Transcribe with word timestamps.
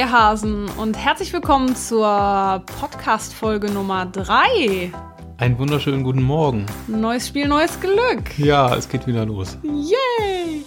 ihr 0.00 0.10
Hasen 0.10 0.66
und 0.78 0.96
herzlich 0.96 1.30
willkommen 1.34 1.76
zur 1.76 2.62
Podcast-Folge 2.80 3.70
Nummer 3.70 4.06
3. 4.06 4.90
Einen 5.36 5.58
wunderschönen 5.58 6.04
guten 6.04 6.22
Morgen. 6.22 6.64
Neues 6.86 7.28
Spiel, 7.28 7.46
neues 7.46 7.78
Glück. 7.80 8.38
Ja, 8.38 8.74
es 8.74 8.88
geht 8.88 9.06
wieder 9.06 9.26
los. 9.26 9.58
Yay! 9.62 10.64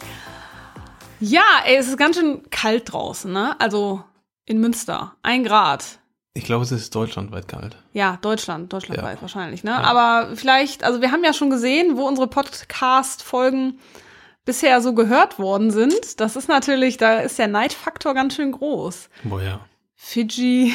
Ja, 1.19 1.41
ey, 1.65 1.77
es 1.77 1.87
ist 1.87 1.97
ganz 1.97 2.15
schön 2.15 2.43
kalt 2.51 2.93
draußen, 2.93 3.33
ne? 3.33 3.55
Also 3.59 4.03
in 4.45 4.59
Münster. 4.59 5.15
Ein 5.23 5.43
Grad. 5.43 5.97
Ich 6.35 6.43
glaube, 6.43 6.63
es 6.63 6.71
ist 6.71 6.93
deutschlandweit 6.93 7.47
kalt. 7.47 7.75
Ja, 7.91 8.19
Deutschland, 8.21 8.71
deutschlandweit 8.71 9.15
Ja. 9.15 9.21
wahrscheinlich, 9.23 9.63
ne? 9.63 9.71
Ja. 9.71 9.81
Aber 9.81 10.35
vielleicht, 10.35 10.83
also 10.83 11.01
wir 11.01 11.11
haben 11.11 11.23
ja 11.23 11.33
schon 11.33 11.49
gesehen, 11.49 11.97
wo 11.97 12.07
unsere 12.07 12.27
Podcast-Folgen 12.27 13.79
bisher 14.45 14.81
so 14.81 14.93
gehört 14.93 15.39
worden 15.39 15.71
sind. 15.71 16.19
Das 16.19 16.35
ist 16.35 16.47
natürlich, 16.49 16.97
da 16.97 17.19
ist 17.19 17.39
der 17.39 17.47
Neidfaktor 17.47 18.13
ganz 18.13 18.35
schön 18.35 18.51
groß. 18.51 19.09
Ja. 19.43 19.61
Fidschi, 19.95 20.73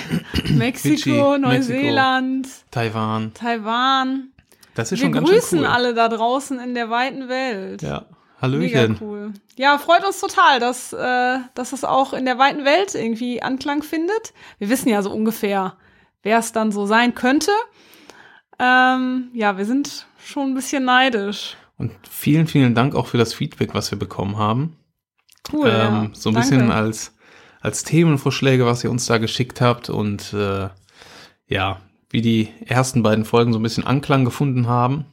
Mexiko, 0.54 0.94
Fidschi, 1.34 1.38
Neuseeland, 1.38 2.48
Taiwan. 2.70 3.34
Taiwan. 3.34 4.32
Das 4.74 4.90
ist 4.90 5.00
Wir 5.00 5.06
schon 5.06 5.12
ganz 5.12 5.28
grüßen 5.28 5.48
schön 5.50 5.58
cool. 5.60 5.66
alle 5.66 5.92
da 5.92 6.08
draußen 6.08 6.58
in 6.60 6.74
der 6.74 6.88
weiten 6.88 7.28
Welt. 7.28 7.82
Ja. 7.82 8.06
Mega 8.40 8.78
Hallöchen. 8.80 8.98
cool. 9.00 9.32
Ja, 9.56 9.76
freut 9.78 10.04
uns 10.06 10.20
total, 10.20 10.60
dass, 10.60 10.92
äh, 10.92 11.38
dass 11.54 11.72
es 11.72 11.84
auch 11.84 12.12
in 12.12 12.24
der 12.24 12.38
weiten 12.38 12.64
Welt 12.64 12.94
irgendwie 12.94 13.42
Anklang 13.42 13.82
findet. 13.82 14.32
Wir 14.58 14.68
wissen 14.70 14.88
ja 14.88 15.02
so 15.02 15.10
ungefähr, 15.10 15.76
wer 16.22 16.38
es 16.38 16.52
dann 16.52 16.70
so 16.70 16.86
sein 16.86 17.16
könnte. 17.16 17.50
Ähm, 18.60 19.30
ja, 19.34 19.58
wir 19.58 19.64
sind 19.64 20.06
schon 20.24 20.50
ein 20.50 20.54
bisschen 20.54 20.84
neidisch. 20.84 21.56
Und 21.78 21.92
vielen, 22.08 22.46
vielen 22.46 22.74
Dank 22.74 22.94
auch 22.94 23.06
für 23.06 23.18
das 23.18 23.32
Feedback, 23.34 23.72
was 23.74 23.90
wir 23.90 23.98
bekommen 23.98 24.36
haben. 24.36 24.76
Cool. 25.52 25.68
ja. 25.68 25.88
ähm, 26.02 26.10
so 26.12 26.30
ein 26.30 26.34
Danke. 26.34 26.48
bisschen 26.50 26.70
als, 26.70 27.16
als 27.60 27.84
Themenvorschläge, 27.84 28.66
was 28.66 28.84
ihr 28.84 28.90
uns 28.90 29.06
da 29.06 29.18
geschickt 29.18 29.60
habt 29.60 29.88
und 29.88 30.32
äh, 30.34 30.68
ja, 31.46 31.80
wie 32.10 32.20
die 32.20 32.48
ersten 32.66 33.02
beiden 33.02 33.24
Folgen 33.24 33.52
so 33.52 33.58
ein 33.58 33.62
bisschen 33.62 33.86
Anklang 33.86 34.24
gefunden 34.24 34.66
haben. 34.66 35.06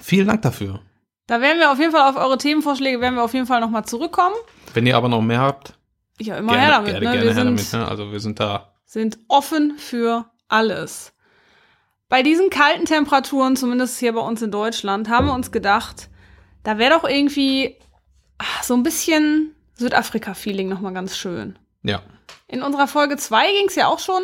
Vielen 0.00 0.26
Dank 0.26 0.42
dafür. 0.42 0.80
Da 1.26 1.40
werden 1.40 1.58
wir 1.58 1.70
auf 1.72 1.78
jeden 1.78 1.92
Fall 1.92 2.08
auf 2.08 2.16
eure 2.16 2.38
Themenvorschläge 2.38 3.00
werden 3.00 3.14
wir 3.16 3.22
auf 3.24 3.34
jeden 3.34 3.46
Fall 3.46 3.60
nochmal 3.60 3.84
zurückkommen. 3.84 4.34
Wenn 4.74 4.86
ihr 4.86 4.96
aber 4.96 5.08
noch 5.08 5.22
mehr 5.22 5.40
habt, 5.40 5.74
Ja, 6.20 6.36
immer 6.38 6.52
gerne, 6.52 6.64
her 6.66 6.70
damit. 6.72 6.90
gerne, 6.92 7.04
ne? 7.04 7.10
gerne 7.12 7.20
wir 7.26 7.34
her 7.34 7.34
sind, 7.34 7.72
damit. 7.72 7.72
Ne? 7.72 7.88
Also 7.88 8.12
wir 8.12 8.20
sind 8.20 8.40
da. 8.40 8.72
sind 8.84 9.18
offen 9.28 9.74
für 9.78 10.26
alles. 10.48 11.12
Bei 12.08 12.22
diesen 12.22 12.50
kalten 12.50 12.84
Temperaturen, 12.84 13.56
zumindest 13.56 13.98
hier 13.98 14.12
bei 14.12 14.20
uns 14.20 14.40
in 14.40 14.52
Deutschland, 14.52 15.08
haben 15.08 15.26
wir 15.26 15.34
uns 15.34 15.50
gedacht, 15.50 16.08
da 16.62 16.78
wäre 16.78 16.94
doch 16.94 17.08
irgendwie 17.08 17.76
ah, 18.38 18.62
so 18.62 18.74
ein 18.74 18.84
bisschen 18.84 19.54
Südafrika-Feeling 19.74 20.68
nochmal 20.68 20.92
ganz 20.92 21.16
schön. 21.16 21.58
Ja. 21.82 22.02
In 22.46 22.62
unserer 22.62 22.86
Folge 22.86 23.16
2 23.16 23.52
ging 23.52 23.68
es 23.68 23.74
ja 23.74 23.88
auch 23.88 23.98
schon 23.98 24.22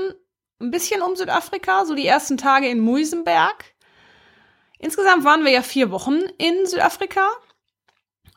ein 0.60 0.70
bisschen 0.70 1.02
um 1.02 1.16
Südafrika, 1.16 1.84
so 1.84 1.94
die 1.94 2.06
ersten 2.06 2.36
Tage 2.36 2.68
in 2.68 2.80
Muizenberg. 2.80 3.64
Insgesamt 4.78 5.24
waren 5.24 5.44
wir 5.44 5.50
ja 5.50 5.62
vier 5.62 5.90
Wochen 5.90 6.20
in 6.38 6.66
Südafrika 6.66 7.28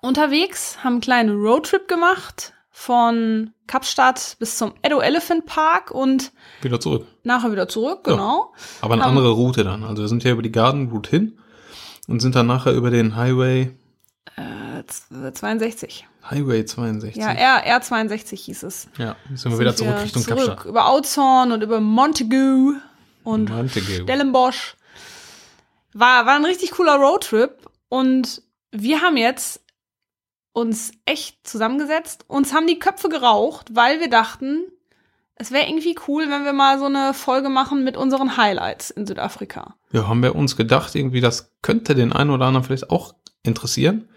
unterwegs, 0.01 0.83
haben 0.83 0.93
einen 0.93 1.01
kleinen 1.01 1.39
Roadtrip 1.39 1.87
gemacht 1.87 2.54
von 2.77 3.53
Kapstadt 3.67 4.35
bis 4.37 4.57
zum 4.57 4.73
Edo 4.81 4.99
Elephant 4.99 5.45
Park 5.45 5.91
und 5.91 6.33
Wieder 6.61 6.77
zurück. 6.77 7.07
nachher 7.23 7.49
wieder 7.53 7.69
zurück, 7.69 8.01
Ja. 8.05 8.11
genau. 8.13 8.53
Aber 8.81 8.95
eine 8.95 9.03
Haben- 9.03 9.11
andere 9.11 9.31
Route 9.31 9.63
dann. 9.63 9.85
Also 9.85 10.01
wir 10.03 10.09
sind 10.09 10.25
ja 10.25 10.31
über 10.33 10.41
die 10.41 10.51
Garden 10.51 10.89
Route 10.91 11.09
hin 11.09 11.39
und 12.09 12.19
sind 12.21 12.35
dann 12.35 12.47
nachher 12.47 12.73
über 12.73 12.91
den 12.91 13.15
Highway, 13.15 13.73
Äh, 14.35 14.83
z- 14.87 15.37
62. 15.37 16.05
Highway 16.29 16.65
62. 16.65 17.15
Ja, 17.23 17.31
R, 17.31 17.79
R62 17.79 18.35
hieß 18.35 18.63
es. 18.63 18.89
Ja, 18.97 19.15
sind 19.33 19.53
wir 19.53 19.59
wieder 19.59 19.73
zurück 19.73 19.95
Richtung 20.03 20.23
zurück, 20.23 20.37
Kapstadt. 20.45 20.65
Über 20.65 20.89
Outzorn 20.89 21.53
und 21.53 21.63
über 21.63 21.79
Montague 21.79 22.75
und 23.23 23.49
Montague. 23.49 24.01
Stellenbosch. 24.03 24.75
War, 25.93 26.25
war 26.25 26.35
ein 26.35 26.43
richtig 26.45 26.71
cooler 26.71 26.95
Roadtrip 26.97 27.69
und 27.87 28.41
wir 28.71 28.99
haben 29.01 29.15
jetzt 29.15 29.61
uns 30.55 30.93
echt 31.03 31.45
zusammengesetzt, 31.45 32.23
uns 32.27 32.53
haben 32.53 32.65
die 32.65 32.79
Köpfe 32.79 33.09
geraucht, 33.09 33.75
weil 33.75 33.99
wir 33.99 34.09
dachten, 34.09 34.63
es 35.35 35.51
wäre 35.51 35.67
irgendwie 35.67 35.97
cool, 36.07 36.29
wenn 36.29 36.45
wir 36.45 36.53
mal 36.53 36.79
so 36.79 36.85
eine 36.85 37.13
Folge 37.13 37.49
machen 37.49 37.83
mit 37.83 37.97
unseren 37.97 38.37
Highlights 38.37 38.89
in 38.89 39.05
Südafrika. 39.05 39.75
Ja, 39.91 40.07
haben 40.07 40.23
wir 40.23 40.33
uns 40.33 40.55
gedacht, 40.55 40.95
irgendwie, 40.95 41.19
das 41.19 41.51
könnte 41.61 41.93
den 41.93 42.13
einen 42.13 42.29
oder 42.29 42.45
anderen 42.45 42.63
vielleicht 42.63 42.89
auch 42.89 43.15
interessieren. 43.43 44.07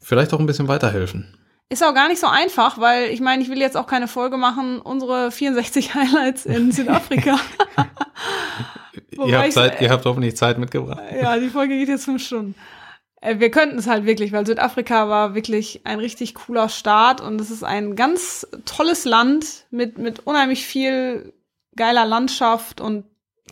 Vielleicht 0.00 0.32
auch 0.32 0.40
ein 0.40 0.46
bisschen 0.46 0.68
weiterhelfen. 0.68 1.36
Ist 1.68 1.84
auch 1.84 1.92
gar 1.92 2.08
nicht 2.08 2.20
so 2.20 2.28
einfach, 2.28 2.80
weil 2.80 3.10
ich 3.10 3.20
meine, 3.20 3.42
ich 3.42 3.50
will 3.50 3.58
jetzt 3.58 3.76
auch 3.76 3.86
keine 3.86 4.08
Folge 4.08 4.38
machen, 4.38 4.80
unsere 4.80 5.30
64 5.30 5.94
Highlights 5.94 6.46
in 6.46 6.72
Südafrika. 6.72 7.36
Ihr, 9.10 9.38
habt 9.38 9.52
Zeit, 9.52 9.80
ihr 9.80 9.90
habt 9.90 10.04
hoffentlich 10.04 10.36
Zeit 10.36 10.58
mitgebracht. 10.58 11.02
Ja, 11.20 11.36
die 11.38 11.48
Folge 11.48 11.76
geht 11.76 11.88
jetzt 11.88 12.04
fünf 12.04 12.24
Stunden. 12.24 12.54
Äh, 13.20 13.38
Wir 13.38 13.50
könnten 13.50 13.78
es 13.78 13.86
halt 13.86 14.04
wirklich, 14.06 14.32
weil 14.32 14.46
Südafrika 14.46 15.08
war 15.08 15.34
wirklich 15.34 15.80
ein 15.84 15.98
richtig 15.98 16.34
cooler 16.34 16.68
Start 16.68 17.20
und 17.20 17.40
es 17.40 17.50
ist 17.50 17.64
ein 17.64 17.96
ganz 17.96 18.46
tolles 18.64 19.04
Land 19.04 19.66
mit, 19.70 19.98
mit 19.98 20.20
unheimlich 20.26 20.64
viel 20.66 21.32
geiler 21.76 22.04
Landschaft 22.04 22.80
und 22.80 23.04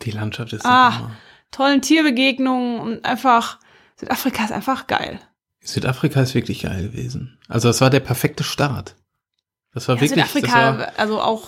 Die 0.03 0.11
Landschaft 0.11 0.53
ist 0.53 0.65
Ah. 0.65 1.11
tollen 1.51 1.81
Tierbegegnungen 1.81 2.79
und 2.79 3.05
einfach, 3.05 3.59
Südafrika 3.95 4.43
ist 4.45 4.51
einfach 4.51 4.87
geil. 4.87 5.19
Südafrika 5.61 6.21
ist 6.21 6.35
wirklich 6.35 6.61
geil 6.63 6.83
gewesen. 6.89 7.37
Also 7.47 7.67
das 7.69 7.81
war 7.81 7.89
der 7.89 7.99
perfekte 8.01 8.43
Start. 8.43 8.95
Das 9.73 9.87
war 9.87 9.95
Ja, 9.95 10.01
wirklich, 10.01 10.23
das 10.25 10.33
war, 10.35 10.41
Südafrika, 10.73 10.91
also 10.97 11.21
auch, 11.21 11.47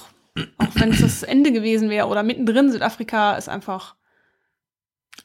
auch 0.57 0.75
wenn 0.75 0.91
es 0.91 1.01
das 1.01 1.23
Ende 1.23 1.51
gewesen 1.51 1.89
wäre 1.89 2.07
oder 2.07 2.23
mittendrin, 2.23 2.71
Südafrika 2.71 3.33
ist 3.35 3.49
einfach 3.49 3.93
ein 3.93 3.98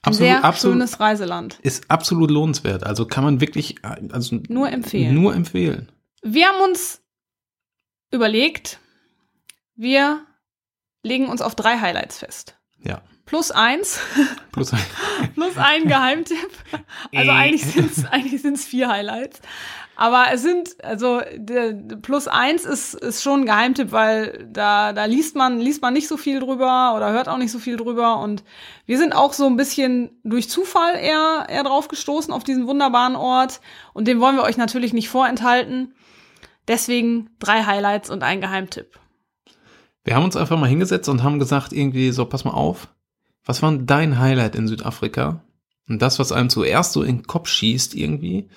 absolut, 0.03 0.29
sehr 0.29 0.45
absolut, 0.45 0.75
schönes 0.75 1.01
Reiseland. 1.01 1.59
ist 1.63 1.91
absolut 1.91 2.31
lohnenswert. 2.31 2.85
Also 2.85 3.07
kann 3.07 3.25
man 3.25 3.41
wirklich, 3.41 3.77
also 3.83 4.41
Nur 4.49 4.71
empfehlen. 4.71 5.15
Nur 5.15 5.35
empfehlen. 5.35 5.91
Wir 6.23 6.47
haben 6.49 6.61
uns 6.71 7.01
überlegt, 8.11 8.79
wir 9.77 10.25
legen 11.03 11.29
uns 11.29 11.43
auf 11.43 11.55
drei 11.55 11.79
Highlights 11.79 12.19
fest. 12.19 12.57
Ja. 12.83 13.03
Plus 13.27 13.51
eins, 13.51 14.01
Plus 14.53 14.73
ein. 14.73 14.81
plus 15.35 15.57
ein 15.57 15.89
Geheimtipp. 15.89 16.51
Also 17.15 17.31
eigentlich 17.31 17.65
sind 17.65 17.91
es 17.91 18.05
eigentlich 18.05 18.43
sind's 18.43 18.65
vier 18.65 18.89
Highlights. 18.89 19.41
Aber 19.97 20.27
es 20.33 20.43
sind, 20.43 20.83
also 20.85 21.21
plus 22.03 22.27
eins 22.27 22.65
ist, 22.65 22.95
ist 22.95 23.23
schon 23.23 23.41
ein 23.41 23.47
Geheimtipp, 23.47 23.93
weil 23.93 24.49
da, 24.53 24.93
da 24.93 25.05
liest 25.05 25.37
man, 25.37 25.61
liest 25.61 25.83
man 25.83 25.95
nicht 25.95 26.09
so 26.09 26.17
viel 26.17 26.41
drüber 26.41 26.95
oder 26.97 27.13
hört 27.13 27.29
auch 27.29 27.39
nicht 27.39 27.53
so 27.53 27.59
viel 27.59 27.77
drüber. 27.77 28.19
Und 28.19 28.43
wir 28.87 28.99
sind 28.99 29.15
auch 29.15 29.33
so 29.33 29.47
ein 29.47 29.57
bisschen 29.57 30.11
durch 30.25 30.49
Zufall 30.49 30.97
eher, 30.97 31.47
eher 31.49 31.63
drauf 31.63 31.89
gestoßen 31.89 32.33
auf 32.33 32.43
diesen 32.43 32.67
wunderbaren 32.67 33.15
Ort. 33.15 33.61
Und 33.93 34.09
den 34.09 34.21
wollen 34.21 34.37
wir 34.37 34.43
euch 34.43 34.57
natürlich 34.57 34.93
nicht 34.93 35.09
vorenthalten. 35.09 35.95
Deswegen 36.67 37.31
drei 37.39 37.65
Highlights 37.65 38.11
und 38.11 38.23
ein 38.23 38.41
Geheimtipp. 38.41 38.99
Wir 40.03 40.17
haben 40.17 40.25
uns 40.25 40.37
einfach 40.37 40.59
mal 40.59 40.69
hingesetzt 40.69 41.09
und 41.09 41.23
haben 41.23 41.39
gesagt, 41.39 41.73
irgendwie, 41.73 42.11
so, 42.11 42.25
pass 42.27 42.45
mal 42.45 42.53
auf, 42.53 42.89
was 43.45 43.63
war 43.63 43.71
denn 43.71 43.87
dein 43.87 44.19
Highlight 44.19 44.55
in 44.55 44.67
Südafrika? 44.67 45.43
Und 45.89 46.01
das, 46.01 46.19
was 46.19 46.33
einem 46.33 46.51
zuerst 46.51 46.93
so 46.93 47.03
in 47.03 47.19
den 47.19 47.27
Kopf 47.27 47.49
schießt, 47.49 47.95
irgendwie, 47.95 48.49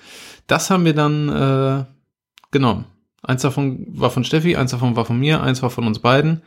das 0.46 0.70
haben 0.70 0.84
wir 0.84 0.94
dann 0.94 1.28
äh, 1.28 1.84
genommen. 2.50 2.86
Eins 3.22 3.42
davon 3.42 3.86
war 3.88 4.10
von 4.10 4.24
Steffi, 4.24 4.56
eins 4.56 4.70
davon 4.70 4.96
war 4.96 5.04
von 5.04 5.18
mir, 5.18 5.42
eins 5.42 5.62
war 5.62 5.70
von 5.70 5.86
uns 5.86 5.98
beiden. 5.98 6.42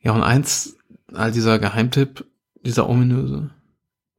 Ja, 0.00 0.12
und 0.12 0.22
eins, 0.22 0.76
all 1.14 1.32
dieser 1.32 1.58
Geheimtipp, 1.58 2.26
dieser 2.62 2.88
ominöse, 2.88 3.50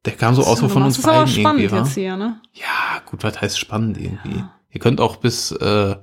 der 0.06 0.14
kam 0.14 0.34
so 0.34 0.44
aus 0.44 0.60
so 0.60 0.70
von 0.70 0.84
uns 0.84 1.02
beiden 1.02 1.28
spannend 1.28 1.62
irgendwie, 1.62 1.76
jetzt 1.76 1.94
hier, 1.94 2.16
ne? 2.16 2.42
Ja, 2.54 3.02
gut, 3.06 3.24
was 3.24 3.40
heißt 3.40 3.60
spannend 3.60 3.98
irgendwie? 3.98 4.38
Ja. 4.38 4.54
Ihr 4.72 4.80
könnt 4.80 5.02
auch 5.02 5.18
bis, 5.18 5.52
äh, 5.52 5.96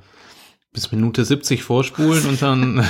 bis 0.72 0.93
Minute 0.93 1.25
70 1.25 1.62
vorspulen 1.62 2.26
und 2.26 2.43
dann 2.43 2.87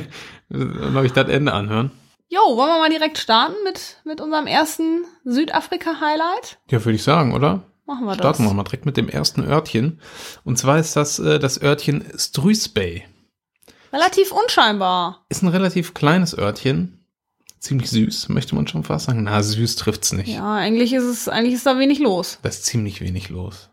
und 0.48 0.96
euch 0.96 1.12
das 1.12 1.28
Ende 1.28 1.52
anhören. 1.52 1.90
Jo, 2.28 2.40
wollen 2.56 2.70
wir 2.70 2.78
mal 2.78 2.90
direkt 2.90 3.18
starten 3.18 3.54
mit, 3.64 3.98
mit 4.04 4.20
unserem 4.20 4.46
ersten 4.48 5.04
Südafrika-Highlight? 5.24 6.58
Ja, 6.70 6.84
würde 6.84 6.96
ich 6.96 7.02
sagen, 7.04 7.32
oder? 7.34 7.62
Machen 7.86 8.04
wir 8.04 8.14
Starten 8.14 8.42
das. 8.42 8.50
wir 8.50 8.54
mal 8.56 8.64
direkt 8.64 8.84
mit 8.84 8.96
dem 8.96 9.08
ersten 9.08 9.44
Örtchen. 9.44 10.00
Und 10.44 10.58
zwar 10.58 10.78
ist 10.78 10.96
das 10.96 11.20
äh, 11.20 11.38
das 11.38 11.62
Örtchen 11.62 12.04
Struisbay. 12.18 13.04
Relativ 13.92 14.32
unscheinbar. 14.32 15.24
Ist 15.28 15.42
ein 15.42 15.48
relativ 15.48 15.94
kleines 15.94 16.36
Örtchen. 16.36 17.06
Ziemlich 17.60 17.88
süß, 17.90 18.28
möchte 18.28 18.56
man 18.56 18.66
schon 18.66 18.82
fast 18.82 19.06
sagen. 19.06 19.22
Na, 19.22 19.40
süß 19.40 19.76
trifft's 19.76 20.12
nicht. 20.12 20.28
Ja, 20.28 20.54
eigentlich 20.54 20.92
ist 20.92 21.04
es, 21.04 21.28
eigentlich 21.28 21.54
ist 21.54 21.66
da 21.66 21.78
wenig 21.78 22.00
los. 22.00 22.40
Da 22.42 22.48
ist 22.48 22.66
ziemlich 22.66 23.00
wenig 23.00 23.28
los. 23.28 23.70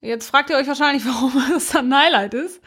Jetzt 0.00 0.30
fragt 0.30 0.48
ihr 0.48 0.56
euch 0.56 0.66
wahrscheinlich, 0.66 1.04
warum 1.06 1.32
das 1.52 1.68
dann 1.68 1.92
ein 1.92 1.98
Highlight 2.04 2.32
ist 2.32 2.62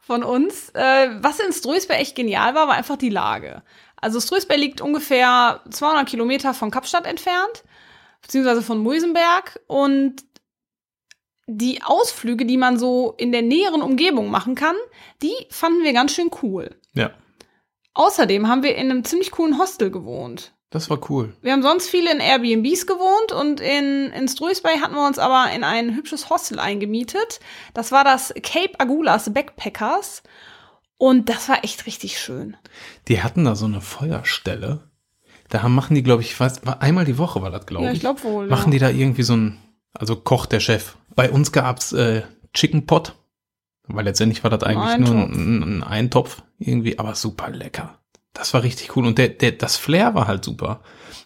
von 0.00 0.22
uns. 0.22 0.70
Äh, 0.70 1.10
was 1.20 1.40
in 1.40 1.52
Struisberg 1.52 1.98
echt 2.00 2.14
genial 2.14 2.54
war, 2.54 2.68
war 2.68 2.74
einfach 2.76 2.96
die 2.96 3.10
Lage. 3.10 3.62
Also 4.04 4.20
Struisberg 4.20 4.60
liegt 4.60 4.82
ungefähr 4.82 5.62
200 5.70 6.06
Kilometer 6.06 6.52
von 6.52 6.70
Kapstadt 6.70 7.06
entfernt, 7.06 7.64
beziehungsweise 8.20 8.60
von 8.60 8.76
Muizenberg. 8.76 9.60
Und 9.66 10.16
die 11.46 11.82
Ausflüge, 11.82 12.44
die 12.44 12.58
man 12.58 12.78
so 12.78 13.14
in 13.16 13.32
der 13.32 13.40
näheren 13.40 13.80
Umgebung 13.80 14.30
machen 14.30 14.56
kann, 14.56 14.76
die 15.22 15.32
fanden 15.48 15.82
wir 15.84 15.94
ganz 15.94 16.12
schön 16.12 16.30
cool. 16.42 16.68
Ja. 16.92 17.12
Außerdem 17.94 18.46
haben 18.46 18.62
wir 18.62 18.76
in 18.76 18.90
einem 18.90 19.04
ziemlich 19.04 19.30
coolen 19.30 19.58
Hostel 19.58 19.90
gewohnt. 19.90 20.52
Das 20.68 20.90
war 20.90 21.00
cool. 21.08 21.34
Wir 21.40 21.52
haben 21.52 21.62
sonst 21.62 21.88
viel 21.88 22.06
in 22.06 22.20
Airbnbs 22.20 22.86
gewohnt 22.86 23.32
und 23.32 23.62
in, 23.62 24.10
in 24.10 24.28
Struis 24.28 24.60
Bay 24.60 24.80
hatten 24.80 24.96
wir 24.96 25.06
uns 25.06 25.18
aber 25.18 25.50
in 25.54 25.64
ein 25.64 25.96
hübsches 25.96 26.28
Hostel 26.28 26.58
eingemietet. 26.58 27.40
Das 27.72 27.90
war 27.90 28.04
das 28.04 28.34
Cape 28.42 28.78
Agulas 28.78 29.32
Backpackers. 29.32 30.22
Und 31.04 31.28
das 31.28 31.50
war 31.50 31.62
echt 31.64 31.84
richtig 31.84 32.18
schön. 32.18 32.56
Die 33.08 33.22
hatten 33.22 33.44
da 33.44 33.56
so 33.56 33.66
eine 33.66 33.82
Feuerstelle. 33.82 34.88
Da 35.50 35.68
machen 35.68 35.94
die, 35.94 36.02
glaube 36.02 36.22
ich, 36.22 36.30
ich 36.30 36.40
weiß, 36.40 36.66
einmal 36.66 37.04
die 37.04 37.18
Woche 37.18 37.42
war 37.42 37.50
das, 37.50 37.66
glaube 37.66 37.84
ich. 37.84 37.88
Ja, 37.88 37.92
ich 37.92 38.00
glaube 38.00 38.22
wohl. 38.22 38.46
Machen 38.46 38.68
ja. 38.68 38.70
die 38.70 38.78
da 38.78 38.88
irgendwie 38.88 39.22
so 39.22 39.36
ein, 39.36 39.58
also 39.92 40.16
kocht 40.16 40.52
der 40.52 40.60
Chef. 40.60 40.96
Bei 41.14 41.30
uns 41.30 41.52
gab's 41.52 41.92
äh, 41.92 42.22
Chicken 42.54 42.86
Pot, 42.86 43.16
weil 43.86 44.06
letztendlich 44.06 44.44
war 44.44 44.50
das 44.50 44.62
eigentlich 44.62 44.94
Eintopf. 44.94 45.14
nur 45.14 45.24
ein, 45.24 45.62
ein 45.62 45.82
Eintopf 45.82 46.42
irgendwie, 46.58 46.98
aber 46.98 47.14
super 47.14 47.50
lecker. 47.50 47.98
Das 48.32 48.54
war 48.54 48.62
richtig 48.62 48.96
cool 48.96 49.06
und 49.06 49.18
der, 49.18 49.28
der, 49.28 49.52
das 49.52 49.76
Flair 49.76 50.14
war 50.14 50.26
halt 50.26 50.42
super. 50.42 50.80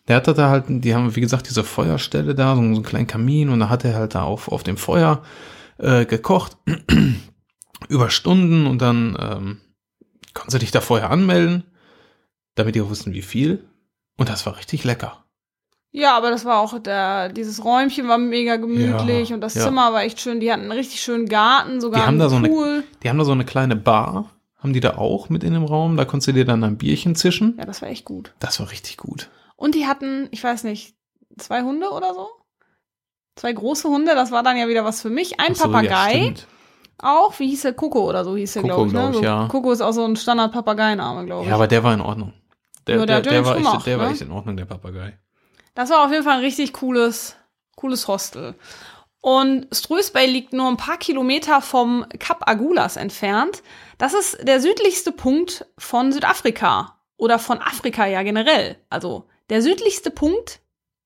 Der 0.08 0.16
hatte 0.16 0.34
da 0.34 0.50
halt, 0.50 0.64
die 0.66 0.92
haben 0.92 1.14
wie 1.14 1.20
gesagt 1.20 1.48
diese 1.48 1.62
Feuerstelle 1.62 2.34
da, 2.34 2.56
so 2.56 2.62
einen 2.62 2.82
kleinen 2.82 3.06
Kamin 3.06 3.48
und 3.48 3.60
da 3.60 3.68
hat 3.68 3.84
er 3.84 3.94
halt 3.94 4.16
da 4.16 4.24
auf, 4.24 4.48
auf 4.48 4.64
dem 4.64 4.76
Feuer 4.76 5.22
äh, 5.78 6.04
gekocht 6.04 6.56
über 7.88 8.10
Stunden 8.10 8.66
und 8.66 8.82
dann 8.82 9.16
ähm, 9.20 9.60
konntest 10.38 10.54
du 10.54 10.58
dich 10.58 10.70
da 10.70 10.80
vorher 10.80 11.10
anmelden, 11.10 11.64
damit 12.54 12.74
die 12.74 12.80
auch 12.80 12.90
wissen, 12.90 13.12
wie 13.12 13.22
viel. 13.22 13.64
Und 14.16 14.28
das 14.28 14.46
war 14.46 14.56
richtig 14.56 14.84
lecker. 14.84 15.24
Ja, 15.90 16.16
aber 16.16 16.30
das 16.30 16.44
war 16.44 16.60
auch 16.60 16.78
der, 16.78 17.30
dieses 17.30 17.64
Räumchen 17.64 18.08
war 18.08 18.18
mega 18.18 18.56
gemütlich 18.56 19.30
Ja, 19.30 19.34
und 19.34 19.40
das 19.40 19.54
ja. 19.54 19.64
Zimmer 19.64 19.92
war 19.92 20.02
echt 20.02 20.20
schön. 20.20 20.40
Die 20.40 20.52
hatten 20.52 20.62
einen 20.62 20.72
richtig 20.72 21.00
schönen 21.00 21.28
Garten, 21.28 21.80
sogar 21.80 22.00
Die 22.00 22.06
haben 22.06 22.14
einen 22.14 22.18
da 22.20 22.28
so 22.28 22.36
eine-. 22.36 22.84
Die 23.02 23.08
haben 23.08 23.18
da 23.18 23.24
so 23.24 23.32
eine 23.32 23.44
kleine 23.44 23.74
Bar, 23.76 24.30
haben 24.58 24.72
die 24.72 24.80
da 24.80 24.96
auch 24.96 25.28
mit 25.28 25.44
in 25.44 25.54
dem 25.54 25.64
Raum. 25.64 25.96
Da 25.96 26.04
konntest 26.04 26.28
du 26.28 26.32
dir 26.32 26.44
dann 26.44 26.62
ein 26.62 26.76
Bierchen 26.76 27.14
zischen. 27.14 27.56
Ja, 27.58 27.64
das 27.64 27.80
war 27.80 27.88
echt 27.88 28.04
gut. 28.04 28.34
Das 28.38 28.60
war 28.60 28.70
richtig 28.70 28.98
gut. 28.98 29.30
Und 29.56 29.74
die 29.74 29.86
hatten, 29.86 30.28
ich 30.30 30.44
weiß 30.44 30.64
nicht, 30.64 30.94
zwei 31.38 31.62
Hunde 31.62 31.90
oder 31.90 32.12
so? 32.14 32.28
Zwei 33.36 33.52
große 33.52 33.88
Hunde, 33.88 34.14
das 34.14 34.30
war 34.30 34.42
dann 34.42 34.56
ja 34.56 34.68
wieder 34.68 34.84
was 34.84 35.00
für 35.00 35.10
mich. 35.10 35.40
Ein 35.40 35.54
so, 35.54 35.64
ja, 35.64 35.70
Papagei 35.70 36.10
stimmt. 36.10 36.46
Auch, 36.98 37.38
wie 37.38 37.48
hieß 37.48 37.62
der? 37.62 37.72
Coco 37.74 38.08
oder 38.08 38.24
so 38.24 38.36
hieß 38.36 38.52
der, 38.54 38.62
Coco, 38.62 38.86
glaube 38.86 38.88
ich. 38.88 38.92
Ne? 38.92 39.00
glaub 39.00 39.10
ich, 39.10 39.16
so, 39.18 39.22
ja. 39.22 39.48
Coco 39.48 39.72
ist 39.72 39.80
auch 39.80 39.92
so 39.92 40.04
ein 40.04 40.16
Standard-Papageiname, 40.16 41.26
glaube 41.26 41.42
ich. 41.42 41.48
Ja, 41.48 41.54
aber 41.54 41.66
der 41.66 41.82
war 41.82 41.94
in 41.94 42.00
Ordnung. 42.00 42.32
Der, 42.86 42.96
Ja, 42.98 43.06
der, 43.06 43.20
der 43.20 43.32
der, 43.32 43.44
war, 43.44 43.56
echt, 43.56 43.64
gemacht, 43.64 43.86
der 43.86 43.98
war 43.98 44.06
ne? 44.06 44.12
echt 44.12 44.22
in 44.22 44.30
Ordnung, 44.30 44.56
der 44.56 44.64
Papagei. 44.64 45.18
Das 45.74 45.90
war 45.90 46.04
auf 46.04 46.10
jeden 46.10 46.24
Fall 46.24 46.34
ein 46.38 46.44
richtig 46.44 46.72
cooles, 46.72 47.36
cooles 47.76 48.08
Hostel. 48.08 48.54
Und 49.20 49.66
Struis 49.72 50.10
Bay 50.10 50.26
liegt 50.26 50.52
nur 50.52 50.68
ein 50.68 50.76
paar 50.76 50.96
Kilometer 50.96 51.60
vom 51.60 52.06
Kap 52.18 52.48
Agulas 52.48 52.96
entfernt. 52.96 53.62
Das 53.98 54.14
ist 54.14 54.38
der 54.46 54.60
südlichste 54.60 55.12
Punkt 55.12 55.66
von 55.76 56.12
Südafrika 56.12 56.96
oder 57.16 57.38
von 57.38 57.60
Afrika 57.60 58.06
ja 58.06 58.22
generell. 58.22 58.76
Also 58.90 59.24
der 59.50 59.60
südlichste 59.62 60.10
Punkt 60.10 60.60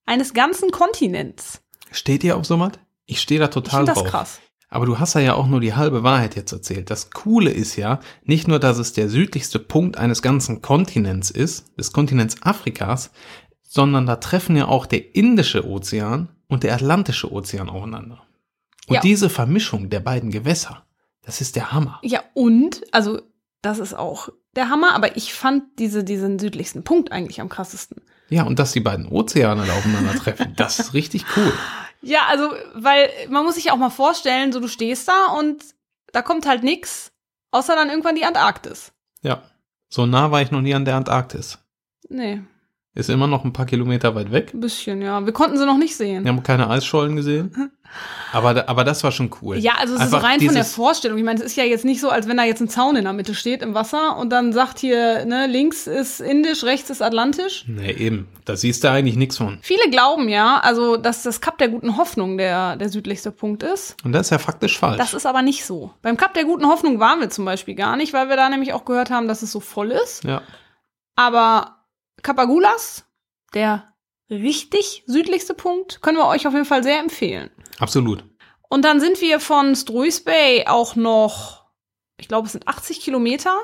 eines 0.04 0.34
ganzen 0.34 0.70
Kontinents. 0.70 1.62
Steht 1.90 2.22
ihr 2.22 2.36
auf 2.36 2.44
sowas? 2.44 2.72
Ich 3.06 3.20
stehe 3.20 3.40
da 3.40 3.46
Ich 3.46 3.52
total 3.52 3.84
das 3.86 3.98
drauf. 3.98 4.08
krass. 4.08 4.40
Aber 4.72 4.86
du 4.86 4.98
hast 4.98 5.12
ja 5.14 5.34
auch 5.34 5.48
nur 5.48 5.60
die 5.60 5.74
halbe 5.74 6.02
Wahrheit 6.02 6.34
jetzt 6.34 6.50
erzählt. 6.50 6.88
Das 6.88 7.10
Coole 7.10 7.50
ist 7.50 7.76
ja, 7.76 8.00
nicht 8.24 8.48
nur, 8.48 8.58
dass 8.58 8.78
es 8.78 8.94
der 8.94 9.10
südlichste 9.10 9.58
Punkt 9.58 9.98
eines 9.98 10.22
ganzen 10.22 10.62
Kontinents 10.62 11.30
ist, 11.30 11.78
des 11.78 11.92
Kontinents 11.92 12.40
Afrikas, 12.40 13.10
sondern 13.62 14.06
da 14.06 14.16
treffen 14.16 14.56
ja 14.56 14.68
auch 14.68 14.86
der 14.86 15.14
Indische 15.14 15.68
Ozean 15.68 16.30
und 16.48 16.62
der 16.62 16.72
Atlantische 16.72 17.30
Ozean 17.30 17.68
aufeinander. 17.68 18.22
Und 18.86 18.94
Ja. 18.94 19.00
diese 19.02 19.28
Vermischung 19.28 19.90
der 19.90 20.00
beiden 20.00 20.30
Gewässer, 20.30 20.86
das 21.20 21.42
ist 21.42 21.54
der 21.54 21.72
Hammer. 21.72 22.00
Ja, 22.02 22.22
und, 22.32 22.80
also, 22.92 23.20
das 23.60 23.78
ist 23.78 23.92
auch 23.92 24.30
der 24.56 24.70
Hammer, 24.70 24.94
aber 24.94 25.18
ich 25.18 25.34
fand 25.34 25.64
diese, 25.78 26.02
diesen 26.02 26.38
südlichsten 26.38 26.82
Punkt 26.82 27.12
eigentlich 27.12 27.42
am 27.42 27.50
krassesten. 27.50 28.00
Ja, 28.30 28.44
und 28.44 28.58
dass 28.58 28.72
die 28.72 28.80
beiden 28.80 29.06
Ozeane 29.06 29.66
da 29.66 29.74
aufeinandertreffen, 29.74 30.54
das 30.56 30.78
ist 30.78 30.94
richtig 30.94 31.26
cool. 31.36 31.52
Ja, 32.02 32.26
also, 32.28 32.52
weil 32.74 33.10
man 33.28 33.44
muss 33.44 33.54
sich 33.54 33.70
auch 33.70 33.76
mal 33.76 33.90
vorstellen, 33.90 34.52
so 34.52 34.60
du 34.60 34.68
stehst 34.68 35.08
da 35.08 35.26
und 35.38 35.64
da 36.12 36.22
kommt 36.22 36.46
halt 36.46 36.62
nix, 36.62 37.12
außer 37.52 37.74
dann 37.74 37.88
irgendwann 37.88 38.16
die 38.16 38.24
Antarktis. 38.24 38.92
Ja. 39.22 39.42
So 39.88 40.06
nah 40.06 40.30
war 40.30 40.42
ich 40.42 40.50
noch 40.50 40.62
nie 40.62 40.74
an 40.74 40.84
der 40.84 40.96
Antarktis. 40.96 41.58
Nee, 42.08 42.42
Ist 42.94 43.08
immer 43.08 43.26
noch 43.26 43.44
ein 43.44 43.54
paar 43.54 43.64
Kilometer 43.64 44.14
weit 44.14 44.32
weg. 44.32 44.52
ein 44.52 44.60
bisschen, 44.60 45.00
ja. 45.00 45.24
Wir 45.24 45.32
konnten 45.32 45.56
sie 45.56 45.64
noch 45.64 45.78
nicht 45.78 45.96
sehen. 45.96 46.24
Wir 46.24 46.30
haben 46.30 46.42
keine 46.42 46.68
Eisschollen 46.68 47.16
gesehen. 47.16 47.72
Aber, 48.32 48.68
aber 48.68 48.84
das 48.84 49.02
war 49.02 49.12
schon 49.12 49.30
cool. 49.40 49.56
Ja, 49.58 49.72
also 49.78 49.94
es 49.94 50.00
ist 50.00 50.06
Einfach 50.06 50.22
rein 50.22 50.40
von 50.40 50.54
der 50.54 50.64
Vorstellung. 50.64 51.16
Ich 51.18 51.24
meine, 51.24 51.40
es 51.40 51.44
ist 51.46 51.56
ja 51.56 51.64
jetzt 51.64 51.84
nicht 51.84 52.00
so, 52.00 52.10
als 52.10 52.28
wenn 52.28 52.36
da 52.36 52.44
jetzt 52.44 52.60
ein 52.60 52.68
Zaun 52.68 52.96
in 52.96 53.04
der 53.04 53.12
Mitte 53.12 53.34
steht 53.34 53.62
im 53.62 53.74
Wasser 53.74 54.16
und 54.18 54.30
dann 54.30 54.52
sagt 54.52 54.78
hier, 54.78 55.24
ne, 55.24 55.46
links 55.46 55.86
ist 55.86 56.20
Indisch, 56.20 56.64
rechts 56.64 56.90
ist 56.90 57.02
Atlantisch. 57.02 57.64
Nee, 57.66 57.92
eben. 57.92 58.28
Da 58.44 58.56
siehst 58.56 58.84
du 58.84 58.90
eigentlich 58.90 59.16
nichts 59.16 59.38
von. 59.38 59.58
Viele 59.62 59.88
glauben 59.90 60.28
ja, 60.28 60.58
also, 60.60 60.96
dass 60.96 61.22
das 61.22 61.40
Kap 61.40 61.58
der 61.58 61.68
guten 61.68 61.96
Hoffnung 61.96 62.36
der, 62.38 62.76
der 62.76 62.88
südlichste 62.88 63.30
Punkt 63.30 63.62
ist. 63.62 63.96
Und 64.04 64.12
das 64.12 64.26
ist 64.26 64.30
ja 64.30 64.38
faktisch 64.38 64.78
falsch. 64.78 64.98
Das 64.98 65.14
ist 65.14 65.26
aber 65.26 65.42
nicht 65.42 65.64
so. 65.64 65.92
Beim 66.02 66.16
Kap 66.16 66.34
der 66.34 66.44
guten 66.44 66.66
Hoffnung 66.66 66.98
waren 67.00 67.20
wir 67.20 67.30
zum 67.30 67.44
Beispiel 67.44 67.74
gar 67.74 67.96
nicht, 67.96 68.12
weil 68.12 68.28
wir 68.28 68.36
da 68.36 68.48
nämlich 68.48 68.72
auch 68.72 68.84
gehört 68.84 69.10
haben, 69.10 69.28
dass 69.28 69.42
es 69.42 69.52
so 69.52 69.60
voll 69.60 69.90
ist. 69.92 70.24
ja. 70.24 70.42
Aber 71.14 71.81
Kapagulas, 72.22 73.04
der 73.54 73.84
richtig 74.30 75.04
südlichste 75.06 75.54
Punkt, 75.54 76.00
können 76.02 76.18
wir 76.18 76.26
euch 76.26 76.46
auf 76.46 76.52
jeden 76.54 76.64
Fall 76.64 76.82
sehr 76.82 76.98
empfehlen. 77.00 77.50
Absolut. 77.78 78.24
Und 78.68 78.84
dann 78.84 79.00
sind 79.00 79.20
wir 79.20 79.40
von 79.40 79.76
Struis 79.76 80.24
Bay 80.24 80.64
auch 80.66 80.96
noch, 80.96 81.66
ich 82.16 82.28
glaube, 82.28 82.46
es 82.46 82.52
sind 82.52 82.66
80 82.68 83.00
Kilometer, 83.00 83.54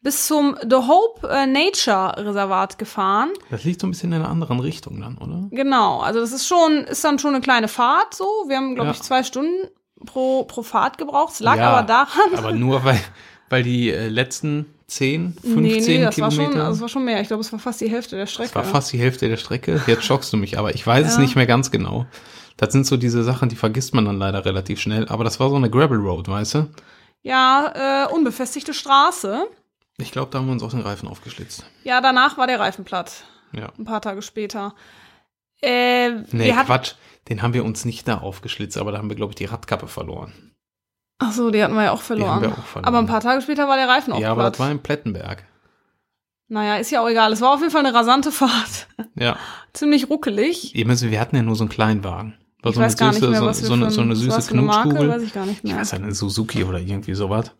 bis 0.00 0.26
zum 0.26 0.56
The 0.62 0.76
Hope 0.76 1.26
äh, 1.28 1.46
Nature 1.46 2.14
Reservat 2.18 2.78
gefahren. 2.78 3.30
Das 3.50 3.64
liegt 3.64 3.80
so 3.80 3.86
ein 3.86 3.90
bisschen 3.90 4.12
in 4.12 4.20
einer 4.20 4.28
anderen 4.30 4.60
Richtung 4.60 5.00
dann, 5.00 5.16
oder? 5.18 5.48
Genau, 5.50 6.00
also 6.00 6.20
das 6.20 6.32
ist 6.32 6.46
schon, 6.46 6.84
ist 6.84 7.02
dann 7.04 7.18
schon 7.18 7.34
eine 7.34 7.40
kleine 7.42 7.66
Fahrt 7.68 8.14
so. 8.14 8.24
Wir 8.46 8.58
haben, 8.58 8.74
glaube 8.74 8.90
Ja. 8.90 8.94
ich, 8.94 9.02
zwei 9.02 9.22
Stunden 9.24 9.68
pro, 10.06 10.44
pro 10.44 10.62
Fahrt 10.62 10.98
gebraucht. 10.98 11.32
Es 11.32 11.40
lag 11.40 11.56
Ja, 11.56 11.70
aber 11.70 11.86
daran. 11.86 12.34
Aber 12.36 12.52
nur 12.52 12.84
weil, 12.84 13.00
weil 13.48 13.62
die 13.64 13.90
äh, 13.90 14.08
letzten 14.08 14.72
10, 14.88 15.34
15 15.34 15.62
nee, 15.62 15.68
nee, 15.98 16.04
das 16.04 16.18
war, 16.18 16.28
Kilometer. 16.30 16.52
schon, 16.52 16.60
also 16.60 16.70
das 16.72 16.80
war 16.80 16.88
schon 16.88 17.04
mehr. 17.04 17.20
Ich 17.20 17.28
glaube, 17.28 17.42
es 17.42 17.52
war 17.52 17.58
fast 17.58 17.80
die 17.80 17.90
Hälfte 17.90 18.16
der 18.16 18.26
Strecke. 18.26 18.48
das 18.54 18.54
war 18.56 18.64
fast 18.64 18.92
die 18.92 18.98
Hälfte 18.98 19.28
der 19.28 19.36
Strecke. 19.36 19.80
Jetzt 19.86 20.04
schockst 20.04 20.32
du 20.32 20.36
mich, 20.38 20.58
aber 20.58 20.74
ich 20.74 20.86
weiß 20.86 21.06
es 21.06 21.14
Ja. 21.16 21.20
nicht 21.20 21.36
mehr 21.36 21.46
ganz 21.46 21.70
genau. 21.70 22.06
Das 22.56 22.72
sind 22.72 22.86
so 22.86 22.96
diese 22.96 23.22
Sachen, 23.22 23.48
die 23.50 23.56
vergisst 23.56 23.94
man 23.94 24.04
dann 24.06 24.18
leider 24.18 24.44
relativ 24.44 24.80
schnell. 24.80 25.06
Aber 25.08 25.24
das 25.24 25.38
war 25.40 25.50
so 25.50 25.56
eine 25.56 25.70
Gravel 25.70 25.98
Road, 25.98 26.26
weißt 26.28 26.54
du? 26.54 26.68
ja, 27.22 28.06
äh, 28.08 28.12
unbefestigte 28.12 28.72
Straße. 28.72 29.46
Ich 29.98 30.12
glaube, 30.12 30.30
da 30.30 30.38
haben 30.38 30.46
wir 30.46 30.52
uns 30.52 30.62
auch 30.62 30.70
den 30.70 30.80
Reifen 30.80 31.08
aufgeschlitzt. 31.08 31.64
Ja, 31.84 32.00
danach 32.00 32.38
war 32.38 32.46
der 32.46 32.58
Reifen 32.60 32.84
platt. 32.84 33.24
Ja. 33.52 33.70
Ein 33.78 33.84
paar 33.84 34.00
Tage 34.00 34.22
später. 34.22 34.74
Äh, 35.60 36.10
Nee, 36.32 36.52
Quatsch. 36.64 36.94
Den 37.28 37.42
haben 37.42 37.52
wir 37.52 37.64
uns 37.64 37.84
nicht 37.84 38.08
da 38.08 38.18
aufgeschlitzt, 38.18 38.78
aber 38.78 38.92
da 38.92 38.98
haben 38.98 39.08
wir, 39.10 39.16
glaube 39.16 39.32
ich, 39.32 39.36
die 39.36 39.44
Radkappe 39.44 39.86
verloren. 39.88 40.32
Ach 41.18 41.32
so, 41.32 41.50
die 41.50 41.62
hatten 41.62 41.74
wir 41.74 41.84
ja 41.84 41.92
auch 41.92 42.02
verloren. 42.02 42.30
haben 42.36 42.42
wir 42.42 42.52
auch 42.52 42.64
verloren. 42.64 42.84
Aber 42.88 42.98
ein 42.98 43.06
paar 43.06 43.20
Tage 43.20 43.42
später 43.42 43.68
war 43.68 43.76
der 43.76 43.88
Reifen 43.88 44.12
auch 44.12 44.20
ja, 44.20 44.30
aber 44.32 44.42
platt. 44.42 44.54
das 44.54 44.60
war 44.60 44.70
im 44.70 44.80
Plettenberg. 44.80 45.44
naja, 46.48 46.76
ist 46.76 46.90
ja 46.90 47.00
auch 47.02 47.08
egal. 47.08 47.32
Es 47.32 47.40
war 47.40 47.52
auf 47.54 47.60
jeden 47.60 47.70
Fall 47.72 47.84
eine 47.84 47.94
rasante 47.94 48.30
Fahrt. 48.32 48.86
Ja. 49.14 49.36
Ziemlich 49.72 50.08
ruckelig. 50.10 50.72
Müsst, 50.86 51.08
wir 51.10 51.20
hatten 51.20 51.36
ja 51.36 51.42
nur 51.42 51.56
so 51.56 51.64
einen 51.64 51.70
Kleinwagen. 51.70 52.34
War 52.62 52.70
Ich 52.70 52.74
so 52.74 52.80
eine 52.80 52.86
weiß 52.86 52.96
gar 52.96 53.08
nicht 53.10 53.20
süße, 53.20 53.30
mehr, 53.30 53.40
so, 53.40 53.46
was 53.46 53.60
wir 53.62 53.66
so, 53.68 53.72
eine, 53.74 53.90
so 53.90 54.14
süße 54.14 54.52
Knutschkugel. 54.52 55.08
weiß 55.08 55.22
ich 55.22 55.32
gar 55.32 55.46
nicht 55.46 55.58
Ich 55.58 55.70
mehr. 55.70 55.76
weiß 55.80 55.94
eine 55.94 56.12
Suzuki 56.12 56.64
oder 56.64 56.78
irgendwie 56.80 57.14
sowas. 57.14 57.52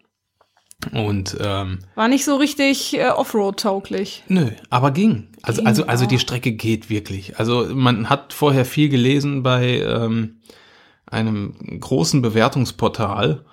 Und 0.92 1.36
ähm, 1.40 1.80
War 1.96 2.06
nicht 2.08 2.24
so 2.24 2.36
richtig 2.36 2.96
äh, 2.96 3.08
Offroad-tauglich. 3.08 4.22
nö, 4.28 4.50
aber 4.70 4.92
ging. 4.92 5.28
Also, 5.42 5.58
Ging 5.60 5.66
also, 5.66 5.86
also 5.86 6.06
die 6.06 6.16
auch. 6.16 6.20
Strecke 6.20 6.52
geht 6.52 6.88
wirklich. 6.88 7.38
Also 7.38 7.66
man 7.74 8.08
hat 8.08 8.32
vorher 8.32 8.64
viel 8.64 8.88
gelesen 8.88 9.42
bei 9.42 9.80
ähm, 9.80 10.40
einem 11.10 11.54
großen 11.80 12.22
Bewertungsportal, 12.22 13.44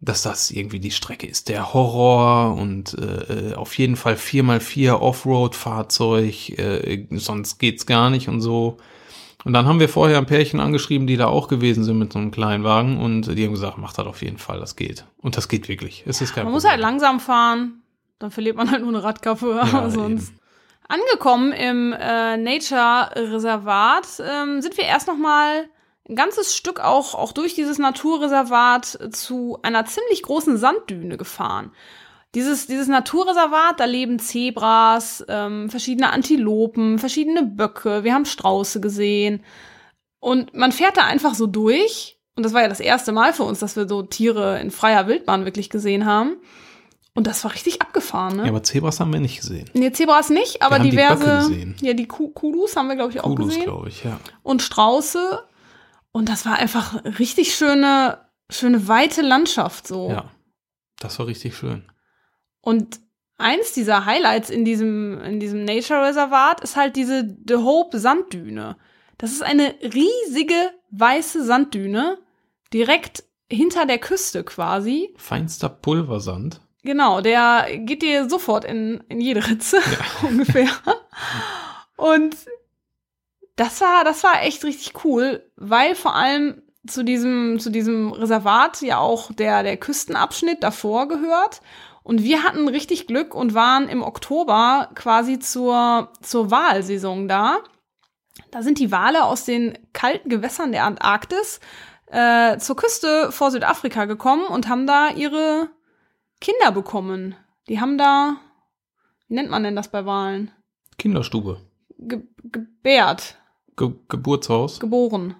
dass 0.00 0.22
das 0.22 0.50
irgendwie 0.50 0.80
die 0.80 0.90
Strecke 0.90 1.26
ist 1.28 1.48
der 1.48 1.72
Horror 1.72 2.56
und 2.56 2.96
äh, 2.98 3.54
auf 3.54 3.78
jeden 3.78 3.94
Fall 3.96 4.14
4x4 4.14 4.94
Offroad-Fahrzeug, 4.94 6.58
äh, 6.58 7.06
sonst 7.12 7.58
geht's 7.58 7.86
gar 7.86 8.10
nicht 8.10 8.28
und 8.28 8.40
so. 8.40 8.78
Und 9.44 9.52
dann 9.54 9.66
haben 9.66 9.80
wir 9.80 9.88
vorher 9.88 10.18
ein 10.18 10.26
Pärchen 10.26 10.60
angeschrieben, 10.60 11.06
die 11.06 11.16
da 11.16 11.26
auch 11.26 11.48
gewesen 11.48 11.82
sind 11.84 11.98
mit 11.98 12.12
so 12.12 12.18
einem 12.18 12.30
kleinen 12.30 12.64
Wagen 12.64 13.00
und 13.00 13.26
die 13.36 13.44
haben 13.44 13.52
gesagt, 13.52 13.78
macht 13.78 13.98
das 13.98 14.06
auf 14.06 14.22
jeden 14.22 14.38
Fall, 14.38 14.60
das 14.60 14.76
geht. 14.76 15.04
Und 15.18 15.36
das 15.36 15.48
geht 15.48 15.68
wirklich. 15.68 16.04
Es 16.06 16.20
ist 16.20 16.34
kein 16.34 16.44
Man 16.44 16.52
muss 16.52 16.62
Problem. 16.62 16.72
halt 16.72 16.80
langsam 16.80 17.20
fahren. 17.20 17.82
Dann 18.18 18.30
verliert 18.30 18.56
man 18.56 18.70
halt 18.72 18.82
nur 18.82 18.90
eine 18.90 19.02
Radkappe. 19.02 19.60
Ja, 19.72 19.90
sonst. 19.90 20.28
eben. 20.30 20.38
Angekommen 20.88 21.52
im 21.52 21.92
äh, 21.92 22.36
Nature-Reservat 22.36 24.06
ähm, 24.20 24.60
sind 24.60 24.76
wir 24.76 24.84
erst 24.84 25.06
noch 25.08 25.16
mal 25.16 25.68
ein 26.08 26.16
ganzes 26.16 26.56
Stück 26.56 26.80
auch, 26.80 27.14
auch 27.14 27.32
durch 27.32 27.54
dieses 27.54 27.78
Naturreservat 27.78 28.98
zu 29.12 29.58
einer 29.62 29.84
ziemlich 29.86 30.22
großen 30.22 30.56
Sanddüne 30.56 31.16
gefahren. 31.16 31.72
Dieses, 32.34 32.66
dieses 32.66 32.88
Naturreservat, 32.88 33.78
da 33.78 33.84
leben 33.84 34.18
Zebras, 34.18 35.24
ähm, 35.28 35.68
verschiedene 35.70 36.10
Antilopen, 36.12 36.98
verschiedene 36.98 37.42
Böcke, 37.42 38.04
wir 38.04 38.14
haben 38.14 38.24
Strauße 38.24 38.80
gesehen. 38.80 39.44
Und 40.18 40.54
man 40.54 40.72
fährt 40.72 40.96
da 40.96 41.02
einfach 41.04 41.34
so 41.34 41.46
durch. 41.46 42.18
Und 42.34 42.44
das 42.44 42.54
war 42.54 42.62
ja 42.62 42.68
das 42.68 42.80
erste 42.80 43.12
Mal 43.12 43.34
für 43.34 43.42
uns, 43.42 43.58
dass 43.58 43.76
wir 43.76 43.86
so 43.86 44.02
Tiere 44.02 44.58
in 44.60 44.70
freier 44.70 45.06
Wildbahn 45.06 45.44
wirklich 45.44 45.68
gesehen 45.68 46.06
haben. 46.06 46.36
Und 47.14 47.26
das 47.26 47.44
war 47.44 47.52
richtig 47.52 47.82
abgefahren, 47.82 48.36
ne? 48.38 48.44
Ja, 48.44 48.48
aber 48.48 48.62
Zebras 48.62 48.98
haben 48.98 49.12
wir 49.12 49.20
nicht 49.20 49.38
gesehen. 49.40 49.68
Nee, 49.74 49.92
Zebras 49.92 50.30
nicht, 50.30 50.62
aber 50.62 50.76
haben 50.76 50.84
die 50.84 50.90
diverse. 50.90 51.24
Böcke 51.24 51.36
gesehen. 51.48 51.76
Ja, 51.82 51.92
die 51.92 52.08
Ku- 52.08 52.30
Kudus 52.30 52.74
haben 52.74 52.88
wir, 52.88 52.96
glaube 52.96 53.12
ich, 53.12 53.20
auch 53.20 53.24
Kudus, 53.24 53.48
gesehen. 53.48 53.64
glaube 53.64 53.88
ich, 53.90 54.02
ja. 54.04 54.18
Und 54.42 54.62
Strauße. 54.62 55.42
Und 56.12 56.28
das 56.28 56.44
war 56.46 56.58
einfach 56.58 57.02
richtig 57.18 57.54
schöne, 57.54 58.18
schöne 58.50 58.86
weite 58.86 59.22
Landschaft 59.22 59.86
so. 59.86 60.10
Ja, 60.10 60.30
das 60.98 61.18
war 61.18 61.26
richtig 61.26 61.56
schön. 61.56 61.90
Und 62.60 63.00
eins 63.38 63.72
dieser 63.72 64.04
Highlights 64.04 64.50
in 64.50 64.64
diesem, 64.64 65.20
in 65.22 65.40
diesem 65.40 65.64
Nature-Reservat 65.64 66.60
ist 66.60 66.76
halt 66.76 66.96
diese 66.96 67.36
The 67.46 67.56
Hope 67.56 67.98
Sanddüne. 67.98 68.76
Das 69.18 69.32
ist 69.32 69.42
eine 69.42 69.74
riesige 69.82 70.72
weiße 70.90 71.44
Sanddüne, 71.44 72.18
direkt 72.72 73.24
hinter 73.50 73.86
der 73.86 73.98
Küste 73.98 74.44
quasi. 74.44 75.14
Feinster 75.16 75.68
Pulversand. 75.68 76.60
Genau, 76.82 77.20
der 77.20 77.78
geht 77.78 78.02
dir 78.02 78.28
sofort 78.28 78.64
in, 78.64 79.02
in 79.08 79.20
jede 79.20 79.46
Ritze, 79.46 79.78
ungefähr. 80.22 80.68
Und 81.96 82.36
das 83.56 83.80
war, 83.80 84.04
das 84.04 84.24
war 84.24 84.42
echt 84.42 84.64
richtig 84.64 85.04
cool, 85.04 85.44
weil 85.56 85.94
vor 85.94 86.14
allem 86.14 86.62
zu 86.86 87.04
diesem, 87.04 87.58
zu 87.60 87.70
diesem 87.70 88.12
Reservat 88.12 88.82
ja 88.82 88.98
auch 88.98 89.32
der, 89.32 89.62
der 89.62 89.76
Küstenabschnitt 89.76 90.62
davor 90.62 91.08
gehört. 91.08 91.60
Und 92.02 92.24
wir 92.24 92.42
hatten 92.42 92.66
richtig 92.68 93.06
Glück 93.06 93.34
und 93.34 93.54
waren 93.54 93.88
im 93.88 94.02
Oktober 94.02 94.90
quasi 94.94 95.38
zur, 95.38 96.10
zur 96.20 96.50
Walsaison 96.50 97.28
da. 97.28 97.58
Da 98.50 98.62
sind 98.62 98.78
die 98.78 98.90
Wale 98.90 99.24
aus 99.24 99.44
den 99.44 99.78
kalten 99.92 100.28
Gewässern 100.28 100.72
der 100.72 100.84
Antarktis 100.84 101.60
äh, 102.06 102.58
zur 102.58 102.76
Küste 102.76 103.30
vor 103.30 103.50
Südafrika 103.50 104.06
gekommen 104.06 104.46
und 104.46 104.68
haben 104.68 104.86
da 104.86 105.10
ihre 105.10 105.68
Kinder 106.40 106.72
bekommen. 106.72 107.36
Die 107.68 107.80
haben 107.80 107.98
da, 107.98 108.36
wie 109.28 109.34
nennt 109.34 109.50
man 109.50 109.62
denn 109.62 109.76
das 109.76 109.88
bei 109.88 110.04
Walen? 110.04 110.50
Kinderstube. 110.98 111.60
Ge 111.98 112.22
gebärt, 112.44 113.36
Ge 113.76 113.90
Geburtshaus. 114.08 114.80
geboren. 114.80 115.34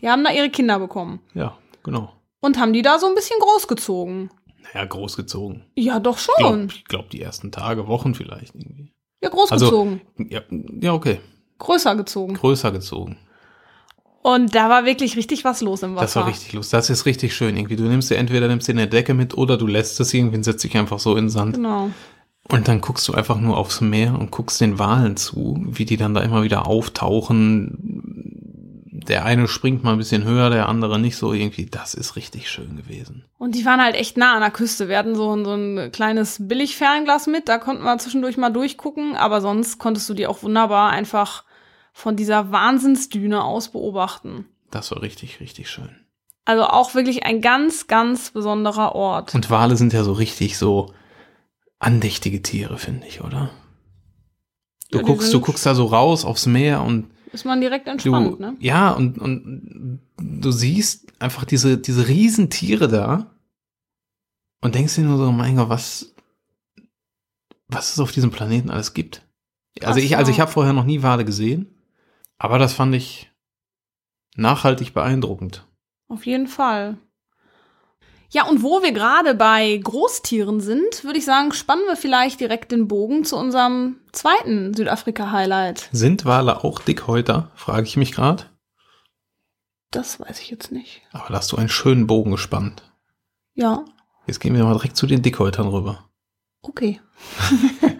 Die 0.00 0.08
haben 0.08 0.24
da 0.24 0.32
ihre 0.32 0.50
Kinder 0.50 0.78
bekommen 0.78 1.20
ja, 1.34 1.56
genau. 1.82 2.12
und 2.40 2.58
haben 2.58 2.72
die 2.72 2.82
da 2.82 2.98
so 2.98 3.06
ein 3.06 3.14
bisschen 3.14 3.38
großgezogen. 3.40 4.30
Naja, 4.72 4.86
großgezogen. 4.86 5.64
Ja, 5.74 6.00
doch 6.00 6.18
Ich 6.18 6.26
glaube, 6.26 6.70
schon. 6.70 6.72
glaub, 6.88 7.10
die 7.10 7.20
ersten 7.20 7.50
Tage, 7.52 7.86
Wochen 7.86 8.14
vielleicht 8.14 8.54
irgendwie. 8.54 8.92
Ja, 9.22 9.28
großgezogen. 9.28 10.00
Ja, 10.16 10.40
ja, 10.80 10.92
okay. 10.94 11.20
Größer 11.58 11.96
gezogen. 11.96 12.34
Größer 12.34 12.72
gezogen. 12.72 13.18
Und 14.22 14.54
da 14.54 14.68
war 14.68 14.84
wirklich 14.84 15.16
richtig 15.16 15.44
was 15.44 15.60
los 15.62 15.82
im 15.82 15.94
Wasser. 15.94 16.04
Das 16.04 16.16
war 16.16 16.26
richtig 16.26 16.52
lustig. 16.52 16.72
Das 16.72 16.90
ist 16.90 17.06
richtig 17.06 17.34
schön. 17.34 17.56
Irgendwie, 17.56 17.76
du 17.76 17.84
nimmst 17.84 18.10
dir 18.10 18.16
entweder 18.16 18.48
nimmst 18.48 18.68
dir 18.68 18.72
eine 18.72 18.86
Decke 18.86 19.14
mit 19.14 19.36
oder 19.36 19.56
du 19.56 19.66
lässt 19.66 19.98
es 20.00 20.12
irgendwie 20.12 20.36
und 20.36 20.44
setzt 20.44 20.62
dich 20.62 20.76
einfach 20.76 20.98
so 20.98 21.16
in 21.16 21.24
den 21.24 21.30
Sand. 21.30 21.56
Genau. 21.56 21.90
Und 22.52 22.68
dann 22.68 22.80
guckst 22.80 23.06
du 23.08 23.14
einfach 23.14 23.40
nur 23.40 23.56
aufs 23.56 23.80
Meer 23.80 24.18
und 24.18 24.30
guckst 24.30 24.60
den 24.60 24.78
Walen 24.78 25.16
zu, 25.16 25.62
wie 25.66 25.84
die 25.84 25.96
dann 25.96 26.14
da 26.14 26.20
immer 26.20 26.42
wieder 26.42 26.66
auftauchen. 26.66 27.78
Der 29.08 29.24
eine 29.24 29.48
springt 29.48 29.82
mal 29.82 29.92
ein 29.92 29.98
bisschen 29.98 30.24
höher, 30.24 30.50
der 30.50 30.68
andere 30.68 30.98
nicht 30.98 31.16
so 31.16 31.32
irgendwie. 31.32 31.66
Das 31.66 31.94
ist 31.94 32.16
richtig 32.16 32.50
schön 32.50 32.76
gewesen. 32.76 33.24
Und 33.38 33.54
die 33.54 33.64
waren 33.64 33.82
halt 33.82 33.94
echt 33.94 34.16
nah 34.16 34.34
an 34.34 34.40
der 34.40 34.50
Küste. 34.50 34.88
Wir 34.88 34.98
hatten 34.98 35.14
so 35.14 35.34
ein, 35.34 35.44
so 35.44 35.54
ein 35.54 35.90
kleines 35.92 36.46
Billig-Fernglas 36.46 37.26
mit, 37.26 37.48
da 37.48 37.58
konnten 37.58 37.84
wir 37.84 37.98
zwischendurch 37.98 38.36
mal 38.36 38.50
durchgucken, 38.50 39.16
aber 39.16 39.40
sonst 39.40 39.78
konntest 39.78 40.08
du 40.08 40.14
die 40.14 40.26
auch 40.26 40.42
wunderbar 40.42 40.90
einfach 40.90 41.44
von 41.92 42.16
dieser 42.16 42.52
Wahnsinnsdüne 42.52 43.42
aus 43.42 43.70
beobachten. 43.70 44.46
Das 44.70 44.90
war 44.90 45.02
richtig, 45.02 45.40
richtig 45.40 45.70
schön. 45.70 45.96
Also 46.44 46.64
auch 46.64 46.94
wirklich 46.94 47.24
ein 47.24 47.40
ganz, 47.40 47.86
ganz 47.86 48.30
besonderer 48.30 48.94
Ort. 48.94 49.34
Und 49.34 49.50
Wale 49.50 49.76
sind 49.76 49.92
ja 49.92 50.02
so 50.04 50.12
richtig 50.12 50.58
so 50.58 50.92
andächtige 51.80 52.42
Tiere, 52.42 52.78
finde 52.78 53.06
ich, 53.08 53.22
oder? 53.22 53.50
Du 54.92 54.98
Ja, 54.98 55.04
guckst, 55.04 55.32
du 55.34 55.40
guckst 55.40 55.66
da 55.66 55.74
so 55.74 55.86
raus 55.86 56.24
aufs 56.24 56.46
Meer 56.46 56.82
und 56.82 57.10
Ist 57.32 57.44
man 57.44 57.60
direkt 57.60 57.86
du, 57.88 57.92
entspannt, 57.92 58.38
ne? 58.40 58.56
ja, 58.60 58.90
und, 58.92 59.18
und 59.18 60.00
du 60.18 60.50
siehst 60.52 61.12
einfach 61.20 61.44
diese, 61.44 61.78
diese 61.78 62.06
riesen 62.08 62.50
Tiere 62.50 62.86
da 62.88 63.34
und 64.60 64.74
denkst 64.74 64.94
dir 64.96 65.02
nur 65.02 65.16
so, 65.18 65.32
mein 65.32 65.56
Gott, 65.56 65.68
was, 65.68 66.14
was 67.68 67.92
es 67.92 67.98
auf 68.00 68.12
diesem 68.12 68.30
Planeten 68.30 68.70
alles 68.70 68.94
gibt. 68.94 69.26
Also 69.82 70.00
Ach 70.00 70.04
ich, 70.04 70.10
so. 70.10 70.16
also 70.16 70.30
ich 70.32 70.40
habe 70.40 70.50
vorher 70.50 70.72
noch 70.72 70.84
nie 70.84 71.02
Wale 71.02 71.24
gesehen, 71.24 71.74
aber 72.36 72.58
das 72.58 72.74
fand 72.74 72.94
ich 72.94 73.30
nachhaltig 74.36 74.92
beeindruckend. 74.92 75.66
Auf 76.08 76.26
jeden 76.26 76.48
Fall. 76.48 76.98
Ja, 78.30 78.46
und 78.46 78.62
wo 78.62 78.82
wir 78.82 78.92
gerade 78.92 79.34
bei 79.34 79.76
Großtieren 79.82 80.60
sind, 80.60 81.04
würde 81.04 81.18
ich 81.18 81.24
sagen, 81.24 81.52
spannen 81.52 81.84
wir 81.86 81.96
vielleicht 81.96 82.40
direkt 82.40 82.70
den 82.72 82.86
Bogen 82.86 83.24
zu 83.24 83.36
unserem 83.36 84.00
zweiten 84.12 84.72
Südafrika-Highlight. 84.72 85.88
Sind 85.92 86.24
Wale 86.24 86.62
auch 86.62 86.80
Dickhäuter, 86.80 87.50
frage 87.56 87.86
ich 87.86 87.96
mich 87.96 88.12
gerade. 88.12 88.44
Das 89.90 90.20
weiß 90.20 90.40
ich 90.40 90.50
jetzt 90.50 90.70
nicht. 90.70 91.02
Aber 91.12 91.28
da 91.28 91.34
hast 91.38 91.50
du 91.50 91.56
einen 91.56 91.68
schönen 91.68 92.06
Bogen 92.06 92.30
gespannt. 92.30 92.82
Ja, 93.54 93.84
Jetzt 94.30 94.38
gehen 94.38 94.54
wir 94.54 94.62
mal 94.62 94.74
direkt 94.74 94.96
zu 94.96 95.08
den 95.08 95.22
Dickhäutern 95.22 95.66
rüber. 95.66 96.04
okay. 96.62 97.00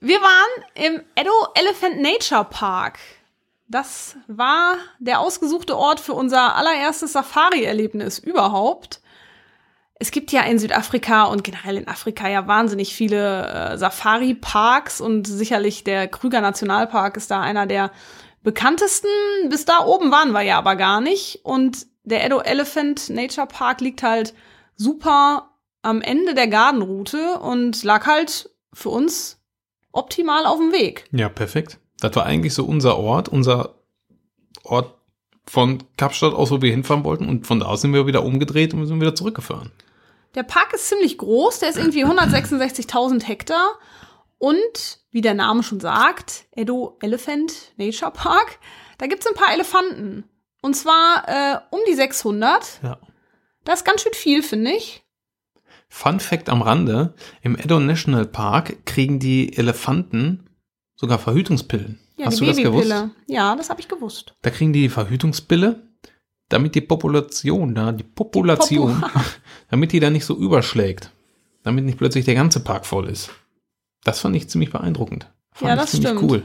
wir 0.00 0.20
waren 0.20 0.64
im 0.74 1.00
Edo 1.14 1.32
Elephant 1.54 2.02
Nature 2.02 2.44
Park. 2.44 2.98
Das 3.66 4.16
war 4.28 4.76
der 4.98 5.20
ausgesuchte 5.20 5.74
Ort 5.74 6.00
für 6.00 6.12
unser 6.12 6.54
allererstes 6.54 7.14
Safari-Erlebnis 7.14 8.18
überhaupt. 8.18 9.00
Es 9.98 10.10
gibt 10.10 10.30
ja 10.30 10.42
in 10.42 10.58
Südafrika 10.58 11.24
und 11.24 11.42
generell 11.42 11.78
in 11.78 11.88
Afrika 11.88 12.28
ja 12.28 12.46
wahnsinnig 12.46 12.94
viele 12.94 13.48
äh, 13.48 13.78
Safari-Parks 13.78 15.00
und 15.00 15.26
sicherlich 15.26 15.84
der 15.84 16.06
Krüger 16.06 16.42
Nationalpark 16.42 17.16
ist 17.16 17.30
da 17.30 17.40
einer 17.40 17.66
der 17.66 17.90
bekanntesten. 18.42 19.08
Bis 19.48 19.64
da 19.64 19.84
oben 19.84 20.10
waren 20.12 20.32
wir 20.32 20.42
ja 20.42 20.58
aber 20.58 20.76
gar 20.76 21.00
nicht. 21.00 21.40
Und 21.44 21.86
der 22.04 22.24
Edo 22.24 22.40
Elephant 22.40 23.08
Nature 23.08 23.46
Park 23.46 23.80
liegt 23.80 24.02
halt 24.02 24.34
super 24.76 25.50
am 25.80 26.02
Ende 26.02 26.34
der 26.34 26.48
Gartenroute 26.48 27.38
und 27.38 27.82
lag 27.82 28.06
halt 28.06 28.50
für 28.74 28.90
uns 28.90 29.40
optimal 29.92 30.44
auf 30.44 30.58
dem 30.58 30.72
Weg. 30.72 31.06
Ja, 31.12 31.30
perfekt. 31.30 31.78
Das 32.00 32.14
war 32.16 32.26
eigentlich 32.26 32.52
so 32.52 32.64
unser 32.64 32.98
Ort, 32.98 33.30
unser 33.30 33.76
Ort 34.62 34.94
von 35.46 35.82
Kapstadt 35.96 36.34
aus, 36.34 36.50
wo 36.50 36.60
wir 36.60 36.70
hinfahren 36.70 37.04
wollten. 37.04 37.28
Und 37.28 37.46
von 37.46 37.60
da 37.60 37.66
aus 37.66 37.80
sind 37.80 37.94
wir 37.94 38.06
wieder 38.06 38.24
umgedreht 38.24 38.74
und 38.74 38.86
sind 38.86 39.00
wieder 39.00 39.14
zurückgefahren. 39.14 39.70
Der 40.36 40.42
Park 40.42 40.74
ist 40.74 40.88
ziemlich 40.88 41.16
groß, 41.18 41.60
der 41.60 41.70
ist 41.70 41.78
irgendwie 41.78 42.04
166.000 42.04 43.24
Hektar. 43.24 43.78
Und 44.38 44.98
wie 45.10 45.22
der 45.22 45.32
Name 45.34 45.62
schon 45.62 45.80
sagt, 45.80 46.44
Edo 46.52 46.98
Elephant 47.00 47.72
Nature 47.78 48.10
Park, 48.10 48.58
da 48.98 49.06
gibt's 49.06 49.26
ein 49.26 49.34
paar 49.34 49.52
Elefanten. 49.54 50.24
Und 50.60 50.74
zwar 50.74 51.24
äh, 51.26 51.58
um 51.70 51.80
die 51.88 51.94
600. 51.94 52.80
Ja. 52.82 52.98
Das 53.64 53.80
ist 53.80 53.84
ganz 53.84 54.02
schön 54.02 54.12
viel, 54.12 54.42
finde 54.42 54.72
ich. 54.72 55.02
Fun 55.88 56.20
Fact 56.20 56.50
am 56.50 56.60
Rande: 56.60 57.14
Im 57.40 57.56
Edo 57.56 57.80
National 57.80 58.26
Park 58.26 58.84
kriegen 58.84 59.18
die 59.18 59.56
Elefanten 59.56 60.50
sogar 60.96 61.18
Verhütungspillen. 61.18 61.98
Ja, 62.16 62.26
Hast 62.26 62.40
die 62.40 62.44
du 62.44 62.46
das 62.46 62.56
gewusst? 62.56 62.88
Babypille. 62.88 63.10
Ja, 63.26 63.56
das 63.56 63.70
habe 63.70 63.80
ich 63.80 63.88
gewusst. 63.88 64.34
Da 64.42 64.50
kriegen 64.50 64.72
die 64.72 64.88
Verhütungspille, 64.88 65.85
damit 66.48 66.74
die 66.74 66.80
Population 66.80 67.74
da, 67.74 67.92
die 67.92 68.04
Population, 68.04 69.04
damit 69.70 69.92
die 69.92 70.00
da 70.00 70.10
nicht 70.10 70.24
so 70.24 70.36
überschlägt. 70.36 71.10
Damit 71.62 71.84
nicht 71.84 71.98
plötzlich 71.98 72.24
der 72.24 72.34
ganze 72.34 72.60
Park 72.60 72.86
voll 72.86 73.08
ist. 73.08 73.30
Das 74.04 74.20
fand 74.20 74.36
ich 74.36 74.48
ziemlich 74.48 74.70
beeindruckend. 74.70 75.26
Fand 75.52 75.68
Ja, 75.68 75.74
ich 75.74 75.80
das 75.80 75.90
ziemlich 75.90 76.10
stimmt. 76.10 76.22
cool. 76.30 76.42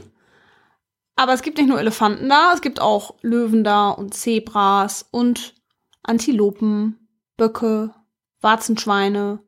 Aber 1.14 1.32
es 1.34 1.42
gibt 1.42 1.58
nicht 1.58 1.68
nur 1.68 1.78
Elefanten 1.78 2.28
da, 2.28 2.52
es 2.54 2.62
gibt 2.62 2.80
auch 2.80 3.14
Löwen 3.22 3.62
da 3.62 3.90
und 3.90 4.14
Zebras 4.14 5.06
und 5.10 5.54
Antilopen, 6.02 6.96
Böcke, 7.36 7.94
Warzenschweine, 8.40 9.38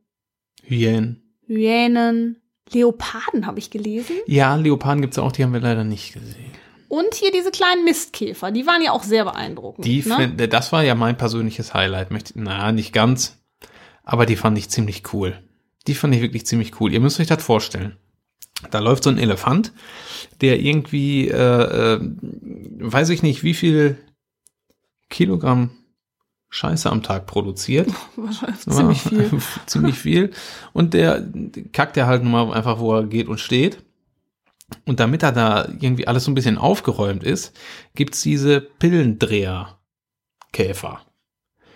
Hyänen. 0.62 1.22
Hyänen, 1.46 2.40
Leoparden 2.72 3.46
habe 3.46 3.58
ich 3.58 3.70
gelesen. 3.70 4.16
Ja, 4.26 4.54
Leoparden 4.54 5.00
gibt's 5.02 5.18
auch, 5.18 5.32
die 5.32 5.42
haben 5.42 5.52
wir 5.52 5.60
leider 5.60 5.84
nicht 5.84 6.12
gesehen. 6.14 6.52
Und 6.94 7.12
hier 7.14 7.32
diese 7.32 7.50
kleinen 7.50 7.84
Mistkäfer, 7.84 8.52
die 8.52 8.66
waren 8.66 8.80
ja 8.80 8.92
auch 8.92 9.02
sehr 9.02 9.24
beeindruckend. 9.24 9.84
Die, 9.84 10.04
ne? 10.06 10.14
find- 10.16 10.52
das 10.52 10.70
war 10.70 10.84
ja 10.84 10.94
mein 10.94 11.16
persönliches 11.16 11.74
Highlight. 11.74 12.12
Möchte, 12.12 12.34
na, 12.36 12.70
nicht 12.70 12.92
ganz. 12.92 13.36
Aber 14.04 14.26
die 14.26 14.36
fand 14.36 14.56
ich 14.58 14.68
ziemlich 14.70 15.02
cool. 15.12 15.36
Die 15.88 15.94
fand 15.96 16.14
ich 16.14 16.20
wirklich 16.20 16.46
ziemlich 16.46 16.80
cool. 16.80 16.92
Ihr 16.92 17.00
müsst 17.00 17.18
euch 17.18 17.26
das 17.26 17.42
vorstellen. 17.42 17.96
Da 18.70 18.78
läuft 18.78 19.02
so 19.02 19.10
ein 19.10 19.18
Elefant, 19.18 19.72
der 20.40 20.60
irgendwie, 20.60 21.28
äh, 21.28 21.94
äh, 21.94 22.00
weiß 22.78 23.08
ich 23.08 23.24
nicht, 23.24 23.42
wie 23.42 23.54
viel 23.54 23.98
Kilogramm 25.10 25.70
Scheiße 26.48 26.88
am 26.88 27.02
Tag 27.02 27.26
produziert. 27.26 27.88
Wahrscheinlich 28.16 28.60
ziemlich 28.60 29.02
viel. 29.02 29.30
ziemlich 29.66 29.98
viel. 29.98 30.30
Und 30.72 30.94
der 30.94 31.26
kackt 31.72 31.96
er 31.96 32.06
halt 32.06 32.22
nun 32.22 32.30
mal 32.30 32.52
einfach, 32.52 32.78
wo 32.78 32.94
er 32.94 33.04
geht 33.04 33.26
und 33.26 33.40
steht. 33.40 33.78
Und 34.86 35.00
damit 35.00 35.22
er 35.22 35.32
da 35.32 35.66
irgendwie 35.80 36.06
alles 36.06 36.24
so 36.24 36.30
ein 36.30 36.34
bisschen 36.34 36.58
aufgeräumt 36.58 37.24
ist, 37.24 37.52
gibt's 37.94 38.20
diese 38.22 38.60
Pillendreher-Käfer. 38.60 41.00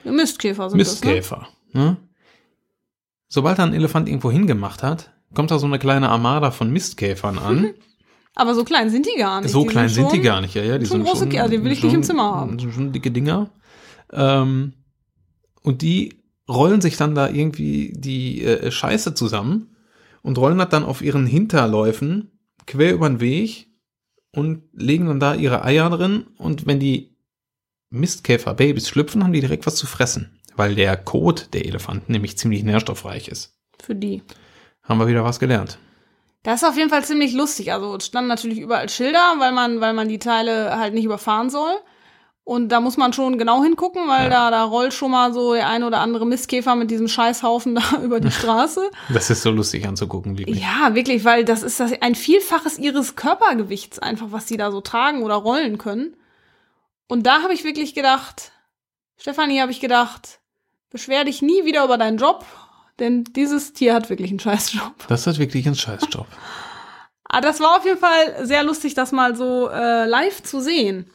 Mistkäfer 0.04 0.70
sind 0.70 0.78
Mistkäfer. 0.78 1.48
Ne? 1.72 1.96
sobald 3.30 3.58
er 3.58 3.64
einen 3.64 3.74
Elefant 3.74 4.08
irgendwo 4.08 4.30
hingemacht 4.30 4.82
hat, 4.82 5.12
kommt 5.34 5.50
da 5.50 5.58
so 5.58 5.66
eine 5.66 5.78
kleine 5.78 6.08
Armada 6.08 6.50
von 6.50 6.70
Mistkäfern 6.72 7.38
an. 7.38 7.74
Aber 8.34 8.54
so 8.54 8.64
klein 8.64 8.88
sind 8.88 9.04
die 9.04 9.18
gar 9.18 9.40
nicht. 9.42 9.50
so 9.50 9.62
Die 9.62 9.66
klein 9.68 9.88
sind 9.90 10.10
die 10.12 10.16
schon- 10.16 10.24
gar 10.24 10.40
nicht, 10.40 10.54
ja, 10.54 10.62
ja. 10.62 10.78
Die 10.78 10.86
schon 10.86 11.04
sind 11.04 11.12
große 11.12 11.28
Kerle, 11.28 11.50
die 11.50 11.62
will 11.64 11.72
ich 11.72 11.82
nicht 11.82 11.92
im 11.92 12.02
Zimmer 12.04 12.34
haben. 12.36 12.58
Schon, 12.58 12.72
schon 12.72 12.92
dicke 12.92 13.10
Dinger. 13.10 13.50
Ähm, 14.12 14.72
und 15.62 15.82
die 15.82 16.22
rollen 16.48 16.80
sich 16.80 16.96
dann 16.96 17.14
da 17.14 17.28
irgendwie 17.28 17.92
die 17.94 18.42
äh, 18.44 18.70
Scheiße 18.70 19.12
zusammen 19.14 19.76
und 20.22 20.38
rollen 20.38 20.56
das 20.56 20.70
dann 20.70 20.84
auf 20.84 21.02
ihren 21.02 21.26
Hinterläufen 21.26 22.30
quer 22.68 22.92
über 22.92 23.08
den 23.08 23.20
Weg 23.20 23.66
und 24.32 24.62
legen 24.72 25.06
dann 25.06 25.18
da 25.18 25.34
ihre 25.34 25.64
Eier 25.64 25.90
drin. 25.90 26.28
Und 26.38 26.66
wenn 26.66 26.78
die 26.78 27.16
Mistkäfer-Babys 27.90 28.88
schlüpfen, 28.88 29.24
haben 29.24 29.32
die 29.32 29.40
direkt 29.40 29.66
was 29.66 29.74
zu 29.74 29.86
fressen. 29.86 30.38
Weil 30.54 30.74
der 30.74 30.96
Kot 30.96 31.48
der 31.54 31.66
Elefanten 31.66 32.12
nämlich 32.12 32.38
ziemlich 32.38 32.62
nährstoffreich 32.62 33.28
ist. 33.28 33.56
Für 33.82 33.94
die. 33.94 34.22
Haben 34.82 34.98
wir 34.98 35.08
wieder 35.08 35.24
was 35.24 35.40
gelernt. 35.40 35.78
Das 36.42 36.62
ist 36.62 36.68
auf 36.68 36.76
jeden 36.76 36.90
Fall 36.90 37.04
ziemlich 37.04 37.32
lustig. 37.32 37.72
Also 37.72 37.96
es 37.96 38.06
standen 38.06 38.28
natürlich 38.28 38.58
überall 38.58 38.88
Schilder, 38.88 39.34
weil 39.38 39.52
man, 39.52 39.80
weil 39.80 39.92
man 39.92 40.08
die 40.08 40.18
Teile 40.18 40.78
halt 40.78 40.94
nicht 40.94 41.04
überfahren 41.04 41.50
soll. 41.50 41.72
Und 42.48 42.70
da 42.70 42.80
muss 42.80 42.96
man 42.96 43.12
schon 43.12 43.36
genau 43.36 43.62
hingucken, 43.62 44.08
weil 44.08 44.24
Ja. 44.24 44.30
da, 44.30 44.50
da 44.50 44.64
rollt 44.64 44.94
schon 44.94 45.10
mal 45.10 45.34
so 45.34 45.52
der 45.52 45.68
ein 45.68 45.84
oder 45.84 46.00
andere 46.00 46.24
Mistkäfer 46.24 46.76
mit 46.76 46.90
diesem 46.90 47.06
Scheißhaufen 47.06 47.74
da 47.76 48.00
über 48.02 48.20
die 48.20 48.30
Straße. 48.38 48.90
Das 49.10 49.28
ist 49.28 49.42
so 49.42 49.50
lustig 49.50 49.86
anzugucken, 49.86 50.38
wirklich. 50.38 50.58
Ja, 50.58 50.94
wirklich, 50.94 51.26
weil 51.26 51.44
das 51.44 51.62
ist 51.62 51.78
das 51.78 51.92
ein 52.00 52.14
Vielfaches 52.14 52.78
ihres 52.78 53.16
Körpergewichts 53.16 53.98
einfach, 53.98 54.28
was 54.30 54.46
die 54.46 54.56
da 54.56 54.70
so 54.70 54.80
tragen 54.80 55.22
oder 55.24 55.34
rollen 55.34 55.76
können. 55.76 56.16
Und 57.06 57.26
da 57.26 57.42
habe 57.42 57.52
ich 57.52 57.64
wirklich 57.64 57.94
gedacht, 57.94 58.52
Stefanie, 59.18 59.60
habe 59.60 59.70
ich 59.70 59.80
gedacht, 59.80 60.40
beschwer 60.88 61.24
dich 61.24 61.42
nie 61.42 61.66
wieder 61.66 61.84
über 61.84 61.98
deinen 61.98 62.16
Job, 62.16 62.46
denn 62.98 63.24
dieses 63.24 63.74
Tier 63.74 63.92
hat 63.92 64.08
wirklich 64.08 64.30
einen 64.30 64.40
Scheißjob. 64.40 65.06
Das 65.08 65.26
ist 65.26 65.38
wirklich 65.38 65.66
ein 65.68 65.74
Scheißjob. 65.74 66.26
Ah, 67.30 67.42
das 67.42 67.60
war 67.60 67.76
auf 67.76 67.84
jeden 67.84 67.98
Fall 67.98 68.46
sehr 68.46 68.64
lustig, 68.64 68.94
das 68.94 69.12
mal 69.12 69.36
so 69.36 69.68
äh, 69.68 70.06
live 70.06 70.42
zu 70.42 70.60
sehen. 70.62 71.10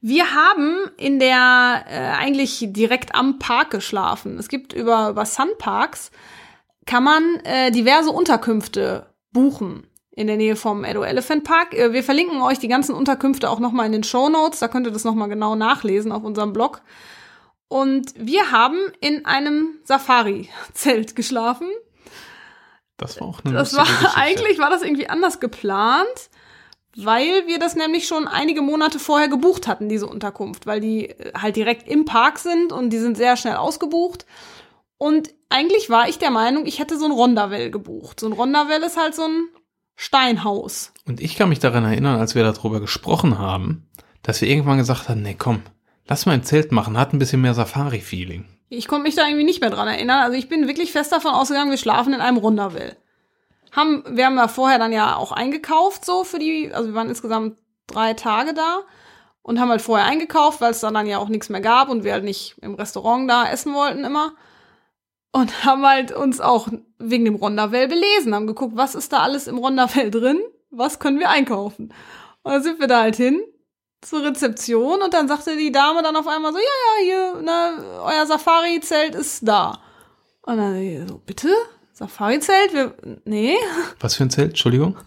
Wir 0.00 0.34
haben 0.34 0.90
in 0.96 1.18
der 1.18 1.84
äh, 1.88 1.98
eigentlich 2.18 2.64
direkt 2.70 3.14
am 3.14 3.38
Park 3.38 3.70
geschlafen. 3.70 4.38
Es 4.38 4.48
gibt 4.48 4.72
über 4.72 5.10
über 5.10 5.26
Sunparks 5.26 6.10
kann 6.86 7.04
man 7.04 7.36
äh, 7.44 7.70
diverse 7.70 8.10
Unterkünfte 8.10 9.06
buchen 9.32 9.86
in 10.10 10.26
der 10.26 10.36
Nähe 10.36 10.56
vom 10.56 10.84
Edo 10.84 11.02
Elephant 11.02 11.44
Park. 11.44 11.74
Äh, 11.74 11.92
wir 11.92 12.02
verlinken 12.02 12.40
euch 12.42 12.58
die 12.58 12.68
ganzen 12.68 12.94
Unterkünfte 12.94 13.48
auch 13.50 13.60
noch 13.60 13.72
mal 13.72 13.86
in 13.86 13.92
den 13.92 14.02
Show 14.04 14.28
Notes. 14.28 14.58
Da 14.58 14.68
könnt 14.68 14.86
ihr 14.86 14.92
das 14.92 15.04
noch 15.04 15.14
mal 15.14 15.28
genau 15.28 15.54
nachlesen 15.54 16.12
auf 16.12 16.24
unserem 16.24 16.52
Blog. 16.52 16.82
Und 17.68 18.12
wir 18.16 18.50
haben 18.50 18.78
in 19.00 19.24
einem 19.26 19.78
Safari-Zelt 19.84 21.14
geschlafen. 21.14 21.68
Das 22.96 23.20
war 23.20 23.28
auch 23.28 23.44
eine 23.44 23.54
Das 23.54 23.76
war 23.76 23.84
Geschichte. 23.86 24.16
eigentlich 24.16 24.58
war 24.58 24.70
das 24.70 24.82
irgendwie 24.82 25.08
anders 25.08 25.38
geplant, 25.38 26.29
weil 26.96 27.46
wir 27.46 27.58
das 27.58 27.76
nämlich 27.76 28.06
schon 28.06 28.26
einige 28.26 28.62
Monate 28.62 28.98
vorher 28.98 29.28
gebucht 29.28 29.66
hatten, 29.66 29.88
diese 29.88 30.06
Unterkunft, 30.06 30.66
weil 30.66 30.80
die 30.80 31.10
äh, 31.10 31.32
halt 31.34 31.56
direkt 31.56 31.88
im 31.88 32.04
Park 32.04 32.38
sind 32.38 32.72
und 32.72 32.90
die 32.90 32.98
sind 32.98 33.16
sehr 33.16 33.36
schnell 33.36 33.56
ausgebucht. 33.56 34.26
Und 34.98 35.30
eigentlich 35.48 35.88
war 35.88 36.08
ich 36.08 36.18
der 36.18 36.30
Meinung, 36.30 36.66
ich 36.66 36.78
hätte 36.78 36.98
so 36.98 37.06
ein 37.06 37.12
Rondavell 37.12 37.70
gebucht. 37.70 38.20
So 38.20 38.26
ein 38.26 38.32
Rondavell 38.32 38.82
ist 38.82 38.96
halt 38.96 39.14
so 39.14 39.22
ein 39.22 39.48
Steinhaus. 39.96 40.92
Und 41.06 41.20
ich 41.20 41.36
kann 41.36 41.48
mich 41.48 41.58
daran 41.58 41.84
erinnern, 41.84 42.18
als 42.18 42.34
wir 42.34 42.42
darüber 42.42 42.80
gesprochen 42.80 43.38
haben, 43.38 43.88
dass 44.22 44.40
wir 44.40 44.48
irgendwann 44.48 44.78
gesagt 44.78 45.08
haben, 45.08 45.22
nee, 45.22 45.36
komm, 45.38 45.62
lass 46.06 46.26
mal 46.26 46.34
im 46.34 46.42
Zelt 46.42 46.72
machen, 46.72 46.98
hat 46.98 47.12
ein 47.12 47.18
bisschen 47.18 47.40
mehr 47.40 47.54
Safari-Feeling. 47.54 48.44
Ich 48.68 48.88
konnte 48.88 49.04
mich 49.04 49.16
da 49.16 49.26
irgendwie 49.26 49.44
nicht 49.44 49.60
mehr 49.60 49.70
dran 49.70 49.88
erinnern. 49.88 50.22
Also 50.22 50.36
ich 50.36 50.48
bin 50.48 50.68
wirklich 50.68 50.92
fest 50.92 51.12
davon 51.12 51.32
ausgegangen, 51.32 51.70
wir 51.70 51.78
schlafen 51.78 52.12
in 52.12 52.20
einem 52.20 52.36
Rondavell. 52.36 52.96
Haben, 53.72 54.04
wir 54.08 54.26
haben 54.26 54.36
ja 54.36 54.48
vorher 54.48 54.78
dann 54.78 54.92
ja 54.92 55.16
auch 55.16 55.32
eingekauft, 55.32 56.04
so 56.04 56.24
für 56.24 56.38
die, 56.38 56.72
also 56.72 56.88
wir 56.88 56.94
waren 56.94 57.08
insgesamt 57.08 57.56
drei 57.86 58.14
Tage 58.14 58.54
da 58.54 58.80
und 59.42 59.60
haben 59.60 59.70
halt 59.70 59.82
vorher 59.82 60.06
eingekauft, 60.06 60.60
weil 60.60 60.72
es 60.72 60.80
dann, 60.80 60.94
dann 60.94 61.06
ja 61.06 61.18
auch 61.18 61.28
nichts 61.28 61.48
mehr 61.48 61.60
gab 61.60 61.88
und 61.88 62.04
wir 62.04 62.12
halt 62.12 62.24
nicht 62.24 62.56
im 62.60 62.74
Restaurant 62.74 63.30
da 63.30 63.48
essen 63.48 63.74
wollten 63.74 64.04
immer. 64.04 64.32
Und 65.32 65.64
haben 65.64 65.86
halt 65.86 66.12
uns 66.12 66.40
auch 66.40 66.68
wegen 66.98 67.24
dem 67.24 67.36
Rondavell 67.36 67.88
belesen, 67.88 68.34
haben 68.34 68.46
geguckt, 68.46 68.76
was 68.76 68.94
ist 68.94 69.12
da 69.12 69.20
alles 69.20 69.46
im 69.46 69.58
Rondavell 69.58 70.10
drin, 70.10 70.40
was 70.70 70.98
können 70.98 71.18
wir 71.18 71.30
einkaufen. 71.30 71.92
Und 72.42 72.52
dann 72.52 72.62
sind 72.62 72.80
wir 72.80 72.86
da 72.86 73.00
halt 73.00 73.16
hin 73.16 73.42
zur 74.00 74.24
Rezeption 74.24 75.02
und 75.02 75.12
dann 75.12 75.28
sagte 75.28 75.56
die 75.56 75.72
Dame 75.72 76.02
dann 76.02 76.16
auf 76.16 76.26
einmal 76.26 76.52
so, 76.52 76.58
ja, 76.58 76.64
ja, 76.64 77.04
hier, 77.04 77.42
ne, 77.42 78.00
euer 78.02 78.26
Safari-Zelt 78.26 79.14
ist 79.14 79.46
da. 79.46 79.78
Und 80.42 80.56
dann 80.56 81.06
so, 81.06 81.18
bitte? 81.18 81.50
Safari-Zelt? 82.00 82.72
Wir, 82.74 82.94
nee. 83.24 83.54
Was 84.00 84.16
für 84.16 84.24
ein 84.24 84.30
Zelt? 84.30 84.50
Entschuldigung. 84.50 84.96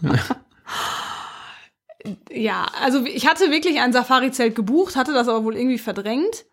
Ja, 2.30 2.66
also 2.82 3.04
ich 3.06 3.26
hatte 3.26 3.50
wirklich 3.50 3.80
ein 3.80 3.92
Safari-Zelt 3.94 4.54
gebucht, 4.54 4.94
hatte 4.94 5.14
das 5.14 5.26
aber 5.26 5.42
wohl 5.44 5.56
irgendwie 5.56 5.78
verdrängt. 5.78 6.44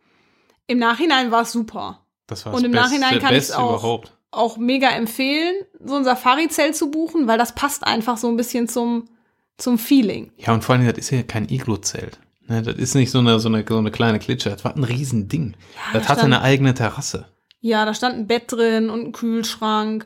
Im 0.68 0.80
Nachhinein 0.80 1.30
war 1.32 1.42
es 1.42 1.52
super. 1.52 2.06
Das 2.28 2.46
war 2.46 2.54
Und 2.54 2.64
im 2.64 2.72
Nachhinein 2.72 3.20
kann 3.20 3.36
ich's 3.36 3.52
auch- 3.52 3.72
überhaupt. 3.72 4.14
Auch 4.34 4.56
mega 4.56 4.88
empfehlen, 4.92 5.56
so 5.84 5.96
ein 5.98 6.06
Safari-Zelt 6.06 6.74
zu 6.74 6.90
buchen, 6.90 7.28
weil 7.28 7.38
das 7.38 7.54
passt 7.54 7.84
einfach 7.86 8.16
so 8.18 8.30
ein 8.30 8.38
bisschen 8.38 8.70
zum, 8.70 9.10
zum 9.58 9.78
Feeling. 9.78 10.32
Ja, 10.38 10.54
und 10.54 10.64
vor 10.64 10.74
allem, 10.76 10.88
das 10.88 10.98
ist 11.00 11.10
ja 11.12 11.22
kein 11.24 11.50
Iglu-Zelt. 11.50 12.18
Ne, 12.48 12.62
das 12.62 12.76
ist 12.78 12.96
nicht 12.96 13.12
so 13.12 13.20
eine, 13.20 13.42
so 13.42 13.50
eine, 13.50 13.66
so 13.68 13.78
eine 13.78 13.92
kleine 13.92 14.20
Klitsche. 14.20 14.50
Das 14.50 14.64
war 14.64 14.74
ein 14.74 14.86
Riesending. 14.86 15.56
das 15.92 16.04
da 16.04 16.10
hatte 16.10 16.20
stand- 16.22 16.34
eine 16.34 16.42
eigene 16.44 16.74
Terrasse. 16.74 17.26
Ja, 17.60 17.84
da 17.84 17.94
stand 17.94 18.16
ein 18.16 18.28
Bett 18.28 18.50
drin 18.50 18.90
und 18.90 19.02
ein 19.08 19.12
Kühlschrank. 19.12 20.06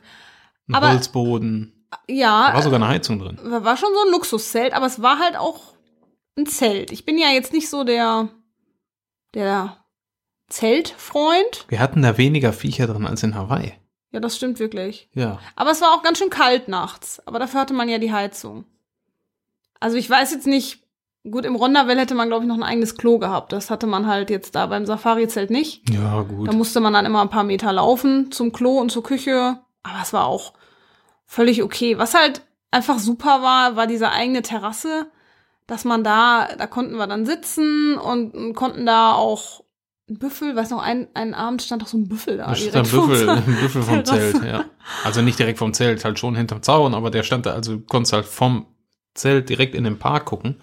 Ein 0.68 0.74
Aber- 0.74 0.90
Holzboden. 0.92 1.72
Ja, 2.08 2.48
Da 2.48 2.54
war 2.54 2.62
sogar 2.62 2.80
eine 2.80 2.88
Heizung 2.88 3.18
drin. 3.20 3.38
war 3.42 3.76
schon 3.76 3.88
so 3.94 4.00
ein 4.06 4.10
Luxuszelt, 4.12 4.74
aber 4.74 4.86
es 4.86 5.00
war 5.02 5.18
halt 5.18 5.36
auch 5.36 5.74
ein 6.36 6.46
Zelt. 6.46 6.90
Ich 6.90 7.04
bin 7.06 7.16
ja 7.16 7.28
jetzt 7.28 7.52
nicht 7.52 7.70
so 7.70 7.84
der, 7.84 8.28
der 9.34 9.76
Zeltfreund. 10.48 11.64
Wir 11.68 11.80
hatten 11.80 12.02
da 12.02 12.18
weniger 12.18 12.52
Viecher 12.52 12.86
drin 12.86 13.06
als 13.06 13.22
in 13.22 13.34
Hawaii. 13.34 13.72
Ja, 14.12 14.20
das 14.20 14.36
stimmt 14.36 14.58
wirklich. 14.58 15.08
Ja. 15.14 15.38
Aber 15.54 15.70
es 15.70 15.80
war 15.80 15.92
auch 15.94 16.02
ganz 16.02 16.18
schön 16.18 16.30
kalt 16.30 16.68
nachts. 16.68 17.22
Aber 17.26 17.38
dafür 17.38 17.60
hatte 17.60 17.74
man 17.74 17.88
ja 17.88 17.98
die 17.98 18.12
Heizung. 18.12 18.64
Also 19.80 19.96
ich 19.96 20.08
weiß 20.08 20.32
jetzt 20.32 20.46
nicht, 20.46 20.82
gut, 21.30 21.44
im 21.44 21.54
Rondavell 21.56 21.98
hätte 21.98 22.14
man, 22.14 22.28
glaube 22.28 22.44
ich, 22.44 22.48
noch 22.48 22.56
ein 22.56 22.62
eigenes 22.62 22.96
Klo 22.96 23.18
gehabt. 23.18 23.52
Das 23.52 23.70
hatte 23.70 23.86
man 23.86 24.06
halt 24.06 24.30
jetzt 24.30 24.54
da 24.54 24.66
beim 24.66 24.86
Safari-Zelt 24.86 25.50
nicht. 25.50 25.88
Ja, 25.90 26.22
gut. 26.22 26.48
Da 26.48 26.52
musste 26.52 26.80
man 26.80 26.92
dann 26.92 27.06
immer 27.06 27.20
ein 27.22 27.30
paar 27.30 27.44
Meter 27.44 27.72
laufen 27.72 28.32
zum 28.32 28.52
Klo 28.52 28.78
und 28.78 28.90
zur 28.90 29.02
Küche. 29.02 29.58
Aber 29.82 29.98
es 30.02 30.12
war 30.12 30.26
auch 30.26 30.52
völlig 31.26 31.62
okay. 31.62 31.98
Was 31.98 32.14
halt 32.14 32.42
einfach 32.70 32.98
super 32.98 33.42
war, 33.42 33.76
war 33.76 33.86
diese 33.86 34.10
eigene 34.10 34.42
Terrasse, 34.42 35.10
dass 35.66 35.84
man 35.84 36.04
da, 36.04 36.48
da 36.56 36.66
konnten 36.66 36.96
wir 36.96 37.06
dann 37.06 37.26
sitzen 37.26 37.96
und, 37.96 38.34
und 38.34 38.54
konnten 38.54 38.86
da 38.86 39.12
auch 39.12 39.64
ein 40.08 40.18
Büffel, 40.18 40.54
weiß 40.54 40.70
noch, 40.70 40.82
ein, 40.82 41.08
einen 41.14 41.34
Abend 41.34 41.62
stand 41.62 41.82
doch 41.82 41.88
so 41.88 41.98
ein 41.98 42.06
Büffel 42.08 42.36
da. 42.36 42.46
Da 42.46 42.54
stand 42.54 42.74
direkt 42.74 42.94
ein 42.94 43.08
Büffel, 43.08 43.28
ein 43.30 43.44
Büffel 43.44 43.82
vom. 43.82 44.04
Zelt, 44.04 44.44
ja. 44.44 44.64
Also 45.04 45.20
nicht 45.22 45.38
direkt 45.38 45.58
vom 45.58 45.72
Zelt, 45.72 46.04
halt 46.04 46.18
schon 46.18 46.36
hinterm 46.36 46.62
Zaun, 46.62 46.94
aber 46.94 47.10
der 47.10 47.24
stand 47.24 47.46
da, 47.46 47.52
also 47.52 47.76
du 47.76 47.80
konntest 47.80 48.12
halt 48.12 48.26
vom 48.26 48.66
Zelt 49.14 49.48
direkt 49.48 49.74
in 49.74 49.82
den 49.82 49.98
Park 49.98 50.26
gucken. 50.26 50.56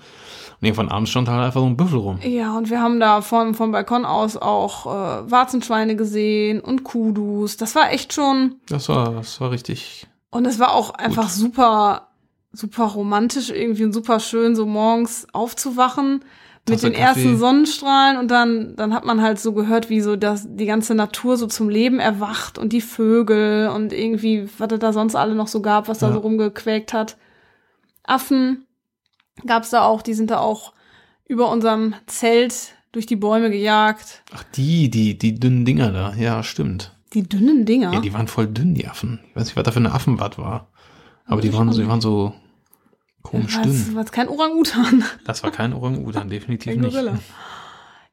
Und 0.62 0.68
irgendwann 0.68 0.88
abends 0.88 1.12
stand 1.12 1.28
halt 1.28 1.44
einfach 1.44 1.60
so 1.60 1.66
ein 1.66 1.76
Büffel 1.76 2.00
rum. 2.00 2.20
Ja, 2.24 2.58
und 2.58 2.70
wir 2.70 2.80
haben 2.80 3.02
da 3.02 3.20
vom, 3.22 3.54
vom 3.54 3.74
Balkon 3.74 4.06
aus 4.06 4.38
auch 4.38 4.86
äh, 4.86 5.30
Warzenschweine 5.30 5.98
gesehen 5.98 6.62
und 6.62 6.86
Kudus. 6.86 7.58
Das 7.58 7.76
war 7.76 7.92
echt 7.92 8.14
schon. 8.14 8.62
Das 8.70 8.88
war, 8.88 9.12
das 9.12 9.42
war 9.42 9.52
richtig. 9.52 10.08
Und 10.34 10.46
es 10.46 10.60
war 10.60 10.74
auch 10.74 10.92
einfach 10.92 11.30
super, 11.30 12.10
super 12.52 12.86
romantisch 12.86 13.50
irgendwie 13.50 13.84
und 13.84 13.94
super 13.94 14.20
schön, 14.20 14.56
so 14.56 14.66
morgens 14.66 15.28
aufzuwachen 15.32 16.24
mit 16.68 16.80
Tasse 16.80 16.90
den 16.92 16.94
Kaffee. 17.00 17.20
ersten 17.26 17.38
Sonnenstrahlen 17.38 18.18
und 18.18 18.32
dann, 18.32 18.76
dann 18.76 18.94
hat 18.94 19.06
man 19.06 19.22
halt 19.22 19.40
so 19.40 19.52
gehört, 19.54 19.90
wie 19.90 20.00
so 20.02 20.16
das, 20.16 20.48
die 20.50 20.66
ganze 20.66 20.96
Natur 20.96 21.36
so 21.38 21.46
zum 21.48 21.68
Leben 21.70 22.00
erwacht 22.00 22.58
und 22.58 22.74
die 22.74 22.82
Vögel 22.82 23.68
und 23.68 23.92
irgendwie, 23.94 24.48
was 24.58 24.72
es 24.72 24.80
da 24.80 24.94
sonst 24.94 25.16
alle 25.16 25.36
noch 25.36 25.48
so 25.48 25.62
gab, 25.62 25.88
was 25.88 26.00
da 26.00 26.08
Ja. 26.08 26.14
so 26.14 26.20
rumgequäkt 26.20 26.94
hat. 26.94 27.18
Affen 28.04 28.66
gab's 29.46 29.70
da 29.72 29.84
auch, 29.84 30.02
die 30.02 30.14
sind 30.14 30.32
da 30.32 30.40
auch 30.40 30.74
über 31.28 31.50
unserem 31.50 31.96
Zelt 32.08 32.76
durch 32.92 33.06
die 33.06 33.16
Bäume 33.18 33.50
gejagt. 33.50 34.24
Ach, 34.34 34.44
die, 34.56 34.90
die, 34.90 35.18
die 35.18 35.40
dünnen 35.40 35.66
Dinger 35.66 35.92
da. 35.92 36.14
Ja, 36.16 36.44
stimmt. 36.44 36.93
Die 37.14 37.24
dünnen 37.24 37.66
Dinger. 37.66 37.94
Ja, 37.94 38.00
die 38.02 38.14
waren 38.14 38.28
voll 38.28 38.48
dünn, 38.48 38.74
die 38.76 38.88
Affen. 38.88 39.24
Ich 39.30 39.36
weiß 39.36 39.46
nicht, 39.46 39.56
was 39.56 39.64
da 39.64 39.72
für 39.72 39.80
eine 39.80 39.92
Affenbad 39.94 40.38
war. 40.38 40.72
Aber 41.26 41.42
die 41.42 41.54
waren, 41.54 41.72
so- 41.72 41.82
die 41.82 41.88
waren 41.88 42.02
so 42.02 42.34
komisch 43.22 43.60
dünn. 43.62 43.92
was 43.96 44.12
kein 44.12 44.28
Orang-Utan. 44.28 45.04
Das 45.26 45.44
war 45.44 45.52
kein 45.52 45.74
Orang-Utan, 45.74 46.30
definitiv 46.30 46.76
nicht. 46.76 46.98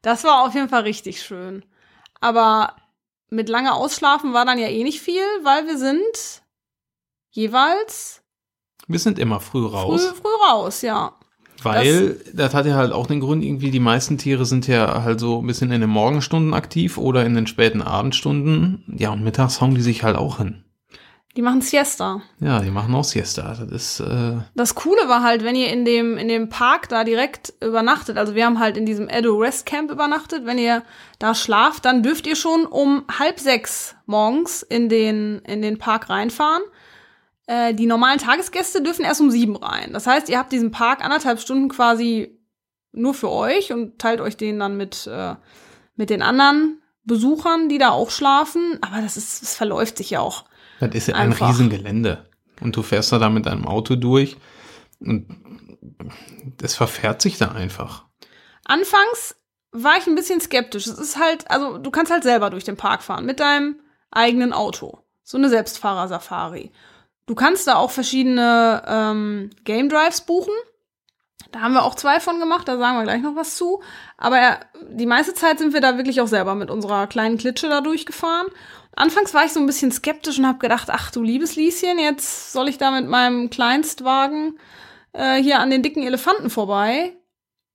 Das 0.01 0.23
war 0.23 0.45
auf 0.45 0.53
jeden 0.53 0.69
Fall 0.69 0.83
richtig 0.83 1.21
schön. 1.21 1.63
Aber 2.19 2.75
mit 3.29 3.49
lange 3.49 3.73
Ausschlafen 3.73 4.33
war 4.33 4.45
dann 4.45 4.57
ja 4.59 4.67
eh 4.67 4.83
nicht 4.83 5.01
viel, 5.01 5.23
weil 5.43 5.65
wir 5.67 5.77
sind 5.77 6.43
jeweils 7.31 8.21
Wir 8.87 8.99
sind 8.99 9.19
immer 9.19 9.39
früh 9.39 9.65
raus. 9.65 10.05
früh, 10.05 10.15
früh 10.15 10.49
raus, 10.49 10.81
ja. 10.81 11.13
Weil, 11.63 12.09
das, 12.09 12.33
das 12.33 12.53
hat 12.53 12.65
ja 12.65 12.75
halt 12.75 12.91
auch 12.91 13.07
den 13.07 13.19
Grund, 13.19 13.43
irgendwie 13.43 13.71
die 13.71 13.79
meisten 13.79 14.17
Tiere 14.17 14.45
sind 14.45 14.67
ja 14.67 15.03
halt 15.03 15.19
so 15.19 15.41
ein 15.41 15.47
bisschen 15.47 15.71
in 15.71 15.81
den 15.81 15.89
Morgenstunden 15.89 16.53
aktiv 16.53 16.97
oder 16.97 17.25
in 17.25 17.35
den 17.35 17.47
späten 17.47 17.81
Abendstunden. 17.81 18.83
Ja, 18.97 19.11
und 19.11 19.23
mittags 19.23 19.61
hauen 19.61 19.75
die 19.75 19.81
sich 19.81 20.03
halt 20.03 20.15
auch 20.15 20.37
hin. 20.37 20.63
Die 21.37 21.41
machen 21.41 21.61
Siesta. 21.61 22.21
Ja, 22.41 22.59
die 22.59 22.71
machen 22.71 22.93
auch 22.93 23.05
Siesta. 23.05 23.55
Das 23.57 23.71
ist. 23.71 23.99
Äh 24.01 24.39
das 24.53 24.75
Coole 24.75 25.07
war 25.07 25.23
halt, 25.23 25.45
wenn 25.45 25.55
ihr 25.55 25.69
in 25.71 25.85
dem 25.85 26.17
in 26.17 26.27
dem 26.27 26.49
Park 26.49 26.89
da 26.89 27.05
direkt 27.05 27.53
übernachtet. 27.61 28.17
Also 28.17 28.35
wir 28.35 28.45
haben 28.45 28.59
halt 28.59 28.75
in 28.75 28.85
diesem 28.85 29.07
Edo 29.07 29.37
Rest 29.37 29.65
Camp 29.65 29.91
übernachtet. 29.91 30.45
Wenn 30.45 30.57
ihr 30.57 30.83
da 31.19 31.33
schlaft, 31.33 31.85
dann 31.85 32.03
dürft 32.03 32.27
ihr 32.27 32.35
schon 32.35 32.65
um 32.65 33.05
halb 33.17 33.39
sechs 33.39 33.95
morgens 34.05 34.61
in 34.61 34.89
den 34.89 35.39
in 35.47 35.61
den 35.61 35.77
Park 35.77 36.09
reinfahren. 36.09 36.63
Äh, 37.51 37.73
die 37.73 37.85
normalen 37.85 38.17
Tagesgäste 38.17 38.81
dürfen 38.81 39.03
erst 39.03 39.19
um 39.19 39.29
sieben 39.29 39.57
rein. 39.57 39.91
Das 39.91 40.07
heißt, 40.07 40.29
ihr 40.29 40.39
habt 40.39 40.53
diesen 40.53 40.71
Park 40.71 41.03
anderthalb 41.03 41.37
Stunden 41.37 41.67
quasi 41.67 42.39
nur 42.93 43.13
für 43.13 43.29
euch 43.29 43.73
und 43.73 43.99
teilt 43.99 44.21
euch 44.21 44.37
den 44.37 44.57
dann 44.57 44.77
mit 44.77 45.05
äh, 45.05 45.35
mit 45.97 46.09
den 46.09 46.21
anderen 46.21 46.81
Besuchern, 47.03 47.67
die 47.67 47.77
da 47.77 47.89
auch 47.89 48.09
schlafen. 48.09 48.79
Aber 48.79 49.01
das 49.01 49.17
ist, 49.17 49.43
es 49.43 49.55
verläuft 49.55 49.97
sich 49.97 50.11
ja 50.11 50.21
auch 50.21 50.45
das 50.79 50.95
ist 50.95 51.07
ja 51.09 51.15
ein 51.15 51.33
Riesengelände. 51.33 52.29
Und 52.61 52.77
du 52.77 52.83
fährst 52.83 53.11
da 53.11 53.29
mit 53.29 53.45
deinem 53.45 53.67
Auto 53.67 53.95
durch 53.97 54.37
und 55.01 55.27
das 56.57 56.75
verfährt 56.75 57.21
sich 57.21 57.37
da 57.37 57.49
einfach. 57.49 58.05
Anfangs 58.63 59.35
war 59.71 59.97
ich 59.97 60.07
ein 60.07 60.15
bisschen 60.15 60.39
skeptisch. 60.39 60.87
Es 60.87 60.97
ist 60.97 61.19
halt, 61.19 61.51
also 61.51 61.79
du 61.79 61.91
kannst 61.91 62.13
halt 62.13 62.23
selber 62.23 62.49
durch 62.49 62.63
den 62.63 62.77
Park 62.77 63.03
fahren 63.03 63.25
mit 63.25 63.41
deinem 63.41 63.81
eigenen 64.09 64.53
Auto. 64.53 64.99
So 65.23 65.37
eine 65.37 65.49
Selbstfahrer-Safari. 65.49 66.71
Du 67.25 67.35
kannst 67.35 67.67
da 67.67 67.75
auch 67.75 67.91
verschiedene 67.91 68.83
ähm, 68.87 69.49
Game 69.63 69.89
Drives 69.89 70.21
buchen. 70.21 70.53
Da 71.51 71.61
haben 71.61 71.73
wir 71.73 71.83
auch 71.83 71.95
zwei 71.95 72.19
von 72.19 72.39
gemacht, 72.39 72.67
da 72.67 72.77
sagen 72.77 72.97
wir 72.97 73.03
gleich 73.03 73.21
noch 73.21 73.35
was 73.35 73.55
zu. 73.55 73.81
Aber 74.17 74.41
ja, 74.41 74.59
die 74.89 75.05
meiste 75.05 75.33
Zeit 75.33 75.59
sind 75.59 75.73
wir 75.73 75.81
da 75.81 75.97
wirklich 75.97 76.21
auch 76.21 76.27
selber 76.27 76.55
mit 76.55 76.69
unserer 76.69 77.07
kleinen 77.07 77.37
Klitsche 77.37 77.67
da 77.67 77.81
durchgefahren. 77.81 78.47
Anfangs 78.95 79.33
war 79.33 79.45
ich 79.45 79.53
so 79.53 79.59
ein 79.59 79.65
bisschen 79.65 79.91
skeptisch 79.91 80.39
und 80.39 80.47
habe 80.47 80.59
gedacht, 80.59 80.89
ach 80.89 81.11
du 81.11 81.21
liebes 81.21 81.55
Lieschen, 81.55 81.99
jetzt 81.99 82.53
soll 82.53 82.69
ich 82.69 82.77
da 82.77 82.91
mit 82.91 83.07
meinem 83.07 83.49
Kleinstwagen 83.49 84.57
äh, 85.13 85.41
hier 85.41 85.59
an 85.59 85.69
den 85.69 85.83
dicken 85.83 86.03
Elefanten 86.03 86.49
vorbei. 86.49 87.13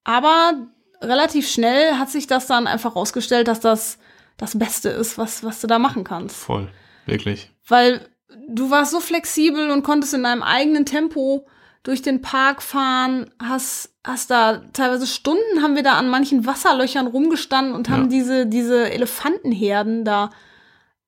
Aber 0.04 0.66
relativ 1.02 1.48
schnell 1.50 1.98
hat 1.98 2.10
sich 2.10 2.26
das 2.26 2.46
dann 2.46 2.66
einfach 2.66 2.96
rausgestellt, 2.96 3.48
dass 3.48 3.60
das 3.60 3.98
das 4.36 4.58
Beste 4.58 4.90
ist, 4.90 5.16
was, 5.18 5.44
was 5.44 5.60
du 5.60 5.66
da 5.66 5.78
machen 5.78 6.04
kannst. 6.04 6.36
Voll, 6.36 6.68
wirklich. 7.06 7.50
Weil 7.66 8.06
du 8.48 8.70
warst 8.70 8.92
so 8.92 9.00
flexibel 9.00 9.70
und 9.70 9.82
konntest 9.82 10.14
in 10.14 10.22
deinem 10.22 10.42
eigenen 10.42 10.86
Tempo 10.86 11.46
durch 11.82 12.02
den 12.02 12.20
Park 12.20 12.62
fahren, 12.62 13.30
hast, 13.40 13.94
hast 14.04 14.30
da 14.30 14.62
teilweise 14.72 15.06
Stunden 15.06 15.62
haben 15.62 15.76
wir 15.76 15.84
da 15.84 15.92
an 15.92 16.08
manchen 16.08 16.44
Wasserlöchern 16.44 17.06
rumgestanden 17.06 17.74
und 17.74 17.88
haben 17.88 18.04
ja. 18.04 18.08
diese, 18.08 18.46
diese 18.46 18.90
Elefantenherden 18.90 20.04
da 20.04 20.30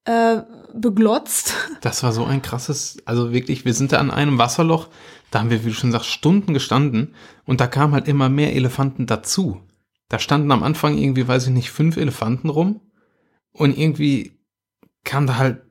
äh, 0.04 0.42
beglotzt. 0.72 1.54
Das 1.80 2.02
war 2.02 2.12
so 2.12 2.24
ein 2.24 2.42
krasses, 2.42 2.98
also 3.04 3.32
wirklich, 3.32 3.64
wir 3.64 3.74
sind 3.74 3.92
da 3.92 3.98
an 3.98 4.10
einem 4.10 4.38
Wasserloch, 4.38 4.88
da 5.30 5.40
haben 5.40 5.50
wir, 5.50 5.64
wie 5.64 5.68
du 5.68 5.74
schon 5.74 5.92
sagst, 5.92 6.08
Stunden 6.08 6.54
gestanden 6.54 7.14
und 7.44 7.60
da 7.60 7.66
kamen 7.66 7.92
halt 7.92 8.08
immer 8.08 8.28
mehr 8.28 8.54
Elefanten 8.54 9.06
dazu. 9.06 9.60
Da 10.08 10.18
standen 10.18 10.50
am 10.50 10.62
Anfang 10.62 10.96
irgendwie, 10.96 11.28
weiß 11.28 11.48
ich 11.48 11.52
nicht, 11.52 11.70
fünf 11.70 11.96
Elefanten 11.96 12.48
rum 12.48 12.80
und 13.52 13.76
irgendwie 13.76 14.38
kam 15.04 15.26
da 15.26 15.36
halt 15.36 15.67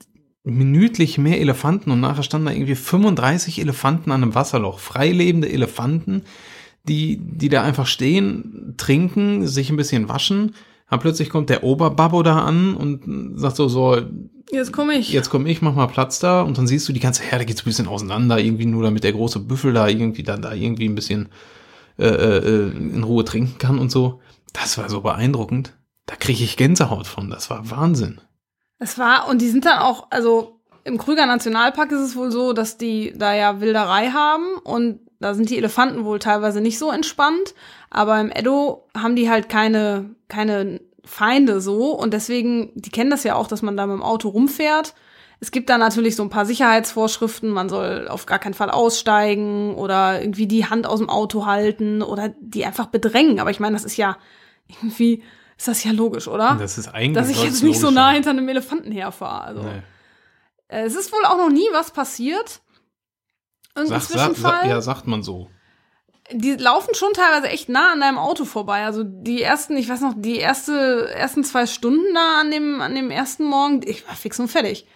minütlich 0.47 1.17
mehr 1.17 1.39
Elefanten 1.39 1.91
und 1.91 1.99
nachher 1.99 2.23
standen 2.23 2.47
da 2.47 2.53
irgendwie 2.53 2.75
35 2.75 3.59
Elefanten 3.59 4.11
an 4.11 4.23
einem 4.23 4.35
Wasserloch, 4.35 4.79
freilebende 4.79 5.49
Elefanten, 5.49 6.23
die, 6.87 7.17
die 7.21 7.49
da 7.49 7.63
einfach 7.63 7.85
stehen, 7.85 8.75
trinken, 8.77 9.47
sich 9.47 9.69
ein 9.69 9.77
bisschen 9.77 10.09
waschen 10.09 10.53
aber 10.87 11.01
plötzlich 11.01 11.29
kommt 11.29 11.49
der 11.49 11.63
Oberbabbo 11.63 12.23
da 12.23 12.39
an 12.39 12.75
und 12.75 13.37
sagt 13.37 13.57
so, 13.57 13.67
so, 13.67 14.01
jetzt 14.51 14.71
komme 14.71 14.93
ich. 14.95 15.11
Jetzt 15.11 15.29
komme 15.29 15.49
ich, 15.49 15.61
mach 15.61 15.75
mal 15.75 15.87
Platz 15.87 16.19
da. 16.19 16.41
Und 16.41 16.57
dann 16.57 16.65
siehst 16.65 16.87
du, 16.87 16.93
die 16.93 17.01
ganze 17.01 17.23
Herde 17.23 17.45
geht 17.45 17.57
so 17.57 17.63
ein 17.63 17.65
bisschen 17.65 17.87
auseinander, 17.87 18.39
irgendwie 18.39 18.65
nur 18.65 18.83
damit 18.83 19.03
der 19.03 19.11
große 19.11 19.39
Büffel 19.39 19.73
da 19.73 19.87
irgendwie 19.87 20.23
dann 20.23 20.41
da 20.41 20.53
irgendwie 20.53 20.87
ein 20.87 20.95
bisschen 20.95 21.27
äh, 21.99 22.07
äh, 22.07 22.69
in 22.69 23.03
Ruhe 23.03 23.25
trinken 23.25 23.57
kann 23.57 23.79
und 23.79 23.91
so. 23.91 24.21
Das 24.53 24.77
war 24.77 24.89
so 24.89 25.01
beeindruckend. 25.01 25.73
Da 26.05 26.15
kriege 26.15 26.43
ich 26.43 26.55
Gänsehaut 26.55 27.05
von. 27.05 27.29
Das 27.29 27.49
war 27.49 27.69
Wahnsinn. 27.69 28.21
Es 28.79 28.97
war, 28.97 29.27
und 29.27 29.41
die 29.41 29.49
sind 29.49 29.65
dann 29.65 29.79
auch, 29.79 30.07
also 30.09 30.59
im 30.83 30.97
Krüger 30.97 31.25
Nationalpark 31.25 31.91
ist 31.91 31.99
es 31.99 32.15
wohl 32.15 32.31
so, 32.31 32.53
dass 32.53 32.77
die 32.77 33.13
da 33.15 33.35
ja 33.35 33.59
Wilderei 33.59 34.09
haben 34.09 34.55
und 34.63 34.99
da 35.19 35.33
sind 35.33 35.49
die 35.49 35.57
Elefanten 35.57 36.05
wohl 36.05 36.19
teilweise 36.19 36.61
nicht 36.61 36.77
so 36.77 36.91
entspannt, 36.91 37.55
aber 37.89 38.19
im 38.21 38.31
Edo 38.31 38.87
haben 38.95 39.15
die 39.15 39.29
halt 39.29 39.49
keine, 39.49 40.11
keine 40.27 40.79
Feinde 41.03 41.59
so 41.59 41.91
und 41.91 42.13
deswegen, 42.13 42.71
die 42.75 42.91
kennen 42.91 43.09
das 43.09 43.23
ja 43.23 43.35
auch, 43.35 43.47
dass 43.47 43.61
man 43.61 43.75
da 43.75 43.87
mit 43.87 43.95
dem 43.95 44.03
Auto 44.03 44.29
rumfährt. 44.29 44.93
Es 45.39 45.51
gibt 45.51 45.69
da 45.69 45.77
natürlich 45.77 46.15
so 46.15 46.23
ein 46.23 46.29
paar 46.29 46.45
Sicherheitsvorschriften, 46.45 47.49
man 47.49 47.69
soll 47.69 48.07
auf 48.07 48.25
gar 48.25 48.39
keinen 48.39 48.55
Fall 48.55 48.71
aussteigen 48.71 49.75
oder 49.75 50.21
irgendwie 50.21 50.47
die 50.47 50.65
Hand 50.65 50.87
aus 50.87 50.99
dem 50.99 51.09
Auto 51.09 51.45
halten 51.45 52.01
oder 52.01 52.33
die 52.39 52.65
einfach 52.65 52.87
bedrängen. 52.87 53.39
Aber 53.39 53.51
ich 53.51 53.59
meine, 53.59 53.75
das 53.75 53.85
ist 53.85 53.97
ja 53.97 54.17
irgendwie, 54.81 55.23
ist 55.57 55.67
das 55.67 55.83
ja 55.83 55.91
logisch, 55.91 56.27
oder? 56.27 56.55
Das 56.59 56.77
ist 56.77 56.87
eigentlich. 56.87 57.13
Dass 57.13 57.29
ich 57.29 57.43
jetzt 57.43 57.63
nicht 57.63 57.79
so 57.79 57.89
nah 57.89 58.11
hinter 58.11 58.29
einem 58.29 58.47
Elefanten 58.47 58.91
herfahre. 58.91 59.41
Also. 59.41 59.61
Nee. 59.63 59.81
Es 60.67 60.95
ist 60.95 61.11
wohl 61.11 61.25
auch 61.25 61.37
noch 61.37 61.49
nie 61.49 61.67
was 61.71 61.91
passiert. 61.91 62.61
Irgendein 63.75 64.01
sag, 64.01 64.09
Zwischenfall. 64.09 64.61
Sag, 64.61 64.67
ja, 64.67 64.81
sagt 64.81 65.07
man 65.07 65.23
so. 65.23 65.49
Die 66.31 66.53
laufen 66.53 66.93
schon 66.93 67.13
teilweise 67.13 67.47
echt 67.47 67.69
nah 67.69 67.93
an 67.93 68.01
deinem 68.01 68.17
Auto 68.17 68.43
vorbei. 68.43 68.83
Also 68.85 69.03
die 69.03 69.41
ersten, 69.41 69.77
ich 69.77 69.87
weiß 69.87 70.01
noch, 70.01 70.13
die 70.15 70.37
erste, 70.37 71.09
ersten 71.09 71.43
zwei 71.43 71.65
Stunden 71.65 72.13
da 72.13 72.41
an 72.41 72.51
dem, 72.51 72.81
an 72.81 72.95
dem 72.95 73.11
ersten 73.11 73.45
Morgen, 73.45 73.81
ich 73.85 74.07
war 74.07 74.15
fix 74.15 74.39
und 74.39 74.49
fertig. 74.49 74.87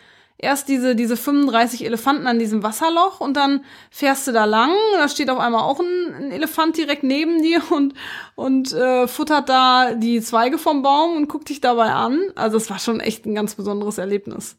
Erst 0.41 0.67
diese, 0.67 0.95
diese 0.95 1.15
35 1.15 1.85
Elefanten 1.85 2.27
an 2.27 2.39
diesem 2.39 2.63
Wasserloch 2.63 3.19
und 3.19 3.37
dann 3.37 3.63
fährst 3.89 4.27
du 4.27 4.31
da 4.31 4.45
lang, 4.45 4.71
da 4.97 5.07
steht 5.07 5.29
auf 5.29 5.39
einmal 5.39 5.61
auch 5.61 5.79
ein, 5.79 6.15
ein 6.15 6.31
Elefant 6.31 6.77
direkt 6.77 7.03
neben 7.03 7.41
dir 7.41 7.61
und, 7.69 7.93
und 8.35 8.73
äh, 8.73 9.07
futtert 9.07 9.49
da 9.49 9.93
die 9.93 10.19
Zweige 10.21 10.57
vom 10.57 10.81
Baum 10.81 11.15
und 11.15 11.29
guckt 11.29 11.49
dich 11.49 11.61
dabei 11.61 11.91
an. 11.91 12.19
Also 12.35 12.57
es 12.57 12.69
war 12.69 12.79
schon 12.79 12.99
echt 12.99 13.25
ein 13.25 13.35
ganz 13.35 13.55
besonderes 13.55 13.97
Erlebnis. 13.97 14.57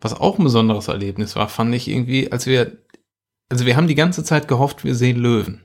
Was 0.00 0.14
auch 0.14 0.38
ein 0.38 0.44
besonderes 0.44 0.88
Erlebnis 0.88 1.34
war, 1.34 1.48
fand 1.48 1.74
ich 1.74 1.88
irgendwie, 1.88 2.30
als 2.30 2.46
wir 2.46 2.78
also 3.48 3.66
wir 3.66 3.76
haben 3.76 3.86
die 3.86 3.94
ganze 3.94 4.24
Zeit 4.24 4.48
gehofft, 4.48 4.84
wir 4.84 4.94
sehen 4.94 5.18
Löwen. 5.18 5.62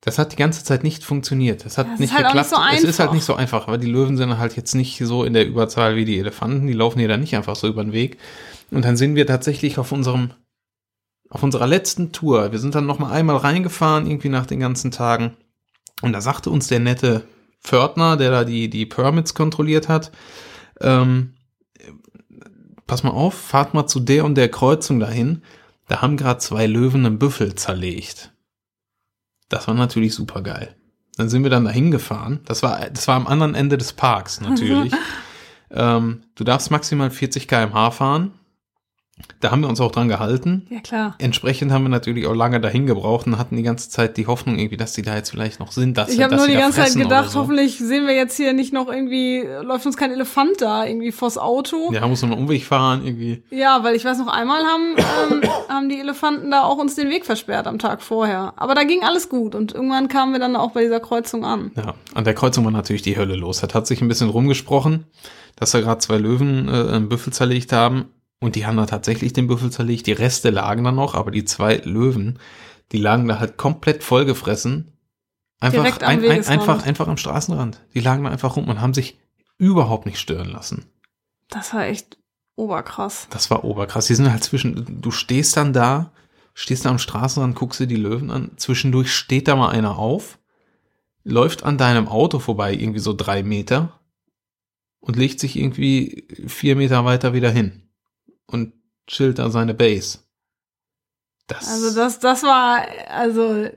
Das 0.00 0.18
hat 0.18 0.32
die 0.32 0.36
ganze 0.36 0.62
Zeit 0.62 0.84
nicht 0.84 1.02
funktioniert. 1.02 1.64
Das 1.64 1.78
hat 1.78 1.88
das 1.90 1.98
nicht 1.98 2.12
halt 2.12 2.26
geklappt. 2.26 2.50
Nicht 2.50 2.58
so 2.58 2.76
es 2.76 2.84
ist 2.84 2.98
halt 3.00 3.12
nicht 3.12 3.24
so 3.24 3.34
einfach, 3.34 3.66
weil 3.66 3.78
die 3.78 3.90
Löwen 3.90 4.16
sind 4.16 4.38
halt 4.38 4.56
jetzt 4.56 4.74
nicht 4.74 4.98
so 4.98 5.24
in 5.24 5.32
der 5.32 5.46
Überzahl 5.46 5.96
wie 5.96 6.04
die 6.04 6.18
Elefanten. 6.18 6.66
Die 6.66 6.74
laufen 6.74 6.98
hier 6.98 7.08
dann 7.08 7.20
nicht 7.20 7.34
einfach 7.34 7.56
so 7.56 7.66
über 7.66 7.82
den 7.82 7.92
Weg. 7.92 8.18
Und 8.70 8.84
dann 8.84 8.96
sind 8.96 9.16
wir 9.16 9.26
tatsächlich 9.26 9.78
auf 9.78 9.92
unserem, 9.92 10.30
auf 11.30 11.42
unserer 11.42 11.66
letzten 11.66 12.12
Tour. 12.12 12.52
Wir 12.52 12.58
sind 12.58 12.74
dann 12.74 12.86
noch 12.86 12.98
mal 12.98 13.10
einmal 13.10 13.36
reingefahren, 13.36 14.06
irgendwie 14.06 14.28
nach 14.28 14.46
den 14.46 14.60
ganzen 14.60 14.90
Tagen. 14.90 15.36
Und 16.02 16.12
da 16.12 16.20
sagte 16.20 16.50
uns 16.50 16.68
der 16.68 16.80
nette 16.80 17.22
Pförtner, 17.62 18.16
der 18.16 18.30
da 18.30 18.44
die, 18.44 18.68
die 18.68 18.86
Permits 18.86 19.34
kontrolliert 19.34 19.88
hat, 19.88 20.12
ähm, 20.80 21.34
pass 22.86 23.02
mal 23.02 23.10
auf, 23.10 23.34
fahrt 23.34 23.74
mal 23.74 23.86
zu 23.86 23.98
der 23.98 24.24
und 24.24 24.36
der 24.36 24.50
Kreuzung 24.50 25.00
dahin 25.00 25.42
da 25.88 26.02
haben 26.02 26.16
gerade 26.16 26.38
zwei 26.38 26.66
Löwen 26.66 27.06
einen 27.06 27.18
Büffel 27.18 27.54
zerlegt. 27.54 28.32
Das 29.48 29.68
war 29.68 29.74
natürlich 29.74 30.14
super 30.14 30.42
geil. 30.42 30.74
Dann 31.16 31.28
sind 31.28 31.42
wir 31.42 31.50
dann 31.50 31.64
dahin 31.64 31.90
gefahren. 31.90 32.40
Das 32.44 32.62
war, 32.62 32.90
das 32.90 33.08
war 33.08 33.16
am 33.16 33.26
anderen 33.26 33.54
Ende 33.54 33.78
des 33.78 33.92
Parks 33.92 34.40
natürlich. 34.40 34.92
ähm, 35.70 36.22
du 36.34 36.44
darfst 36.44 36.70
maximal 36.70 37.10
40 37.10 37.48
km/h 37.48 37.90
fahren. 37.90 38.32
Da 39.40 39.50
haben 39.50 39.62
wir 39.62 39.68
uns 39.68 39.80
auch 39.80 39.92
dran 39.92 40.08
gehalten. 40.08 40.66
Ja, 40.68 40.80
klar. 40.80 41.14
Entsprechend 41.18 41.72
haben 41.72 41.84
wir 41.84 41.88
natürlich 41.88 42.26
auch 42.26 42.34
lange 42.34 42.60
dahin 42.60 42.86
gebraucht 42.86 43.26
und 43.26 43.38
hatten 43.38 43.56
die 43.56 43.62
ganze 43.62 43.88
Zeit 43.88 44.18
die 44.18 44.26
Hoffnung 44.26 44.58
irgendwie, 44.58 44.76
dass 44.76 44.92
die 44.92 45.02
da 45.02 45.14
jetzt 45.14 45.30
vielleicht 45.30 45.58
noch 45.58 45.72
sind. 45.72 45.96
Dass, 45.96 46.10
ich 46.10 46.22
habe 46.22 46.36
nur 46.36 46.46
die 46.46 46.54
ganze 46.54 46.82
Zeit 46.82 46.94
gedacht, 46.94 47.30
so. 47.30 47.40
hoffentlich 47.40 47.78
sehen 47.78 48.06
wir 48.06 48.14
jetzt 48.14 48.36
hier 48.36 48.52
nicht 48.52 48.74
noch 48.74 48.88
irgendwie, 48.88 49.42
läuft 49.62 49.86
uns 49.86 49.96
kein 49.96 50.10
Elefant 50.10 50.60
da 50.60 50.84
irgendwie 50.84 51.12
vors 51.12 51.38
Auto. 51.38 51.92
Ja, 51.92 52.06
muss 52.06 52.22
noch 52.22 52.30
einen 52.30 52.40
Umweg 52.40 52.64
fahren 52.64 53.06
irgendwie. 53.06 53.42
Ja, 53.50 53.82
weil 53.82 53.94
ich 53.94 54.04
weiß 54.04 54.18
noch 54.18 54.28
einmal 54.28 54.62
haben, 54.64 54.96
ähm, 54.98 55.50
haben 55.68 55.88
die 55.88 55.98
Elefanten 55.98 56.50
da 56.50 56.64
auch 56.64 56.76
uns 56.76 56.94
den 56.94 57.08
Weg 57.08 57.24
versperrt 57.24 57.66
am 57.66 57.78
Tag 57.78 58.02
vorher. 58.02 58.52
Aber 58.56 58.74
da 58.74 58.84
ging 58.84 59.02
alles 59.02 59.30
gut 59.30 59.54
und 59.54 59.72
irgendwann 59.72 60.08
kamen 60.08 60.32
wir 60.32 60.40
dann 60.40 60.56
auch 60.56 60.72
bei 60.72 60.82
dieser 60.82 61.00
Kreuzung 61.00 61.44
an. 61.44 61.70
Ja, 61.74 61.94
an 62.14 62.24
der 62.24 62.34
Kreuzung 62.34 62.64
war 62.66 62.72
natürlich 62.72 63.02
die 63.02 63.16
Hölle 63.16 63.36
los. 63.36 63.60
Das 63.60 63.74
hat 63.74 63.86
sich 63.86 64.02
ein 64.02 64.08
bisschen 64.08 64.28
rumgesprochen, 64.28 65.04
dass 65.56 65.70
da 65.70 65.80
gerade 65.80 66.00
zwei 66.00 66.18
Löwen 66.18 66.68
äh, 66.68 66.94
einen 66.94 67.08
Büffel 67.08 67.32
zerlegt 67.32 67.72
haben 67.72 68.06
und 68.40 68.54
die 68.54 68.66
haben 68.66 68.76
da 68.76 68.86
tatsächlich 68.86 69.32
den 69.32 69.46
Büffel 69.46 69.70
zerlegt. 69.70 70.06
Die 70.06 70.12
Reste 70.12 70.50
lagen 70.50 70.84
da 70.84 70.92
noch, 70.92 71.14
aber 71.14 71.30
die 71.30 71.44
zwei 71.44 71.76
Löwen, 71.78 72.38
die 72.92 72.98
lagen 72.98 73.28
da 73.28 73.38
halt 73.38 73.56
komplett 73.56 74.02
vollgefressen. 74.02 74.92
Einfach, 75.58 76.00
ein, 76.02 76.24
ein, 76.24 76.46
einfach, 76.46 76.84
einfach 76.84 77.08
am 77.08 77.16
Straßenrand. 77.16 77.80
Die 77.94 78.00
lagen 78.00 78.24
da 78.24 78.30
einfach 78.30 78.56
rum 78.56 78.68
und 78.68 78.80
haben 78.80 78.94
sich 78.94 79.18
überhaupt 79.56 80.04
nicht 80.04 80.18
stören 80.18 80.50
lassen. 80.50 80.84
Das 81.48 81.72
war 81.72 81.86
echt 81.86 82.18
oberkrass. 82.56 83.26
Das 83.30 83.50
war 83.50 83.64
oberkrass. 83.64 84.06
Die 84.06 84.14
sind 84.14 84.30
halt 84.30 84.44
zwischen, 84.44 85.00
du 85.00 85.10
stehst 85.10 85.56
dann 85.56 85.72
da 85.72 86.12
stehst 86.56 86.86
da 86.86 86.90
am 86.90 86.98
Straßenrand, 86.98 87.54
guckst 87.54 87.78
dir 87.78 87.86
die 87.86 87.96
Löwen 87.96 88.30
an, 88.30 88.52
zwischendurch 88.56 89.14
steht 89.14 89.46
da 89.46 89.54
mal 89.54 89.68
einer 89.68 89.98
auf, 89.98 90.38
läuft 91.22 91.62
an 91.62 91.78
deinem 91.78 92.08
Auto 92.08 92.38
vorbei, 92.38 92.72
irgendwie 92.72 92.98
so 92.98 93.12
drei 93.12 93.42
Meter, 93.42 94.00
und 94.98 95.16
legt 95.16 95.38
sich 95.38 95.56
irgendwie 95.56 96.26
vier 96.48 96.74
Meter 96.74 97.04
weiter 97.04 97.34
wieder 97.34 97.50
hin 97.50 97.82
und 98.46 98.72
chillt 99.06 99.38
da 99.38 99.50
seine 99.50 99.74
Base. 99.74 100.18
Das, 101.46 101.68
also 101.68 101.94
das, 101.94 102.18
das 102.18 102.42
war, 102.42 102.86
also 103.08 103.68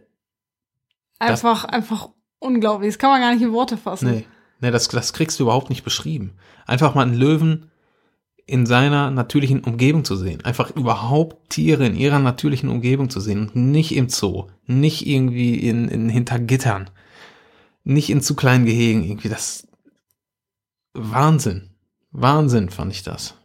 einfach, 1.19 1.65
einfach 1.65 2.10
unglaublich. 2.39 2.89
Das 2.89 2.99
kann 2.99 3.12
man 3.12 3.21
gar 3.21 3.34
nicht 3.34 3.43
in 3.43 3.51
Worte 3.51 3.77
fassen. 3.77 4.10
Nee, 4.10 4.25
nee 4.60 4.71
das, 4.71 4.88
das 4.88 5.13
kriegst 5.13 5.39
du 5.39 5.43
überhaupt 5.43 5.69
nicht 5.69 5.84
beschrieben. 5.84 6.38
Einfach 6.65 6.95
mal 6.95 7.03
einen 7.03 7.17
Löwen 7.17 7.69
in 8.49 8.65
seiner 8.65 9.12
natürlichen 9.12 9.63
Umgebung 9.63 10.03
zu 10.03 10.15
sehen. 10.15 10.43
Einfach 10.43 10.75
überhaupt 10.75 11.51
Tiere 11.51 11.86
in 11.86 11.95
ihrer 11.95 12.17
natürlichen 12.17 12.69
Umgebung 12.69 13.12
zu 13.12 13.19
sehen 13.19 13.41
und 13.41 13.55
nicht 13.55 13.95
im 13.95 14.10
Zoo, 14.10 14.47
nicht 14.65 15.05
irgendwie 15.05 15.55
in, 15.55 15.88
in 15.88 16.10
hinter 16.10 16.39
Gittern, 16.39 16.89
nicht 17.84 18.10
in 18.10 18.21
zu 18.21 18.36
kleinen 18.36 18.65
Gehegen 18.65 19.03
irgendwie. 19.03 19.29
Das 19.29 19.67
Wahnsinn. 20.93 21.69
Wahnsinn 22.12 22.69
fand 22.69 22.91
ich 22.91 23.03
das. 23.03 23.36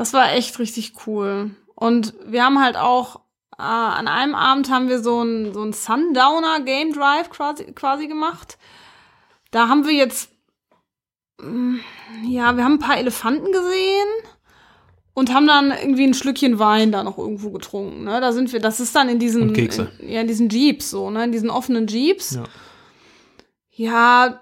Das 0.00 0.14
war 0.14 0.32
echt 0.32 0.58
richtig 0.58 0.94
cool. 1.06 1.50
Und 1.74 2.14
wir 2.24 2.42
haben 2.42 2.58
halt 2.58 2.78
auch 2.78 3.16
äh, 3.58 3.62
an 3.62 4.08
einem 4.08 4.34
Abend 4.34 4.70
haben 4.70 4.88
wir 4.88 5.02
so 5.02 5.22
ein, 5.22 5.52
so 5.52 5.62
ein 5.62 5.74
Sundowner 5.74 6.60
Game 6.60 6.94
Drive 6.94 7.28
quasi, 7.28 7.64
quasi 7.74 8.06
gemacht. 8.06 8.56
Da 9.50 9.68
haben 9.68 9.86
wir 9.86 9.92
jetzt, 9.92 10.30
mm, 11.42 11.80
ja, 12.24 12.56
wir 12.56 12.64
haben 12.64 12.76
ein 12.76 12.78
paar 12.78 12.96
Elefanten 12.96 13.52
gesehen 13.52 14.08
und 15.12 15.34
haben 15.34 15.46
dann 15.46 15.70
irgendwie 15.70 16.04
ein 16.04 16.14
Schlückchen 16.14 16.58
Wein 16.58 16.92
da 16.92 17.04
noch 17.04 17.18
irgendwo 17.18 17.50
getrunken. 17.50 18.04
Ne? 18.04 18.22
Da 18.22 18.32
sind 18.32 18.54
wir, 18.54 18.60
das 18.60 18.80
ist 18.80 18.96
dann 18.96 19.10
in 19.10 19.18
diesen. 19.18 19.54
In, 19.54 20.08
ja, 20.08 20.22
in 20.22 20.28
diesen 20.28 20.48
Jeeps 20.48 20.88
so, 20.88 21.10
ne, 21.10 21.24
in 21.24 21.32
diesen 21.32 21.50
offenen 21.50 21.88
Jeeps. 21.88 22.36
Ja. 22.36 22.44
Ja, 23.72 24.40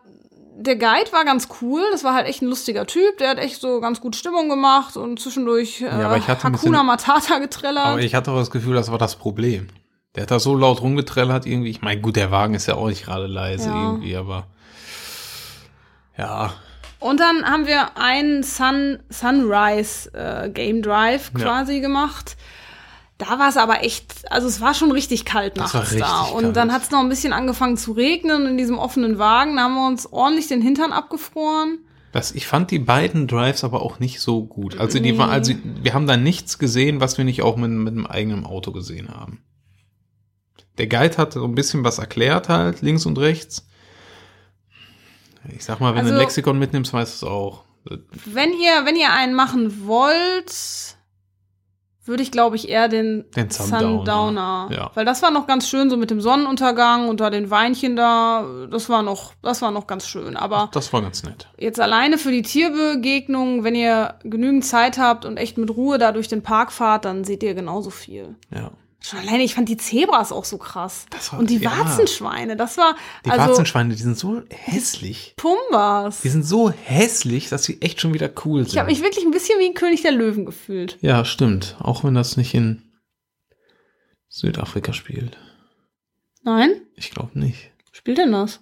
der 0.60 0.76
Guide 0.76 1.12
war 1.12 1.24
ganz 1.24 1.48
cool. 1.62 1.82
Das 1.92 2.02
war 2.02 2.14
halt 2.14 2.26
echt 2.26 2.42
ein 2.42 2.48
lustiger 2.48 2.84
Typ. 2.86 3.18
Der 3.18 3.30
hat 3.30 3.38
echt 3.38 3.60
so 3.60 3.80
ganz 3.80 4.00
gut 4.00 4.16
Stimmung 4.16 4.48
gemacht 4.48 4.96
und 4.96 5.20
zwischendurch 5.20 5.80
äh, 5.80 5.86
ja, 5.86 6.06
aber 6.06 6.16
ich 6.16 6.26
hatte 6.26 6.44
Hakuna 6.44 6.82
bisschen, 6.82 6.86
Matata 6.86 7.38
getrellert. 7.38 7.86
Aber 7.86 8.00
ich 8.00 8.14
hatte 8.14 8.32
auch 8.32 8.38
das 8.38 8.50
Gefühl, 8.50 8.74
das 8.74 8.90
war 8.90 8.98
das 8.98 9.14
Problem. 9.16 9.68
Der 10.14 10.22
hat 10.22 10.30
da 10.32 10.40
so 10.40 10.56
laut 10.56 10.80
rumgetrellert 10.80 11.46
irgendwie. 11.46 11.70
Ich 11.70 11.80
meine, 11.80 12.00
gut, 12.00 12.16
der 12.16 12.32
Wagen 12.32 12.54
ist 12.54 12.66
ja 12.66 12.74
auch 12.74 12.88
nicht 12.88 13.04
gerade 13.04 13.26
leise 13.26 13.68
ja. 13.68 13.82
irgendwie, 13.82 14.16
aber 14.16 14.46
ja. 16.16 16.52
Und 16.98 17.20
dann 17.20 17.44
haben 17.44 17.68
wir 17.68 17.96
einen 17.96 18.42
Sun, 18.42 18.98
Sunrise 19.08 20.12
äh, 20.14 20.50
Game 20.50 20.82
Drive 20.82 21.32
quasi 21.34 21.74
ja. 21.74 21.80
gemacht. 21.80 22.36
Da 23.18 23.38
war 23.40 23.48
es 23.48 23.56
aber 23.56 23.82
echt, 23.82 24.30
also 24.30 24.46
es 24.46 24.60
war 24.60 24.74
schon 24.74 24.92
richtig 24.92 25.24
kalt 25.24 25.56
nachts 25.56 25.74
richtig 25.74 26.00
da. 26.00 26.22
Und 26.22 26.42
kalt. 26.42 26.56
dann 26.56 26.72
hat 26.72 26.84
es 26.84 26.90
noch 26.92 27.00
ein 27.00 27.08
bisschen 27.08 27.32
angefangen 27.32 27.76
zu 27.76 27.92
regnen 27.92 28.46
in 28.46 28.56
diesem 28.56 28.78
offenen 28.78 29.18
Wagen. 29.18 29.56
Da 29.56 29.62
haben 29.62 29.74
wir 29.74 29.88
uns 29.88 30.12
ordentlich 30.12 30.46
den 30.46 30.62
Hintern 30.62 30.92
abgefroren. 30.92 31.80
Das, 32.12 32.32
ich 32.32 32.46
fand 32.46 32.70
die 32.70 32.78
beiden 32.78 33.26
Drives 33.26 33.64
aber 33.64 33.82
auch 33.82 33.98
nicht 33.98 34.20
so 34.20 34.44
gut. 34.44 34.78
Also 34.78 34.98
die 35.00 35.18
war, 35.18 35.30
also 35.30 35.52
wir 35.82 35.94
haben 35.94 36.06
da 36.06 36.16
nichts 36.16 36.58
gesehen, 36.58 37.00
was 37.00 37.18
wir 37.18 37.24
nicht 37.24 37.42
auch 37.42 37.56
mit, 37.56 37.70
mit 37.70 37.92
einem 37.92 38.06
eigenen 38.06 38.46
Auto 38.46 38.72
gesehen 38.72 39.08
haben. 39.10 39.42
Der 40.78 40.86
Guide 40.86 41.16
hat 41.16 41.32
so 41.32 41.44
ein 41.44 41.56
bisschen 41.56 41.84
was 41.84 41.98
erklärt 41.98 42.48
halt, 42.48 42.82
links 42.82 43.04
und 43.04 43.18
rechts. 43.18 43.66
Ich 45.54 45.64
sag 45.64 45.80
mal, 45.80 45.94
wenn 45.94 46.00
also, 46.00 46.10
du 46.10 46.16
ein 46.16 46.20
Lexikon 46.20 46.58
mitnimmst, 46.58 46.92
weißt 46.92 47.22
du 47.22 47.26
es 47.26 47.30
auch. 47.30 47.64
Wenn 48.26 48.52
ihr, 48.52 48.84
wenn 48.84 48.96
ihr 48.96 49.12
einen 49.12 49.34
machen 49.34 49.86
wollt, 49.86 50.96
würde 52.08 52.22
ich, 52.22 52.30
glaube 52.30 52.56
ich, 52.56 52.68
eher 52.68 52.88
den, 52.88 53.24
den 53.36 53.50
Sundowner. 53.50 53.88
Sundowner. 53.88 54.68
Ja. 54.70 54.90
Weil 54.94 55.04
das 55.04 55.22
war 55.22 55.30
noch 55.30 55.46
ganz 55.46 55.68
schön, 55.68 55.90
so 55.90 55.96
mit 55.96 56.10
dem 56.10 56.20
Sonnenuntergang 56.20 57.08
und 57.08 57.20
da 57.20 57.30
den 57.30 57.50
Weinchen 57.50 57.96
da. 57.96 58.44
Das 58.70 58.88
war 58.88 59.02
noch, 59.02 59.32
das 59.42 59.62
war 59.62 59.70
noch 59.70 59.86
ganz 59.86 60.06
schön. 60.06 60.36
Aber 60.36 60.70
das 60.72 60.92
war 60.92 61.02
ganz 61.02 61.22
nett. 61.22 61.48
Jetzt 61.58 61.80
alleine 61.80 62.18
für 62.18 62.32
die 62.32 62.42
Tierbegegnung, 62.42 63.64
wenn 63.64 63.74
ihr 63.74 64.14
genügend 64.24 64.64
Zeit 64.64 64.98
habt 64.98 65.24
und 65.24 65.36
echt 65.36 65.58
mit 65.58 65.70
Ruhe 65.70 65.98
da 65.98 66.12
durch 66.12 66.28
den 66.28 66.42
Park 66.42 66.72
fahrt, 66.72 67.04
dann 67.04 67.24
seht 67.24 67.42
ihr 67.42 67.54
genauso 67.54 67.90
viel. 67.90 68.36
Ja. 68.54 68.70
Schon 69.00 69.20
alleine, 69.20 69.44
ich 69.44 69.54
fand 69.54 69.68
die 69.68 69.76
Zebras 69.76 70.32
auch 70.32 70.44
so 70.44 70.58
krass. 70.58 71.06
Das 71.10 71.32
war, 71.32 71.38
und 71.38 71.50
die 71.50 71.58
ja. 71.58 71.70
Warzenschweine, 71.70 72.56
das 72.56 72.76
war. 72.76 72.96
Die 73.24 73.30
also, 73.30 73.46
Warzenschweine, 73.46 73.94
die 73.94 74.02
sind 74.02 74.18
so 74.18 74.42
hässlich. 74.50 75.34
Pumbas. 75.36 76.22
Die 76.22 76.28
sind 76.28 76.42
so 76.42 76.70
hässlich, 76.70 77.48
dass 77.48 77.62
sie 77.64 77.80
echt 77.80 78.00
schon 78.00 78.12
wieder 78.12 78.28
cool 78.44 78.62
sind. 78.62 78.72
Ich 78.72 78.78
habe 78.78 78.90
mich 78.90 79.02
wirklich 79.02 79.24
ein 79.24 79.30
bisschen 79.30 79.58
wie 79.60 79.66
ein 79.66 79.74
König 79.74 80.02
der 80.02 80.12
Löwen 80.12 80.44
gefühlt. 80.44 80.98
Ja, 81.00 81.24
stimmt. 81.24 81.76
Auch 81.80 82.02
wenn 82.02 82.14
das 82.14 82.36
nicht 82.36 82.54
in 82.54 82.82
Südafrika 84.28 84.92
spielt. 84.92 85.38
Nein? 86.42 86.82
Ich 86.94 87.10
glaube 87.10 87.38
nicht. 87.38 87.70
Spielt 87.92 88.18
denn 88.18 88.32
das? 88.32 88.60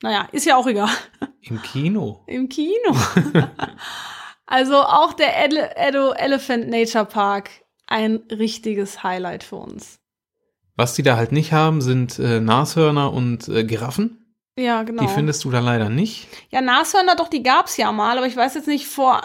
Naja, 0.00 0.28
ist 0.32 0.46
ja 0.46 0.56
auch 0.56 0.66
egal. 0.66 0.90
Im 1.40 1.60
Kino. 1.62 2.22
Im 2.26 2.48
Kino. 2.48 2.94
also 4.46 4.76
auch 4.76 5.12
der 5.12 5.44
Edo 5.44 6.12
Elephant 6.12 6.68
Nature 6.68 7.06
Park 7.06 7.50
ein 7.86 8.20
richtiges 8.30 9.02
Highlight 9.02 9.44
für 9.44 9.56
uns. 9.56 9.98
Was 10.76 10.94
die 10.94 11.02
da 11.02 11.16
halt 11.16 11.32
nicht 11.32 11.52
haben, 11.52 11.80
sind 11.80 12.18
äh, 12.18 12.40
Nashörner 12.40 13.12
und 13.12 13.48
äh, 13.48 13.64
Giraffen. 13.64 14.24
Ja, 14.58 14.82
genau. 14.82 15.02
Die 15.02 15.08
findest 15.08 15.44
du 15.44 15.50
da 15.50 15.60
leider 15.60 15.88
nicht. 15.88 16.28
Ja, 16.50 16.60
Nashörner, 16.60 17.16
doch, 17.16 17.28
die 17.28 17.42
gab's 17.42 17.76
ja 17.76 17.90
mal, 17.92 18.18
aber 18.18 18.26
ich 18.26 18.36
weiß 18.36 18.54
jetzt 18.54 18.68
nicht, 18.68 18.86
vor 18.86 19.20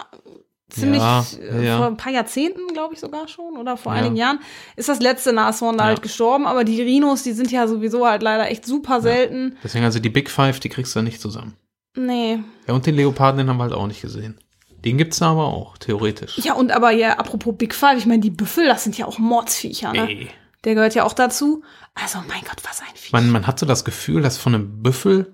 ziemlich, 0.69 1.02
ja, 1.02 1.26
äh, 1.41 1.65
ja. 1.65 1.78
vor 1.78 1.88
ein 1.88 1.98
paar 1.98 2.12
Jahrzehnten, 2.12 2.67
glaube 2.74 2.93
ich 2.93 3.00
sogar 3.00 3.28
schon, 3.28 3.58
oder 3.58 3.78
vor 3.78 3.93
ja. 3.93 4.00
einigen 4.00 4.15
Jahren, 4.15 4.39
ist 4.76 4.89
das 4.89 5.00
letzte 5.00 5.34
Nashorn 5.34 5.78
da 5.78 5.86
halt 5.86 6.02
gestorben, 6.02 6.48
aber 6.48 6.63
die 6.63 6.82
Rhinos, 6.82 7.24
die 7.24 7.34
sind 7.34 7.52
ja 7.52 7.67
sowieso 7.67 8.08
halt 8.08 8.24
leider 8.24 8.50
echt 8.50 8.65
super 8.65 9.02
selten. 9.02 9.58
Deswegen 9.63 9.86
also 9.86 10.00
die 10.00 10.10
Big 10.10 10.30
Five, 10.30 10.60
die 10.60 10.69
kriegst 10.69 10.95
du 10.95 11.00
da 11.00 11.04
nicht 11.04 11.22
zusammen. 11.22 11.56
Nee. 11.95 12.39
Ja, 12.67 12.74
und 12.74 12.86
den 12.86 12.95
Leoparden, 12.95 13.39
den 13.39 13.50
haben 13.50 13.58
wir 13.58 13.63
halt 13.63 13.74
auch 13.74 13.88
nicht 13.88 14.02
gesehen. 14.02 14.39
Den 14.86 14.98
gibt's 14.98 15.20
da 15.20 15.32
aber 15.32 15.46
auch, 15.46 15.78
theoretisch. 15.78 16.38
Ja, 16.39 16.54
und 16.54 16.72
aber 16.72 16.92
ja, 16.92 17.18
apropos 17.18 17.56
Big 17.58 17.74
Five, 17.76 17.98
ich 17.98 18.06
meine, 18.06 18.22
die 18.22 18.30
Büffel, 18.30 18.68
das 18.68 18.84
sind 18.84 18.98
ja 18.98 19.06
auch 19.06 19.20
Mordsviecher, 19.20 19.92
ne? 19.94 20.10
Ey. 20.10 20.30
Der 20.63 20.76
gehört 20.76 20.96
ja 20.96 21.04
auch 21.04 21.13
dazu. 21.13 21.63
Also, 21.96 22.20
mein 22.28 22.42
Gott, 22.42 22.62
was 22.63 22.82
ein 22.82 22.96
Viech. 22.96 23.12
Man, 23.12 23.30
man 23.30 23.48
hat 23.48 23.60
so 23.60 23.65
das 23.65 23.86
Gefühl, 23.86 24.22
dass 24.22 24.38
von 24.38 24.56
einem 24.56 24.82
Büffel 24.84 25.34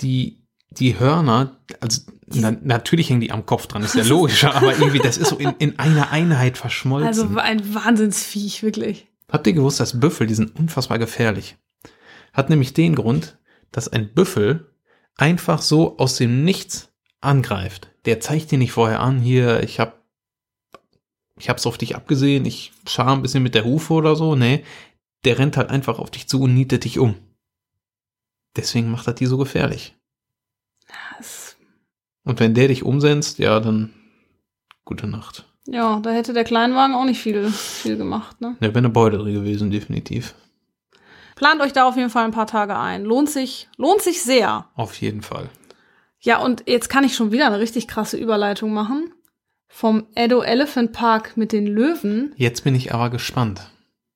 die, 0.00 0.42
die 0.70 0.98
Hörner, 0.98 1.60
also 1.80 2.02
na, 2.26 2.52
natürlich 2.62 3.10
hängen 3.10 3.20
die 3.20 3.32
am 3.32 3.46
Kopf 3.46 3.66
dran, 3.66 3.82
ist 3.82 3.94
ja 3.94 4.04
logisch, 4.06 4.44
aber 4.44 4.72
irgendwie, 4.72 4.98
das 4.98 5.18
ist 5.18 5.28
so 5.28 5.36
in, 5.36 5.54
in 5.58 5.78
einer 5.78 6.10
Einheit 6.10 6.58
verschmolzen. 6.58 7.08
Also 7.08 7.38
ein 7.38 7.74
Wahnsinnsviech, 7.74 8.62
wirklich. 8.62 9.08
Habt 9.30 9.46
ihr 9.46 9.52
gewusst, 9.52 9.80
dass 9.80 9.98
Büffel, 9.98 10.26
die 10.26 10.34
sind 10.34 10.58
unfassbar 10.58 10.98
gefährlich? 10.98 11.56
Hat 12.32 12.50
nämlich 12.50 12.74
den 12.74 12.94
Grund, 12.94 13.38
dass 13.72 13.88
ein 13.88 14.12
Büffel 14.12 14.72
einfach 15.16 15.62
so 15.62 15.98
aus 15.98 16.16
dem 16.16 16.44
Nichts 16.44 16.88
angreift, 17.20 17.89
der 18.04 18.20
zeigt 18.20 18.50
dir 18.50 18.58
nicht 18.58 18.72
vorher 18.72 19.00
an, 19.00 19.20
hier, 19.20 19.62
ich 19.62 19.80
hab, 19.80 20.02
ich 21.38 21.48
hab's 21.48 21.66
auf 21.66 21.78
dich 21.78 21.96
abgesehen, 21.96 22.44
ich 22.44 22.72
schar 22.86 23.12
ein 23.12 23.22
bisschen 23.22 23.42
mit 23.42 23.54
der 23.54 23.64
Hufe 23.64 23.94
oder 23.94 24.16
so, 24.16 24.36
nee, 24.36 24.64
der 25.24 25.38
rennt 25.38 25.56
halt 25.56 25.70
einfach 25.70 25.98
auf 25.98 26.10
dich 26.10 26.28
zu 26.28 26.42
und 26.42 26.54
nietet 26.54 26.84
dich 26.84 26.98
um. 26.98 27.16
Deswegen 28.56 28.90
macht 28.90 29.06
er 29.06 29.14
die 29.14 29.26
so 29.26 29.38
gefährlich. 29.38 29.94
Das 31.16 31.56
und 32.24 32.40
wenn 32.40 32.54
der 32.54 32.68
dich 32.68 32.84
umsetzt, 32.84 33.38
ja, 33.38 33.60
dann 33.60 33.92
gute 34.84 35.06
Nacht. 35.06 35.46
Ja, 35.66 36.00
da 36.00 36.10
hätte 36.10 36.32
der 36.32 36.44
Kleinwagen 36.44 36.94
auch 36.94 37.04
nicht 37.04 37.20
viel, 37.20 37.50
viel 37.50 37.96
gemacht, 37.96 38.40
ne? 38.40 38.56
Ja, 38.60 38.68
wäre 38.68 38.78
eine 38.78 38.88
Beute 38.88 39.18
drin 39.18 39.34
gewesen, 39.34 39.70
definitiv. 39.70 40.34
Plant 41.36 41.60
euch 41.60 41.72
da 41.72 41.86
auf 41.88 41.96
jeden 41.96 42.10
Fall 42.10 42.24
ein 42.24 42.32
paar 42.32 42.46
Tage 42.46 42.78
ein. 42.78 43.04
Lohnt 43.04 43.30
sich, 43.30 43.68
lohnt 43.76 44.02
sich 44.02 44.22
sehr. 44.22 44.68
Auf 44.74 45.00
jeden 45.00 45.22
Fall. 45.22 45.48
Ja, 46.20 46.38
und 46.38 46.64
jetzt 46.66 46.88
kann 46.88 47.04
ich 47.04 47.14
schon 47.14 47.32
wieder 47.32 47.46
eine 47.46 47.58
richtig 47.58 47.88
krasse 47.88 48.16
Überleitung 48.16 48.72
machen. 48.72 49.12
Vom 49.68 50.08
Edo 50.14 50.42
Elephant 50.42 50.92
Park 50.92 51.36
mit 51.36 51.52
den 51.52 51.66
Löwen. 51.66 52.34
Jetzt 52.36 52.64
bin 52.64 52.74
ich 52.74 52.92
aber 52.92 53.08
gespannt. 53.08 53.70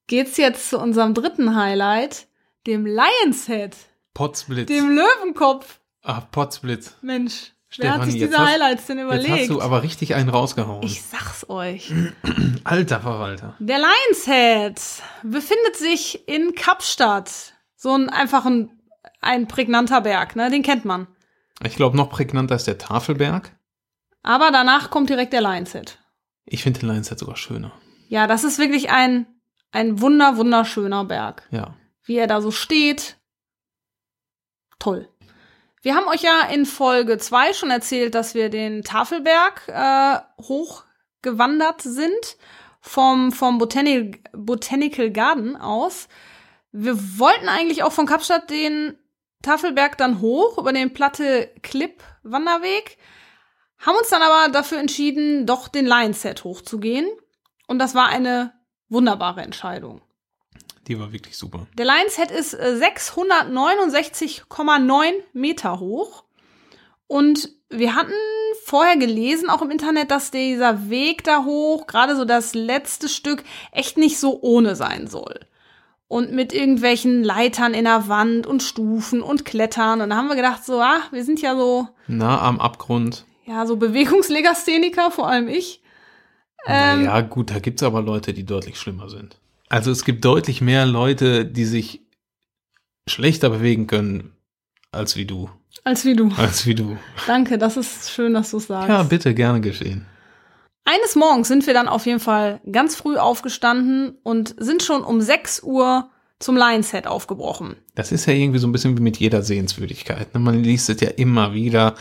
Geht's 0.07 0.37
jetzt 0.37 0.69
zu 0.69 0.79
unserem 0.79 1.15
dritten 1.15 1.57
Highlight, 1.57 2.27
dem 2.67 2.85
Lion's 2.85 3.47
Head. 3.47 3.75
Potzblitz. 4.13 4.69
Dem 4.69 4.91
Löwenkopf. 4.91 5.81
Ah, 6.03 6.21
Potzblitz. 6.21 6.97
Mensch, 7.01 7.53
Stefanie, 7.71 7.95
wer 7.95 8.01
hat 8.01 8.11
sich 8.11 8.21
diese 8.21 8.39
Highlights 8.39 8.87
denn 8.87 8.99
überlegt? 8.99 9.29
Jetzt 9.29 9.41
hast 9.41 9.51
du 9.51 9.63
aber 9.63 9.83
richtig 9.83 10.15
einen 10.15 10.29
rausgehauen. 10.29 10.83
Ich 10.83 11.03
sag's 11.03 11.49
euch. 11.49 11.93
Alter 12.65 13.01
Verwalter. 13.01 13.55
Der 13.59 13.79
Lion's 13.79 14.27
Head 14.27 14.81
befindet 15.23 15.77
sich 15.77 16.29
in 16.29 16.55
Kapstadt. 16.55 17.55
So 17.77 17.93
ein 17.93 18.11
einfach 18.11 18.45
ein, 18.45 18.71
ein 19.21 19.49
prägnanter 19.49 20.03
Berg, 20.03 20.37
ne? 20.37 20.51
Den 20.51 20.63
kennt 20.63 20.85
man. 20.85 21.07
Ich 21.63 21.77
glaube, 21.77 21.97
noch 21.97 22.11
prägnanter 22.11 22.57
ist 22.57 22.67
der 22.67 22.79
Tafelberg. 22.79 23.57
Aber 24.23 24.51
danach 24.51 24.91
kommt 24.91 25.11
direkt 25.11 25.33
der 25.33 25.43
Lionshead. 25.43 25.99
Ich 26.47 26.63
finde 26.63 26.81
den 26.81 26.89
Lionshead 26.91 27.19
sogar 27.19 27.37
schöner. 27.37 27.73
Ja, 28.09 28.27
das 28.27 28.45
ist 28.45 28.59
wirklich 28.59 28.91
ein, 28.91 29.27
ein 29.71 30.01
wunder, 30.01 30.37
wunderschöner 30.37 31.05
Berg. 31.05 31.47
Ja. 31.51 31.77
Wie 32.05 32.17
er 32.17 32.27
da 32.27 32.41
so 32.41 32.51
steht. 32.51 33.19
Toll. 34.79 35.09
Wir 35.83 35.95
haben 35.95 36.09
euch 36.09 36.23
ja 36.23 36.49
in 36.53 36.67
Folge 36.67 37.19
2 37.19 37.53
schon 37.53 37.71
erzählt, 37.71 38.15
dass 38.15 38.35
wir 38.35 38.49
den 38.49 38.83
Tafelberg 38.83 39.69
äh, 39.69 40.19
hochgewandert 40.43 41.83
sind. 41.83 42.37
vom, 42.81 43.33
vom 43.33 43.57
Botanic, 43.59 44.23
Botanical 44.33 45.11
Garden 45.11 45.57
aus. 45.57 46.09
Wir 46.71 47.19
wollten 47.19 47.49
eigentlich 47.49 47.83
auch 47.83 47.93
von 47.93 48.05
Kapstadt 48.07 48.51
den 48.51 48.99
Tafelberg 49.45 49.97
dann 49.97 50.21
hoch 50.21 50.59
über 50.59 50.73
den 50.73 50.93
Platte 50.93 51.51
Clip 51.63 52.03
Wanderweg, 52.23 52.99
haben 53.79 53.97
uns 53.97 54.09
dann 54.09 54.23
aber 54.23 54.51
dafür 54.51 54.79
entschieden, 54.79 55.47
doch 55.47 55.69
den 55.69 55.87
Lion 55.87 56.15
Set 56.15 56.43
hochzugehen. 56.45 57.09
Und 57.67 57.79
das 57.79 57.95
war 57.95 58.09
eine 58.09 58.53
wunderbare 58.89 59.43
Entscheidung. 59.43 60.01
Die 60.87 60.99
war 60.99 61.13
wirklich 61.13 61.37
super. 61.37 61.67
Der 61.79 61.85
Lions 61.87 62.17
Head 62.17 62.31
ist 62.31 62.55
äh, 62.55 62.79
669,9 62.79 65.13
Meter 65.33 65.81
hoch. 65.81 66.25
Und 67.07 67.51
wir 67.71 67.95
hatten 67.95 68.13
vorher 68.65 68.97
gelesen, 68.97 69.51
auch 69.51 69.63
im 69.63 69.71
Internet, 69.71 70.11
dass 70.11 70.31
dieser 70.31 70.91
Weg 70.91 71.25
da 71.25 71.45
hoch, 71.45 71.87
gerade 71.87 72.17
so 72.17 72.25
das 72.25 72.55
letzte 72.55 73.09
Stück, 73.09 73.45
echt 73.73 73.99
nicht 73.99 74.19
so 74.19 74.41
ohne 74.41 74.77
sein 74.77 75.07
soll. 75.07 75.41
Und 76.15 76.31
mit 76.31 76.53
irgendwelchen 76.53 77.25
Leitern 77.25 77.75
in 77.75 77.87
der 77.87 78.07
Wand 78.07 78.47
und 78.47 78.63
Stufen 78.63 79.21
und 79.21 79.45
Klettern. 79.45 80.01
Und 80.01 80.11
da 80.11 80.17
haben 80.17 80.29
wir 80.29 80.37
gedacht, 80.37 80.65
so, 80.65 80.81
ah, 80.81 81.01
wir 81.11 81.25
sind 81.25 81.43
ja 81.43 81.57
so, 81.57 81.89
Na, 82.07 82.41
am 82.41 82.61
Abgrund. 82.61 83.25
ja, 83.47 83.67
so 83.67 83.77
Bewegungslegastheniker, 83.77 85.11
vor 85.11 85.29
allem 85.29 85.49
ich. 85.49 85.83
Ähm, 86.67 87.03
naja, 87.03 87.21
gut, 87.23 87.51
da 87.51 87.59
gibt's 87.59 87.83
aber 87.83 88.01
Leute, 88.01 88.33
die 88.33 88.45
deutlich 88.47 88.79
schlimmer 88.79 89.09
sind. 89.09 89.41
Also 89.69 89.91
es 89.91 90.05
gibt 90.05 90.25
deutlich 90.25 90.61
mehr 90.61 90.87
Leute, 90.87 91.45
die 91.45 91.65
sich 91.65 92.01
schlechter 93.09 93.51
bewegen 93.51 93.89
können 93.89 94.37
als 94.93 95.17
wie 95.17 95.25
du. 95.25 95.51
Als 95.83 96.05
wie 96.05 96.15
du. 96.15 96.31
Als 96.37 96.65
wie 96.65 96.77
du. 96.77 96.97
Danke, 97.27 97.59
das 97.59 97.77
ist 97.77 98.13
schön, 98.13 98.35
dass 98.35 98.53
du 98.53 98.61
sagst. 98.61 98.89
Ja, 98.89 99.03
bitte, 99.03 99.35
gerne 99.35 99.61
geschehen. 99.61 100.07
Eines 100.85 101.17
Morgens 101.17 101.49
sind 101.49 101.67
wir 101.67 101.75
dann 101.75 101.89
auf 101.89 102.07
jeden 102.07 102.21
Fall 102.21 102.61
ganz 102.71 102.95
früh 102.95 103.17
aufgestanden 103.17 104.19
und 104.23 104.55
sind 104.59 104.83
schon 104.83 105.03
um 105.03 105.21
6 105.21 105.63
Uhr 105.63 106.11
zum 106.39 106.57
Lions 106.57 106.91
Head 106.91 107.07
aufgebrochen. 107.07 107.77
Das 107.95 108.13
ist 108.13 108.27
ja 108.27 108.35
irgendwie 108.35 108.59
so 108.59 108.67
ein 108.67 108.73
bisschen 108.73 108.97
wie 108.99 109.03
mit 109.03 109.17
jeder 109.17 109.43
Sehenswürdigkeit. 109.43 110.35
ne? 110.35 110.41
Man 110.41 110.63
liest 110.63 110.91
es 110.91 111.01
ja 111.01 111.09
immer 111.09 111.55
wieder. 111.55 111.95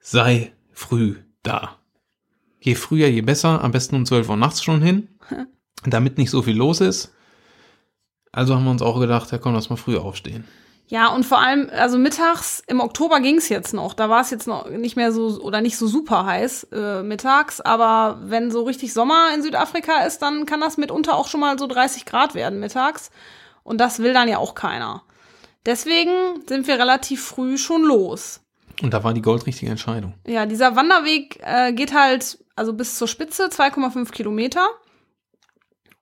Sei 0.00 0.52
früh 0.72 1.16
da. 1.42 1.76
Je 2.58 2.74
früher, 2.74 3.06
je 3.06 3.20
besser. 3.22 3.62
Am 3.62 3.70
besten 3.70 3.94
um 3.94 4.06
12 4.06 4.28
Uhr 4.28 4.36
nachts 4.36 4.62
schon 4.62 4.82
hin. 4.82 5.08
damit 5.86 6.18
nicht 6.18 6.30
so 6.30 6.42
viel 6.42 6.56
los 6.56 6.80
ist. 6.80 7.12
Also 8.32 8.54
haben 8.54 8.64
wir 8.64 8.70
uns 8.70 8.82
auch 8.82 9.00
gedacht, 9.00 9.30
ja 9.32 9.38
komm, 9.38 9.54
lass 9.54 9.70
mal 9.70 9.76
früh 9.76 9.96
aufstehen. 9.96 10.44
Ja, 10.90 11.06
und 11.06 11.24
vor 11.24 11.38
allem, 11.38 11.70
also 11.72 11.98
mittags, 11.98 12.64
im 12.66 12.80
Oktober 12.80 13.20
ging's 13.20 13.48
jetzt 13.48 13.72
noch. 13.72 13.94
Da 13.94 14.08
war 14.08 14.22
es 14.22 14.30
jetzt 14.30 14.48
noch 14.48 14.68
nicht 14.68 14.96
mehr 14.96 15.12
so 15.12 15.40
oder 15.40 15.60
nicht 15.60 15.76
so 15.76 15.86
super 15.86 16.26
heiß 16.26 16.64
äh, 16.72 17.04
mittags. 17.04 17.60
Aber 17.60 18.18
wenn 18.24 18.50
so 18.50 18.64
richtig 18.64 18.92
Sommer 18.92 19.28
in 19.32 19.40
Südafrika 19.40 20.00
ist, 20.04 20.20
dann 20.20 20.46
kann 20.46 20.60
das 20.60 20.78
mitunter 20.78 21.14
auch 21.14 21.28
schon 21.28 21.38
mal 21.38 21.56
so 21.60 21.68
30 21.68 22.06
Grad 22.06 22.34
werden 22.34 22.58
mittags. 22.58 23.12
Und 23.62 23.78
das 23.78 24.00
will 24.00 24.12
dann 24.12 24.26
ja 24.26 24.38
auch 24.38 24.56
keiner. 24.56 25.04
Deswegen 25.64 26.10
sind 26.48 26.66
wir 26.66 26.76
relativ 26.76 27.22
früh 27.24 27.56
schon 27.56 27.84
los. 27.84 28.40
Und 28.82 28.92
da 28.92 29.04
war 29.04 29.14
die 29.14 29.22
goldrichtige 29.22 29.70
Entscheidung. 29.70 30.14
Ja, 30.26 30.44
dieser 30.44 30.74
Wanderweg 30.74 31.38
äh, 31.44 31.72
geht 31.72 31.94
halt 31.94 32.36
also 32.56 32.72
bis 32.72 32.96
zur 32.96 33.06
Spitze 33.06 33.44
2,5 33.46 34.10
Kilometer. 34.10 34.66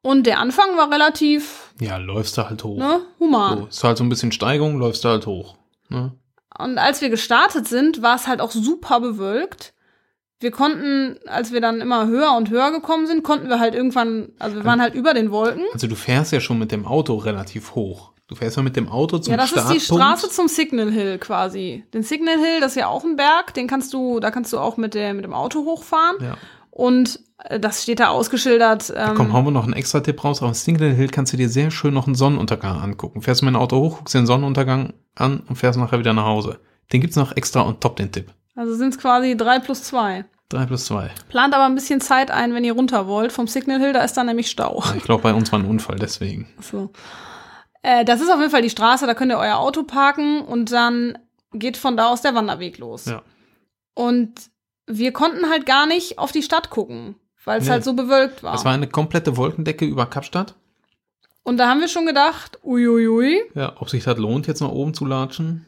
Und 0.03 0.27
der 0.27 0.39
Anfang 0.39 0.77
war 0.77 0.91
relativ 0.91 1.73
Ja, 1.81 1.97
läufst 1.97 2.39
du 2.39 2.49
halt 2.49 2.63
hoch. 2.65 2.79
ne, 2.79 3.01
human. 3.19 3.59
So, 3.59 3.67
ist 3.67 3.85
halt 3.85 3.99
so 3.99 4.05
ein 4.05 4.09
bisschen 4.09 4.33
Steigung, 4.33 4.79
läufst 4.79 5.05
du 5.05 5.09
halt 5.09 5.27
hoch. 5.27 5.57
Ne? 5.89 6.13
Und 6.57 6.79
als 6.79 7.01
wir 7.01 7.11
gestartet 7.11 7.67
sind, 7.69 8.03
war 8.03 8.17
es 8.17 8.27
halt 8.27 8.41
auch 8.41 8.51
super 8.51 9.01
bewölkt. 9.01 9.75
Wir 10.41 10.53
konnten, 10.53 11.19
als 11.27 11.53
wir 11.53 11.61
dann 11.61 11.81
immer 11.81 12.07
höher 12.07 12.33
und 12.37 12.49
höher 12.51 12.71
gekommen 12.71 13.07
sind, 13.09 13.25
konnten 13.25 13.49
wir 13.49 13.59
halt 13.59 13.75
irgendwann, 13.75 14.31
also 14.39 14.57
wir 14.57 14.65
waren 14.65 14.81
halt 14.81 14.95
über 14.95 15.13
den 15.15 15.33
Wolken. 15.33 15.65
Also 15.73 15.89
du 15.89 15.97
fährst 15.97 16.33
ja 16.33 16.39
schon 16.41 16.59
mit 16.61 16.71
dem 16.71 16.87
Auto 16.87 17.17
relativ 17.17 17.75
hoch. 17.75 18.13
Du 18.29 18.35
fährst 18.37 18.57
ja 18.57 18.63
mit 18.63 18.77
dem 18.77 18.89
Auto 18.89 19.19
zum 19.19 19.33
Ja, 19.33 19.37
das 19.37 19.47
ist 19.47 19.53
Startpunkt. 19.53 19.81
die 19.83 19.85
Straße 19.85 20.29
zum 20.31 20.49
Signal 20.49 20.93
Hill 20.93 21.19
quasi. 21.19 21.85
Den 21.93 22.03
Signal 22.05 22.37
Hill, 22.39 22.61
das 22.61 22.73
ist 22.73 22.77
ja 22.77 22.87
auch 22.87 23.03
ein 23.03 23.17
Berg, 23.17 23.55
den 23.55 23.67
kannst 23.67 23.93
du, 23.95 24.21
da 24.21 24.31
kannst 24.31 24.53
du 24.53 24.59
auch 24.59 24.77
mit, 24.77 24.95
der, 24.95 25.15
mit 25.15 25.25
dem 25.25 25.33
Auto 25.35 25.65
hochfahren. 25.65 26.17
Ja. 26.21 26.37
Und 26.79 27.19
äh, 27.39 27.59
das 27.59 27.83
steht 27.83 27.99
da 27.99 28.11
ausgeschildert. 28.11 28.93
Ähm, 28.97 29.17
Komm, 29.17 29.33
hauen 29.33 29.45
wir 29.45 29.51
noch 29.51 29.65
einen 29.65 29.73
extra 29.73 29.99
Tipp 29.99 30.23
raus. 30.23 30.41
Auf 30.41 30.55
Single 30.55 30.95
Hill 30.95 31.09
kannst 31.09 31.33
du 31.33 31.37
dir 31.37 31.49
sehr 31.49 31.73
schön 31.73 31.93
noch 31.93 32.07
einen 32.07 32.15
Sonnenuntergang 32.15 32.79
angucken. 32.79 33.21
Fährst 33.21 33.43
mit 33.43 33.53
dem 33.53 33.57
Auto 33.57 33.79
hoch, 33.79 33.99
guckst 33.99 34.15
dir 34.15 34.21
den 34.21 34.29
Sonnenuntergang 34.29 34.93
an 35.17 35.41
und 35.49 35.57
fährst 35.57 35.77
nachher 35.77 35.99
wieder 35.99 36.13
nach 36.13 36.27
Hause. 36.27 36.61
Den 36.93 37.01
gibt's 37.01 37.17
noch 37.17 37.37
extra 37.37 37.63
und 37.63 37.81
top 37.81 37.97
den 37.97 38.13
Tipp. 38.13 38.33
also 38.55 38.77
sind 38.77 38.95
es 38.95 39.01
quasi 39.01 39.37
drei 39.37 39.59
plus 39.59 39.83
zwei. 39.83 40.25
Drei 40.51 40.67
plus 40.67 40.85
zwei. 40.85 41.11
Plant 41.29 41.53
aber 41.53 41.67
ein 41.67 41.75
bisschen 41.75 42.01
Zeit 42.01 42.31
ein, 42.31 42.55
wenn 42.55 42.63
ihr 42.63 42.75
runter 42.75 43.09
wollt. 43.09 43.33
Vom 43.33 43.49
Signal 43.49 43.81
Hill, 43.81 43.93
da 43.93 44.05
ist 44.05 44.17
dann 44.17 44.27
nämlich 44.27 44.49
Stau. 44.49 44.85
Ich 44.97 45.03
glaube, 45.03 45.25
bei 45.25 45.35
uns 45.35 45.51
war 45.51 45.59
ein 45.59 45.65
Unfall, 45.67 45.97
deswegen. 45.97 46.47
So. 46.61 46.93
Äh, 47.83 48.05
das 48.05 48.21
ist 48.21 48.31
auf 48.31 48.39
jeden 48.39 48.53
Fall 48.53 48.63
die 48.63 48.71
Straße, 48.71 49.05
da 49.05 49.15
könnt 49.15 49.33
ihr 49.33 49.39
euer 49.39 49.57
Auto 49.57 49.83
parken 49.83 50.43
und 50.43 50.71
dann 50.71 51.19
geht 51.53 51.77
von 51.77 51.97
da 51.97 52.07
aus 52.07 52.23
der 52.23 52.37
Wanderweg 52.37 52.79
los. 52.79 53.07
Ja. 53.07 53.23
Und 53.95 54.31
wir 54.89 55.13
konnten 55.13 55.49
halt 55.51 55.67
gar 55.67 55.87
nicht 55.87 56.19
auf 56.19 56.33
die 56.33 56.43
Stadt 56.43 56.71
gucken, 56.71 57.15
weil 57.45 57.59
es 57.61 57.65
Nee. 57.67 57.71
halt 57.73 57.85
so 57.85 57.93
bewölkt 57.95 58.43
war. 58.43 58.55
Es 58.55 58.65
war 58.65 58.73
eine 58.73 58.89
komplette 58.89 59.37
Wolkendecke 59.37 59.85
über 59.85 60.07
Kapstadt. 60.07 60.55
Und 61.43 61.57
da 61.57 61.69
haben 61.69 61.81
wir 61.81 61.89
schon 61.89 62.05
gedacht, 62.07 62.59
uiuiui. 62.63 63.41
Ja, 63.55 63.73
ob 63.81 63.89
sich 63.89 64.05
das 64.05 64.19
lohnt, 64.19 64.47
jetzt 64.47 64.61
nach 64.61 64.71
oben 64.71 64.93
zu 64.95 65.05
latschen. 65.07 65.65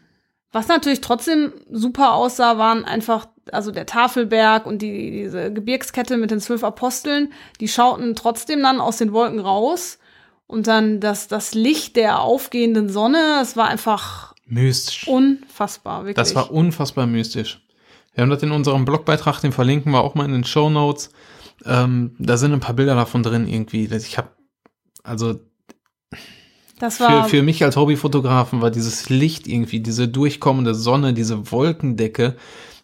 Was 0.52 0.68
natürlich 0.68 1.00
trotzdem 1.00 1.52
super 1.70 2.12
aussah, 2.14 2.58
waren 2.58 2.84
einfach, 2.84 3.26
also 3.52 3.70
der 3.70 3.86
Tafelberg 3.86 4.66
und 4.66 4.82
die, 4.82 5.10
diese 5.12 5.52
Gebirgskette 5.52 6.16
mit 6.16 6.30
den 6.32 6.40
zwölf 6.40 6.64
Aposteln, 6.64 7.32
die 7.60 7.68
schauten 7.68 8.16
trotzdem 8.16 8.60
dann 8.62 8.80
aus 8.80 8.96
den 8.98 9.12
Wolken 9.12 9.38
raus. 9.38 9.98
Und 10.46 10.66
dann 10.66 10.98
das, 10.98 11.28
das 11.28 11.54
Licht 11.54 11.94
der 11.94 12.18
aufgehenden 12.20 12.88
Sonne, 12.88 13.38
es 13.40 13.56
war 13.56 13.68
einfach 13.68 14.34
Mystisch. 14.46 15.06
unfassbar, 15.06 16.00
wirklich. 16.00 16.16
Das 16.16 16.34
war 16.34 16.50
unfassbar 16.50 17.06
mystisch. 17.06 17.60
Wir 18.12 18.22
haben 18.22 18.30
das 18.30 18.42
in 18.42 18.50
unserem 18.50 18.84
Blogbeitrag, 18.84 19.40
den 19.40 19.52
verlinken 19.52 19.92
wir 19.92 20.02
auch 20.02 20.14
mal 20.14 20.24
in 20.24 20.32
den 20.32 20.44
Show 20.44 20.68
Notes. 20.70 21.10
Ähm, 21.64 22.16
da 22.18 22.36
sind 22.36 22.52
ein 22.52 22.60
paar 22.60 22.74
Bilder 22.74 22.94
davon 22.94 23.22
drin 23.22 23.46
irgendwie. 23.46 23.84
Ich 23.84 24.18
habe, 24.18 24.30
also 25.02 25.38
das 26.78 26.96
für, 26.96 27.24
für 27.24 27.42
mich 27.42 27.62
als 27.62 27.76
Hobbyfotografen 27.76 28.62
war 28.62 28.70
dieses 28.70 29.10
Licht 29.10 29.46
irgendwie, 29.46 29.80
diese 29.80 30.08
durchkommende 30.08 30.74
Sonne, 30.74 31.12
diese 31.12 31.52
Wolkendecke. 31.52 32.36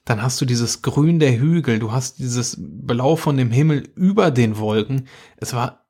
Dann 0.05 0.23
hast 0.23 0.41
du 0.41 0.45
dieses 0.45 0.83
Grün 0.83 1.19
der 1.19 1.39
Hügel, 1.39 1.79
du 1.79 1.91
hast 1.91 2.19
dieses 2.19 2.57
Blau 2.61 3.17
von 3.17 3.37
dem 3.37 3.51
Himmel 3.51 3.89
über 3.97 4.31
den 4.31 4.59
Wolken. 4.59 5.09
Es 5.39 5.55
war 5.55 5.87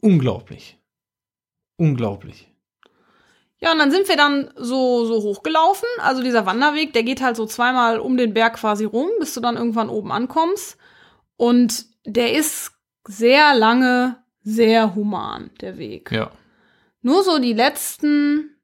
unglaublich. 0.00 0.78
Unglaublich. 1.76 2.52
Ja, 3.60 3.72
und 3.72 3.78
dann 3.78 3.90
sind 3.90 4.08
wir 4.08 4.16
dann 4.16 4.50
so, 4.56 5.04
so 5.04 5.22
hochgelaufen. 5.22 5.88
Also 5.98 6.22
dieser 6.22 6.46
Wanderweg, 6.46 6.92
der 6.92 7.02
geht 7.02 7.20
halt 7.20 7.36
so 7.36 7.44
zweimal 7.44 7.98
um 7.98 8.16
den 8.16 8.32
Berg 8.32 8.54
quasi 8.54 8.84
rum, 8.84 9.08
bis 9.18 9.34
du 9.34 9.40
dann 9.40 9.56
irgendwann 9.56 9.88
oben 9.88 10.12
ankommst. 10.12 10.78
Und 11.36 11.86
der 12.04 12.34
ist 12.34 12.72
sehr 13.06 13.54
lange, 13.54 14.22
sehr 14.42 14.94
human, 14.94 15.50
der 15.60 15.76
Weg. 15.76 16.12
Ja. 16.12 16.30
Nur 17.02 17.24
so 17.24 17.38
die 17.38 17.52
letzten 17.52 18.58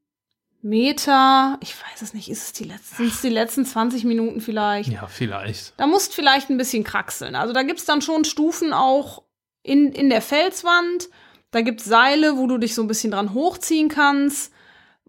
Meter, 0.63 1.59
ich 1.61 1.75
weiß 1.75 2.01
es 2.01 2.15
nicht, 2.15 2.31
ist 2.31 2.43
es 2.43 2.53
die 2.53 2.65
letzten, 2.65 2.97
sind 2.97 3.13
es 3.13 3.21
die 3.21 3.29
letzten 3.29 3.67
20 3.67 4.05
Minuten 4.05 4.41
vielleicht? 4.41 4.91
Ja, 4.91 5.07
vielleicht. 5.09 5.75
Da 5.77 5.87
musst 5.87 6.15
vielleicht 6.15 6.51
ein 6.51 6.57
bisschen 6.57 6.85
kraxeln. 6.85 7.35
Also 7.35 7.53
da 7.53 7.65
gibt's 7.65 7.85
dann 7.85 8.01
schon 8.01 8.25
Stufen 8.25 8.73
auch 8.73 9.25
in, 9.63 9.93
in 9.93 10.09
der 10.09 10.23
Felswand. 10.23 11.11
Da 11.51 11.61
gibt's 11.61 11.85
Seile, 11.85 12.39
wo 12.39 12.47
du 12.47 12.59
dich 12.59 12.75
so 12.75 12.83
ein 12.83 12.89
bisschen 12.89 13.11
dran 13.11 13.35
hochziehen 13.35 13.89
kannst. 13.91 14.54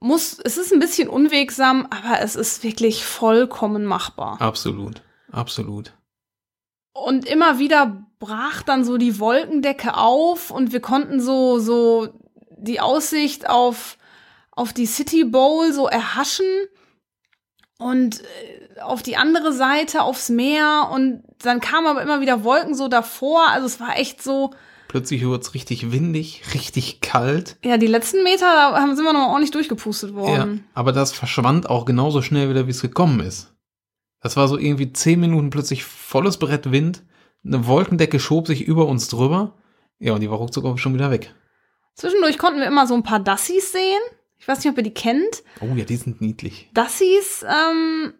Muss, 0.06 0.38
es 0.44 0.60
ist 0.60 0.72
ein 0.72 0.80
bisschen 0.80 1.10
unwegsam, 1.10 1.88
aber 1.90 2.22
es 2.22 2.36
ist 2.36 2.64
wirklich 2.64 3.04
vollkommen 3.04 3.86
machbar. 3.86 4.40
Absolut. 4.40 5.02
Absolut. 5.32 5.94
Und 6.94 7.26
immer 7.26 7.58
wieder 7.58 8.06
brach 8.20 8.62
dann 8.62 8.86
so 8.86 8.98
die 8.98 9.20
Wolkendecke 9.20 9.98
auf 9.98 10.52
und 10.52 10.72
wir 10.72 10.80
konnten 10.80 11.20
so, 11.20 11.58
so 11.58 12.10
die 12.56 12.82
Aussicht 12.82 13.50
auf, 13.50 13.98
auf 14.52 14.74
die 14.74 14.86
City 14.86 15.24
Bowl 15.24 15.74
so 15.74 15.88
erhaschen 15.88 16.46
und 17.80 18.22
äh, 18.22 18.82
auf 18.82 19.02
die 19.02 19.18
andere 19.18 19.54
Seite 19.54 20.04
aufs 20.04 20.30
Meer 20.30 20.92
und 20.94 21.24
dann 21.40 21.62
kamen 21.62 21.88
aber 21.88 22.04
immer 22.04 22.22
wieder 22.22 22.44
Wolken 22.44 22.76
so 22.76 22.90
davor. 22.90 23.48
Also 23.50 23.66
es 23.66 23.80
war 23.80 23.98
echt 23.98 24.22
so, 24.22 24.52
Plötzlich 24.96 25.26
wurde 25.26 25.42
es 25.42 25.54
richtig 25.54 25.92
windig, 25.92 26.42
richtig 26.54 27.02
kalt. 27.02 27.58
ja, 27.66 27.76
die 27.76 27.86
letzten 27.86 28.24
Meter, 28.24 28.46
haben, 28.48 28.96
sind 28.96 29.04
wir 29.04 29.12
noch 29.12 29.28
ordentlich 29.28 29.52
durchgepustet 29.52 30.12
Ja, 30.12 30.16
worden. 30.16 30.64
aber 30.74 30.94
das 30.94 31.12
verschwand 31.12 31.70
auch 31.70 31.84
genauso 31.84 32.22
schnell 32.22 32.50
wieder, 32.50 32.66
wie 32.66 32.72
es 32.72 32.82
gekommen 32.82 33.20
ist. 33.20 33.54
Das 34.22 34.38
war 34.38 34.48
so 34.48 34.58
irgendwie 34.58 34.94
zehn 34.94 35.20
Minuten 35.20 35.50
plötzlich 35.50 35.84
volles 35.84 36.38
Brett 36.38 36.72
Wind. 36.72 37.04
Eine 37.44 37.68
Wolkendecke 37.68 38.22
schob 38.22 38.48
sich 38.48 38.62
über 38.62 38.88
uns 38.88 39.10
drüber. 39.10 39.58
Ja, 40.00 40.14
und 40.14 40.22
die 40.22 40.30
war 40.32 40.38
ruckzuck 40.38 40.80
schon 40.80 40.94
wieder 40.94 41.12
weg. 41.12 41.36
Zwischendurch 41.96 42.38
konnten 42.38 42.62
wir 42.62 42.68
immer 42.68 42.88
so 42.88 42.94
ein 42.94 43.04
paar 43.04 43.20
Dassis 43.20 43.74
sehen. 43.74 44.00
Ich 44.38 44.48
weiß 44.48 44.60
nicht, 44.60 44.72
ob 44.72 44.78
ihr 44.78 44.84
die 44.84 44.94
kennt. 44.94 45.44
Oh 45.60 45.76
ja, 45.76 45.84
die 45.84 45.98
sind 45.98 46.22
niedlich. 46.22 46.70
Dassis, 46.74 47.44
ähm, 47.46 48.14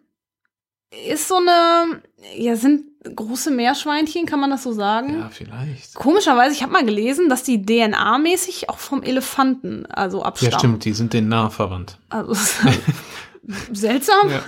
ist 1.08 1.28
so 1.28 1.36
eine, 1.36 2.02
ja, 2.36 2.54
sind 2.54 2.84
große 3.14 3.50
Meerschweinchen, 3.50 4.26
kann 4.26 4.40
man 4.40 4.50
das 4.50 4.62
so 4.62 4.72
sagen? 4.72 5.18
Ja, 5.20 5.28
vielleicht. 5.30 5.94
Komischerweise, 5.94 6.54
ich 6.54 6.62
habe 6.62 6.72
mal 6.72 6.84
gelesen, 6.84 7.28
dass 7.28 7.42
die 7.42 7.62
DNA-mäßig 7.64 8.68
auch 8.68 8.78
vom 8.78 9.02
Elefanten 9.02 9.86
also 9.86 10.22
abstammen. 10.22 10.52
Ja, 10.52 10.58
stimmt, 10.58 10.84
die 10.84 10.92
sind 10.92 11.12
denen 11.12 11.28
nah 11.28 11.50
verwandt. 11.50 11.98
Also 12.08 12.34
seltsam. 13.72 14.28
Ja. 14.30 14.42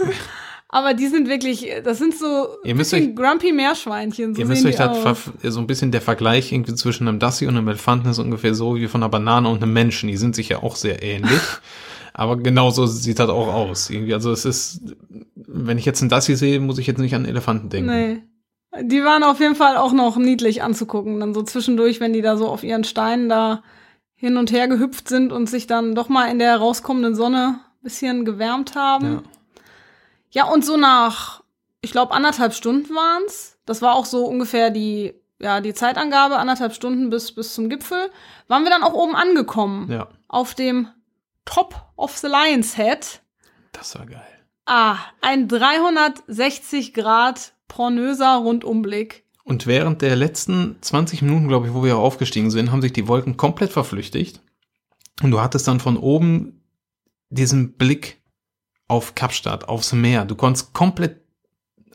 Aber 0.70 0.92
die 0.92 1.06
sind 1.06 1.28
wirklich, 1.28 1.66
das 1.82 1.96
sind 1.98 2.14
so 2.18 2.48
Ihr 2.62 2.74
müsst 2.74 2.90
bisschen 2.90 3.14
grumpy 3.14 3.52
Meerschweinchen. 3.52 4.34
So 4.34 4.40
Ihr 4.40 4.46
müsst 4.46 4.66
euch 4.66 4.76
ver- 4.76 5.16
so 5.44 5.60
ein 5.60 5.66
bisschen 5.66 5.92
der 5.92 6.02
Vergleich 6.02 6.52
irgendwie 6.52 6.74
zwischen 6.74 7.08
einem 7.08 7.18
Dassi 7.18 7.46
und 7.46 7.56
einem 7.56 7.68
Elefanten 7.68 8.08
ist 8.10 8.18
ungefähr 8.18 8.54
so 8.54 8.76
wie 8.76 8.86
von 8.86 9.02
einer 9.02 9.08
Banane 9.08 9.48
und 9.48 9.62
einem 9.62 9.72
Menschen. 9.72 10.08
Die 10.10 10.18
sind 10.18 10.34
sich 10.34 10.50
ja 10.50 10.62
auch 10.62 10.76
sehr 10.76 11.02
ähnlich. 11.02 11.40
Aber 12.12 12.36
genauso 12.36 12.84
sieht 12.86 13.18
das 13.18 13.30
auch 13.30 13.46
aus. 13.46 13.88
Irgendwie, 13.90 14.12
also 14.12 14.30
es 14.32 14.44
ist, 14.44 14.80
wenn 15.36 15.78
ich 15.78 15.84
jetzt 15.86 16.00
einen 16.02 16.10
Dassi 16.10 16.34
sehe, 16.36 16.58
muss 16.60 16.78
ich 16.78 16.86
jetzt 16.86 16.98
nicht 16.98 17.14
an 17.14 17.22
einen 17.22 17.30
Elefanten 17.30 17.70
denken. 17.70 17.90
Nee. 17.90 18.22
Die 18.80 19.02
waren 19.02 19.22
auf 19.24 19.40
jeden 19.40 19.54
Fall 19.54 19.76
auch 19.76 19.92
noch 19.92 20.16
niedlich 20.16 20.62
anzugucken. 20.62 21.20
Dann 21.20 21.34
so 21.34 21.42
zwischendurch, 21.42 22.00
wenn 22.00 22.12
die 22.12 22.22
da 22.22 22.36
so 22.36 22.48
auf 22.48 22.62
ihren 22.62 22.84
Steinen 22.84 23.28
da 23.28 23.62
hin 24.14 24.36
und 24.36 24.52
her 24.52 24.68
gehüpft 24.68 25.08
sind 25.08 25.32
und 25.32 25.48
sich 25.48 25.66
dann 25.66 25.94
doch 25.94 26.08
mal 26.08 26.26
in 26.30 26.38
der 26.38 26.56
rauskommenden 26.56 27.14
Sonne 27.14 27.60
ein 27.60 27.82
bisschen 27.82 28.24
gewärmt 28.24 28.74
haben. 28.74 29.12
Ja. 29.12 29.22
Ja, 30.30 30.44
und 30.52 30.64
so 30.64 30.76
nach, 30.76 31.42
ich 31.80 31.90
glaube, 31.92 32.12
anderthalb 32.12 32.52
Stunden 32.52 32.94
waren's. 32.94 33.56
Das 33.64 33.80
war 33.80 33.94
auch 33.94 34.04
so 34.04 34.26
ungefähr 34.26 34.70
die, 34.70 35.14
ja, 35.38 35.60
die 35.62 35.72
Zeitangabe, 35.72 36.36
anderthalb 36.36 36.74
Stunden 36.74 37.08
bis, 37.08 37.32
bis 37.34 37.54
zum 37.54 37.70
Gipfel. 37.70 38.10
Waren 38.46 38.64
wir 38.64 38.70
dann 38.70 38.82
auch 38.82 38.92
oben 38.92 39.14
angekommen. 39.16 39.90
ja, 39.90 40.08
Auf 40.28 40.54
dem 40.54 40.88
Top 41.46 41.74
of 41.96 42.16
the 42.18 42.26
Lion's 42.26 42.76
Head. 42.76 43.20
das 43.72 43.98
war 43.98 44.04
geil. 44.04 44.22
Ah, 44.66 44.96
ein 45.22 45.48
360 45.48 46.92
Grad 46.92 47.54
pornöser 47.68 48.36
Rundumblick. 48.36 49.24
Und 49.44 49.66
während 49.66 50.02
der 50.02 50.16
letzten 50.16 50.76
20 50.82 51.22
Minuten, 51.22 51.48
glaube 51.48 51.68
ich, 51.68 51.74
wo 51.74 51.82
wir 51.84 51.96
aufgestiegen 51.96 52.50
sind, 52.50 52.70
haben 52.70 52.82
sich 52.82 52.92
die 52.92 53.08
Wolken 53.08 53.36
komplett 53.36 53.70
verflüchtigt. 53.72 54.42
Und 55.22 55.30
du 55.30 55.40
hattest 55.40 55.66
dann 55.68 55.80
von 55.80 55.96
oben 55.96 56.62
diesen 57.30 57.72
Blick 57.74 58.20
auf 58.88 59.14
Kapstadt, 59.14 59.68
aufs 59.68 59.92
Meer. 59.92 60.24
Du 60.24 60.34
konntest 60.34 60.72
komplett 60.74 61.20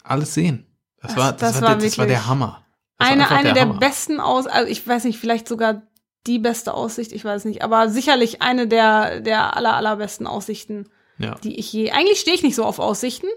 alles 0.04 0.34
sehen. 0.34 0.66
Das, 1.02 1.12
Das- 1.16 1.18
war, 1.24 1.32
das, 1.32 1.40
das 1.54 1.62
war, 1.62 1.76
der, 1.76 1.88
das 1.88 1.98
war 1.98 2.06
der 2.08 2.28
Hammer. 2.28 2.64
Das 2.98 3.10
Eine, 3.10 3.30
eine 3.30 3.54
der, 3.54 3.64
Hammer. 3.64 3.80
besten 3.80 4.20
Aus, 4.20 4.46
also 4.48 4.70
ich 4.72 4.86
weiß 4.88 5.04
nicht, 5.06 5.20
vielleicht 5.20 5.48
sogar 5.48 5.84
die 6.28 6.40
beste 6.40 6.74
Aussicht, 6.74 7.12
ich 7.12 7.26
weiß 7.26 7.46
nicht, 7.46 7.64
aber 7.64 7.90
sicherlich 7.90 8.42
eine 8.42 8.68
der, 8.68 9.20
der 9.20 9.58
aller, 9.58 9.76
allerbesten 9.76 10.26
Aussichten, 10.26 10.88
Ja. 11.18 11.36
die 11.44 11.60
ich 11.60 11.74
je. 11.74 11.92
Eigentlich 11.92 12.20
stehe 12.20 12.36
ich 12.36 12.44
nicht 12.44 12.56
so 12.56 12.64
auf 12.64 12.80
Aussichten. 12.80 13.28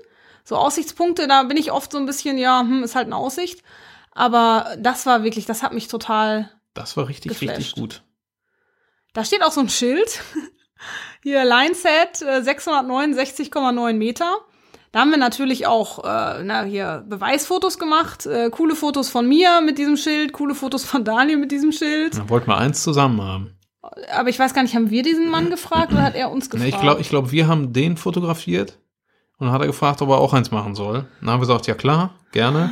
So 0.48 0.54
Aussichtspunkte, 0.54 1.26
da 1.26 1.42
bin 1.42 1.56
ich 1.56 1.72
oft 1.72 1.90
so 1.90 1.98
ein 1.98 2.06
bisschen, 2.06 2.38
ja, 2.38 2.60
hm, 2.60 2.84
ist 2.84 2.94
halt 2.94 3.06
eine 3.06 3.16
Aussicht. 3.16 3.64
Aber 4.12 4.76
das 4.78 5.04
war 5.04 5.24
wirklich, 5.24 5.44
das 5.44 5.64
hat 5.64 5.74
mich 5.74 5.88
total. 5.88 6.52
Das 6.72 6.96
war 6.96 7.08
richtig, 7.08 7.32
Geflasht. 7.32 7.58
richtig 7.58 7.74
gut. 7.74 8.02
Da 9.12 9.24
steht 9.24 9.42
auch 9.42 9.50
so 9.50 9.60
ein 9.60 9.68
Schild. 9.68 10.20
Hier 11.24 11.44
Lineset 11.44 12.22
äh, 12.22 12.42
669,9 12.42 13.94
Meter. 13.94 14.36
Da 14.92 15.00
haben 15.00 15.10
wir 15.10 15.18
natürlich 15.18 15.66
auch 15.66 16.04
äh, 16.04 16.44
na, 16.44 16.62
hier 16.62 17.04
Beweisfotos 17.08 17.78
gemacht, 17.78 18.24
äh, 18.24 18.48
coole 18.50 18.76
Fotos 18.76 19.08
von 19.10 19.28
mir 19.28 19.60
mit 19.60 19.78
diesem 19.78 19.96
Schild, 19.96 20.32
coole 20.32 20.54
Fotos 20.54 20.84
von 20.84 21.04
Daniel 21.04 21.38
mit 21.38 21.50
diesem 21.50 21.72
Schild. 21.72 22.16
Da 22.16 22.28
wollten 22.28 22.46
wir 22.46 22.56
eins 22.56 22.84
zusammen 22.84 23.20
haben. 23.20 23.58
Aber 23.82 24.28
ich 24.28 24.38
weiß 24.38 24.54
gar 24.54 24.62
nicht, 24.62 24.76
haben 24.76 24.90
wir 24.90 25.02
diesen 25.02 25.28
Mann 25.28 25.50
gefragt 25.50 25.92
oder 25.92 26.02
hat 26.02 26.14
er 26.14 26.30
uns 26.30 26.48
gefragt? 26.48 26.72
ich 26.72 26.80
glaube, 26.80 27.00
ich 27.00 27.08
glaub, 27.08 27.32
wir 27.32 27.48
haben 27.48 27.72
den 27.72 27.96
fotografiert 27.96 28.78
und 29.38 29.46
dann 29.46 29.52
hat 29.52 29.60
er 29.60 29.66
gefragt, 29.66 30.00
ob 30.02 30.08
er 30.08 30.18
auch 30.18 30.32
eins 30.32 30.50
machen 30.50 30.74
soll. 30.74 31.06
Dann 31.20 31.30
haben 31.30 31.36
wir 31.40 31.46
gesagt, 31.46 31.66
ja 31.66 31.74
klar, 31.74 32.14
gerne. 32.32 32.70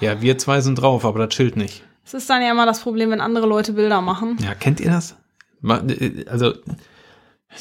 Ja, 0.00 0.20
wir 0.20 0.38
zwei 0.38 0.60
sind 0.60 0.76
drauf, 0.76 1.04
aber 1.04 1.26
das 1.26 1.34
Schild 1.34 1.56
nicht. 1.56 1.82
Es 2.04 2.14
ist 2.14 2.30
dann 2.30 2.42
ja 2.42 2.50
immer 2.50 2.66
das 2.66 2.80
Problem, 2.80 3.10
wenn 3.10 3.20
andere 3.20 3.46
Leute 3.46 3.72
Bilder 3.72 4.00
machen. 4.00 4.38
Ja, 4.40 4.54
kennt 4.54 4.80
ihr 4.80 4.90
das? 4.90 5.16
Äh, 5.62 6.24
Also, 6.28 6.52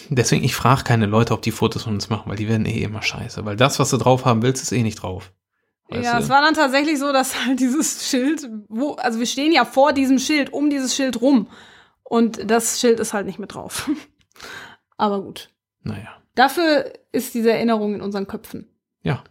deswegen, 0.09 0.43
ich 0.43 0.55
frage 0.55 0.83
keine 0.83 1.05
Leute, 1.05 1.33
ob 1.33 1.41
die 1.41 1.51
Fotos 1.51 1.83
von 1.83 1.93
uns 1.93 2.09
machen, 2.09 2.29
weil 2.29 2.37
die 2.37 2.47
werden 2.47 2.65
eh 2.65 2.83
immer 2.83 3.01
scheiße. 3.01 3.43
Weil 3.45 3.55
das, 3.55 3.79
was 3.79 3.89
du 3.89 3.97
drauf 3.97 4.25
haben 4.25 4.41
willst, 4.41 4.61
ist 4.61 4.71
eh 4.71 4.83
nicht 4.83 5.01
drauf. 5.01 5.31
Weißt 5.89 6.03
ja, 6.03 6.17
du? 6.17 6.23
es 6.23 6.29
war 6.29 6.41
dann 6.41 6.53
tatsächlich 6.53 6.99
so, 6.99 7.11
dass 7.11 7.45
halt 7.45 7.59
dieses 7.59 8.07
Schild, 8.09 8.47
wo, 8.69 8.93
also 8.93 9.19
wir 9.19 9.25
stehen 9.25 9.51
ja 9.51 9.65
vor 9.65 9.93
diesem 9.93 10.19
Schild, 10.19 10.53
um 10.53 10.69
dieses 10.69 10.95
Schild 10.95 11.21
rum. 11.21 11.47
Und 12.03 12.49
das 12.49 12.79
Schild 12.79 12.99
ist 12.99 13.13
halt 13.13 13.25
nicht 13.25 13.39
mit 13.39 13.53
drauf. 13.53 13.89
Aber 14.97 15.21
gut. 15.21 15.49
Naja, 15.81 16.09
Dafür 16.35 16.91
ist 17.11 17.33
diese 17.33 17.51
Erinnerung 17.51 17.95
in 17.95 18.01
unseren 18.01 18.27
Köpfen. 18.27 18.67
ja. 19.03 19.23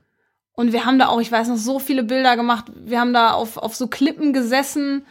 Und 0.56 0.72
wir 0.72 0.84
haben 0.84 1.00
da 1.00 1.08
auch, 1.08 1.20
ich 1.20 1.32
weiß 1.32 1.48
noch, 1.48 1.56
so 1.56 1.80
viele 1.80 2.04
Bilder 2.04 2.36
gemacht. 2.36 2.66
Wir 2.76 3.00
haben 3.00 3.12
da 3.12 3.32
auf, 3.32 3.56
auf 3.56 3.74
so 3.74 3.88
Klippen 3.88 4.32
gesessen. 4.32 5.04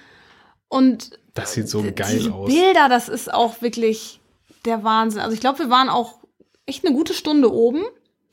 Und 0.69 1.19
Das 1.33 1.51
sieht 1.51 1.67
so 1.67 1.83
geil 1.83 2.15
diese 2.17 2.33
aus. 2.33 2.47
Bilder, 2.49 2.87
das 2.87 3.09
ist 3.09 3.33
auch 3.33 3.61
wirklich 3.61 4.21
der 4.63 4.85
Wahnsinn. 4.85 5.19
Also 5.19 5.33
ich 5.33 5.41
glaube, 5.41 5.59
wir 5.59 5.69
waren 5.69 5.89
auch 5.89 6.19
echt 6.65 6.85
eine 6.85 6.95
gute 6.95 7.13
Stunde 7.13 7.51
oben. 7.51 7.83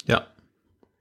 Ja. 0.07 0.29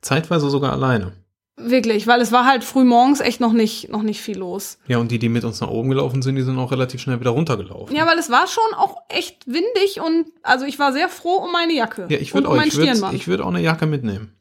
Zeitweise 0.02 0.50
sogar 0.50 0.72
alleine. 0.74 1.14
Wirklich, 1.62 2.08
weil 2.08 2.22
es 2.22 2.32
war 2.32 2.46
halt 2.46 2.64
früh 2.64 2.84
morgens 2.84 3.20
echt 3.20 3.40
noch 3.40 3.54
nicht, 3.54 3.90
noch 3.90 4.02
nicht 4.02 4.22
viel 4.22 4.38
los. 4.38 4.78
Ja, 4.88 4.98
und 4.98 5.12
die, 5.12 5.20
die 5.20 5.30
mit 5.30 5.44
uns 5.44 5.60
nach 5.62 5.70
oben 5.70 5.90
gelaufen 5.90 6.22
sind, 6.22 6.36
die 6.36 6.42
sind 6.42 6.58
auch 6.58 6.72
relativ 6.72 7.02
schnell 7.02 7.20
wieder 7.20 7.32
runtergelaufen. 7.32 7.96
Ja, 7.96 8.06
weil 8.08 8.18
es 8.18 8.30
war 8.30 8.48
schon 8.48 8.74
auch 8.76 8.96
echt 9.10 9.46
windig 9.46 10.00
und 10.00 10.26
also 10.44 10.66
ich 10.66 10.80
war 10.80 10.94
sehr 10.94 11.10
froh 11.10 11.36
um 11.44 11.52
meine 11.52 11.74
Jacke. 11.74 12.08
Ja, 12.10 12.18
ich 12.18 12.34
würde 12.34 12.48
um 12.50 12.56
mein 12.58 12.68
ich 12.70 12.76
würde 12.78 12.88
Stirnband. 12.92 13.14
ich 13.16 13.28
würd 13.28 13.42
auch 13.42 13.48
eine 13.50 13.62
Jacke 13.62 13.86
mitnehmen. 13.86 14.34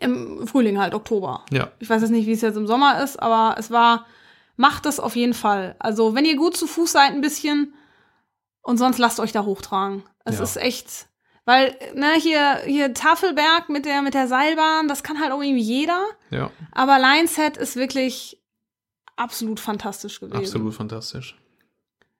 Im 0.00 0.46
Frühling 0.46 0.78
halt, 0.78 0.94
Oktober. 0.94 1.44
Ja. 1.50 1.70
Ich 1.78 1.88
weiß 1.88 2.02
jetzt 2.02 2.10
nicht, 2.10 2.26
wie 2.26 2.32
es 2.32 2.42
jetzt 2.42 2.56
im 2.56 2.66
Sommer 2.66 3.02
ist, 3.02 3.16
aber 3.22 3.56
es 3.58 3.70
war, 3.70 4.04
macht 4.56 4.84
es 4.84 5.00
auf 5.00 5.16
jeden 5.16 5.32
Fall. 5.34 5.74
Also, 5.78 6.14
wenn 6.14 6.26
ihr 6.26 6.36
gut 6.36 6.56
zu 6.56 6.66
Fuß 6.66 6.92
seid 6.92 7.12
ein 7.12 7.22
bisschen 7.22 7.72
und 8.62 8.76
sonst 8.76 8.98
lasst 8.98 9.20
euch 9.20 9.32
da 9.32 9.44
hochtragen. 9.46 10.02
Es 10.26 10.36
Ja. 10.38 10.44
ist 10.44 10.56
echt, 10.58 11.06
weil, 11.46 11.74
ne, 11.94 12.12
hier, 12.18 12.56
hier 12.66 12.92
Tafelberg 12.92 13.68
mit 13.70 13.86
der, 13.86 14.02
mit 14.02 14.12
der 14.14 14.28
Seilbahn, 14.28 14.88
das 14.88 15.02
kann 15.02 15.20
halt 15.20 15.32
auch 15.32 15.40
irgendwie 15.42 15.62
jeder. 15.62 16.04
Ja, 16.30 16.50
Aber 16.72 16.98
Lionshead 16.98 17.56
ist 17.56 17.76
wirklich 17.76 18.38
absolut 19.16 19.58
fantastisch 19.60 20.20
gewesen. 20.20 20.36
absolut 20.36 20.74
fantastisch. 20.74 21.36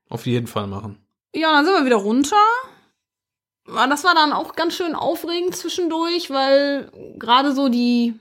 Auf 0.08 0.24
jeden 0.26 0.46
Fall 0.46 0.66
machen. 0.68 0.98
Ja, 1.34 1.52
dann 1.52 1.64
sind 1.66 1.74
wir 1.74 1.84
wieder 1.84 1.96
runter. 1.96 2.36
Ja, 3.68 3.86
Das 3.88 4.04
war 4.04 4.14
dann 4.14 4.32
auch 4.32 4.54
ganz 4.54 4.74
schön 4.74 4.94
aufregend 4.94 5.56
zwischendurch, 5.56 6.30
weil 6.30 6.90
gerade 7.18 7.52
so 7.52 7.68
die, 7.68 8.14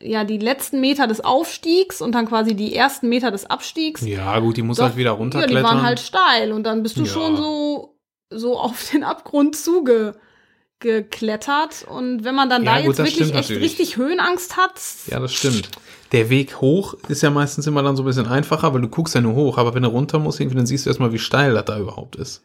ja, 0.00 0.24
die 0.24 0.38
letzten 0.38 0.80
Meter 0.80 1.06
des 1.06 1.20
Aufstiegs 1.20 2.00
und 2.00 2.12
dann 2.12 2.26
quasi 2.26 2.54
die 2.56 2.74
ersten 2.74 3.08
Meter 3.10 3.30
des 3.30 3.44
Abstiegs. 3.44 4.00
Ja, 4.00 4.38
gut, 4.40 4.56
die 4.56 4.62
muss 4.62 4.78
Doch, 4.78 4.84
halt 4.84 4.96
wieder 4.96 5.10
Ja, 5.10 5.16
runterklettern. 5.16 5.56
die 5.56 5.62
waren 5.62 5.82
halt 5.82 6.00
steil 6.00 6.52
und 6.52 6.62
dann 6.64 6.82
bist 6.82 6.96
du 6.96 7.02
Ja. 7.02 7.06
schon 7.08 7.36
so, 7.36 7.98
so 8.30 8.58
auf 8.58 8.90
den 8.90 9.04
Abgrund 9.04 9.54
zuge 9.54 10.18
geklettert 10.80 11.84
und 11.88 12.24
wenn 12.24 12.34
man 12.34 12.48
dann 12.48 12.64
Ja, 12.64 12.76
da 12.76 12.80
gut, 12.80 12.88
jetzt 12.88 12.98
das 12.98 13.06
wirklich 13.06 13.28
echt 13.34 13.48
natürlich. 13.50 13.62
richtig 13.62 13.96
Höhenangst 13.96 14.56
hat, 14.56 14.80
Ja, 15.06 15.20
das 15.20 15.32
stimmt. 15.34 15.68
Der 16.12 16.28
Weg 16.30 16.60
hoch 16.60 16.94
ist 17.08 17.22
ja 17.22 17.30
meistens 17.30 17.66
immer 17.68 17.82
dann 17.82 17.96
so 17.96 18.02
ein 18.02 18.06
bisschen 18.06 18.26
einfacher, 18.26 18.74
weil 18.74 18.80
du 18.80 18.88
guckst 18.88 19.14
ja 19.14 19.20
nur 19.20 19.34
hoch, 19.34 19.58
aber 19.58 19.74
wenn 19.74 19.84
du 19.84 19.88
runter 19.90 20.18
musst, 20.18 20.40
irgendwie, 20.40 20.56
dann 20.56 20.66
siehst 20.66 20.86
du 20.86 20.90
erstmal, 20.90 21.12
wie 21.12 21.18
steil 21.20 21.54
das 21.54 21.66
da 21.66 21.78
überhaupt 21.78 22.16
ist. 22.16 22.42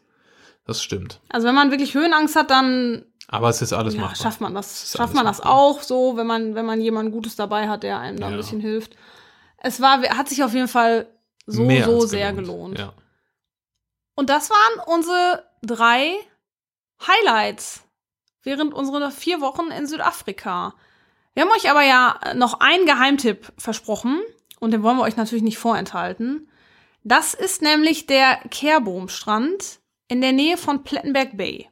Das 0.66 0.82
stimmt. 0.82 1.20
also 1.28 1.46
wenn 1.48 1.54
man 1.54 1.70
wirklich 1.70 1.94
Höhenangst 1.94 2.36
hat, 2.36 2.50
dann 2.50 3.04
Aber 3.28 3.48
es 3.48 3.62
ist 3.62 3.72
alles 3.72 3.94
ja, 3.94 4.02
machbar. 4.02 4.16
schafft 4.16 4.40
man 4.40 4.54
das, 4.54 4.92
schafft 4.96 5.14
man 5.14 5.24
das 5.24 5.38
machbar. 5.38 5.52
auch 5.54 5.82
so, 5.82 6.16
wenn 6.16 6.26
man, 6.26 6.54
wenn 6.54 6.66
man 6.66 6.80
jemanden 6.80 7.10
Gutes 7.12 7.36
dabei 7.36 7.68
hat, 7.68 7.82
der 7.82 7.98
einem 8.00 8.18
da 8.20 8.26
ein 8.26 8.32
Ja. 8.32 8.36
bisschen 8.36 8.60
hilft. 8.60 8.96
Es 9.58 9.80
war, 9.80 10.00
hat 10.02 10.28
sich 10.28 10.44
auf 10.44 10.52
jeden 10.54 10.68
Fall 10.68 11.06
so, 11.46 11.62
Mehr 11.62 11.84
so 11.86 12.00
sehr 12.06 12.32
gelohnt. 12.32 12.78
Ja. 12.78 12.92
Und 14.16 14.28
das 14.30 14.50
waren 14.50 14.80
unsere 14.96 15.44
drei 15.62 16.12
Highlights 17.06 17.82
während 18.46 18.72
unserer 18.72 19.10
vier 19.10 19.40
Wochen 19.40 19.70
in 19.72 19.86
Südafrika. 19.86 20.74
Wir 21.34 21.42
haben 21.42 21.50
euch 21.50 21.68
aber 21.68 21.82
ja 21.82 22.18
noch 22.34 22.60
einen 22.60 22.86
Geheimtipp 22.86 23.52
versprochen 23.58 24.22
und 24.60 24.70
den 24.70 24.82
wollen 24.82 24.96
wir 24.96 25.02
euch 25.02 25.16
natürlich 25.16 25.42
nicht 25.42 25.58
vorenthalten. 25.58 26.48
Das 27.02 27.34
ist 27.34 27.60
nämlich 27.60 28.06
der 28.06 28.36
Kehrbohmstrand 28.50 29.80
in 30.08 30.20
der 30.20 30.32
Nähe 30.32 30.56
von 30.56 30.84
Plettenberg 30.84 31.36
Bay. 31.36 31.68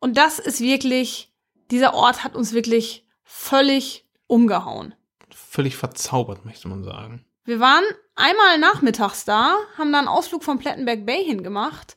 Und 0.00 0.18
das 0.18 0.38
ist 0.38 0.60
wirklich, 0.60 1.32
dieser 1.70 1.94
Ort 1.94 2.24
hat 2.24 2.34
uns 2.34 2.52
wirklich 2.52 3.06
völlig 3.22 4.04
umgehauen. 4.26 4.94
Völlig 5.30 5.76
verzaubert, 5.76 6.44
möchte 6.44 6.68
man 6.68 6.82
sagen. 6.82 7.24
Wir 7.44 7.60
waren 7.60 7.84
einmal 8.16 8.58
nachmittags 8.58 9.24
da, 9.24 9.56
haben 9.78 9.92
da 9.92 10.00
einen 10.00 10.08
Ausflug 10.08 10.42
vom 10.42 10.58
Plettenberg 10.58 11.06
Bay 11.06 11.24
hingemacht 11.24 11.96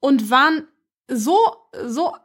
und 0.00 0.30
waren 0.30 0.66
so, 1.08 1.38
so 1.84 2.16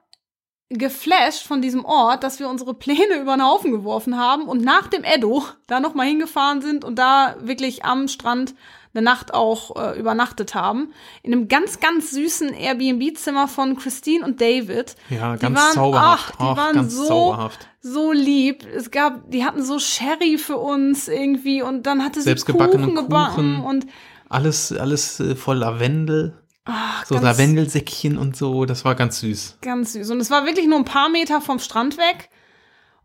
geflasht 0.70 1.46
von 1.48 1.62
diesem 1.62 1.86
Ort, 1.86 2.24
dass 2.24 2.40
wir 2.40 2.50
unsere 2.50 2.74
Pläne 2.74 3.16
über 3.22 3.36
den 3.36 3.46
Haufen 3.46 3.72
geworfen 3.72 4.18
haben 4.18 4.44
und 4.44 4.64
nach 4.64 4.88
dem 4.88 5.04
Edo 5.04 5.44
da 5.68 5.80
nochmal 5.80 6.08
hingefahren 6.08 6.62
sind 6.62 6.84
und 6.84 6.98
da 7.00 7.36
wirklich 7.42 7.86
am 7.86 8.08
Strand 8.08 8.54
eine 8.94 9.04
Nacht 9.04 9.34
auch 9.34 9.76
äh, 9.76 10.00
übernachtet 10.00 10.56
haben. 10.56 10.92
In 11.22 11.32
einem 11.32 11.48
ganz, 11.48 11.80
ganz 11.80 12.12
süßen 12.12 12.50
Airbnb-Zimmer 12.54 13.48
von 13.48 13.78
Christine 13.78 14.26
und 14.26 14.42
David. 14.42 14.96
Ja, 15.10 15.36
Die 15.36 15.40
ganz 15.42 15.58
waren- 15.60 15.74
zauberhaft. 15.74 16.34
ach, 16.40 16.52
die 16.54 16.58
waren 16.60 16.76
ganz 16.76 16.96
so- 16.96 17.06
zauberhaft. 17.06 17.68
So 17.82 18.12
lieb. 18.12 18.66
Es 18.76 18.90
gab, 18.92 19.30
die 19.30 19.46
hatten 19.46 19.64
so 19.64 19.78
Sherry 19.80 20.38
für 20.38 20.58
uns 20.58 21.08
irgendwie 21.08 21.62
und 21.62 21.84
dann 21.86 22.04
hatte 22.04 22.22
sie 22.22 22.34
Kuchen 22.36 22.96
gebacken 22.96 23.36
Kuchen. 23.58 23.60
und 23.64 23.86
Alles, 24.30 24.74
alles 24.74 25.20
äh, 25.22 25.36
voll 25.36 25.58
Lavendel. 25.58 26.34
Ach, 26.68 27.06
So 27.06 27.16
ganz, 27.16 27.26
Lavendelsäckchen 27.26 28.18
und 28.18 28.36
so. 28.38 28.66
Das 28.66 28.86
war 28.86 28.96
ganz 28.96 29.20
süß. 29.20 29.58
ganz 29.62 29.94
süß. 29.94 30.12
Und 30.12 30.20
es 30.20 30.30
war 30.30 30.46
wirklich 30.46 30.68
nur 30.68 30.78
ein 30.78 30.86
paar 30.86 31.10
Meter 31.10 31.42
vom 31.42 31.60
Strand 31.60 31.98
weg. 31.98 32.30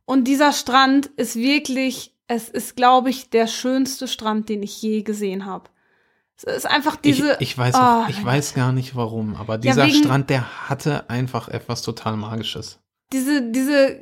Und 0.04 0.24
dieser 0.24 0.52
Strand 0.52 1.06
ist 1.16 1.36
wirklich, 1.36 2.14
es 2.26 2.48
ist, 2.48 2.76
glaube 2.76 3.10
ich, 3.10 3.30
der 3.30 3.46
schönste 3.46 4.08
Strand, 4.08 4.48
den 4.48 4.62
ich 4.62 4.82
je 4.82 5.02
gesehen 5.02 5.46
habe. 5.46 5.70
Es 6.36 6.44
ist 6.44 6.66
einfach 6.66 6.96
diese. 6.96 7.34
ich, 7.34 7.52
ich 7.52 7.58
weiß 7.58 7.74
Oh, 7.76 8.04
ich 8.08 8.24
weiß 8.24 8.54
gar 8.54 8.72
nicht 8.72 8.96
warum, 8.96 9.36
aber 9.36 9.58
dieser 9.58 9.86
wegen- 9.86 10.02
Strand, 10.02 10.28
der 10.28 10.68
hatte 10.68 11.08
einfach 11.08 11.48
etwas 11.48 11.82
total 11.82 12.16
Magisches. 12.16 12.80
diese, 13.12 13.42
diese 13.52 14.00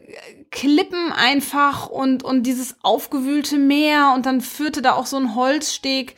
Klippen 0.50 1.12
einfach 1.12 1.86
und, 1.88 2.22
und 2.22 2.44
dieses 2.44 2.76
aufgewühlte 2.82 3.58
Meer 3.58 4.12
und 4.16 4.24
dann 4.26 4.40
führte 4.40 4.80
da 4.82 4.92
auch 4.94 5.06
so 5.06 5.16
ein 5.18 5.34
Holzsteg 5.34 6.16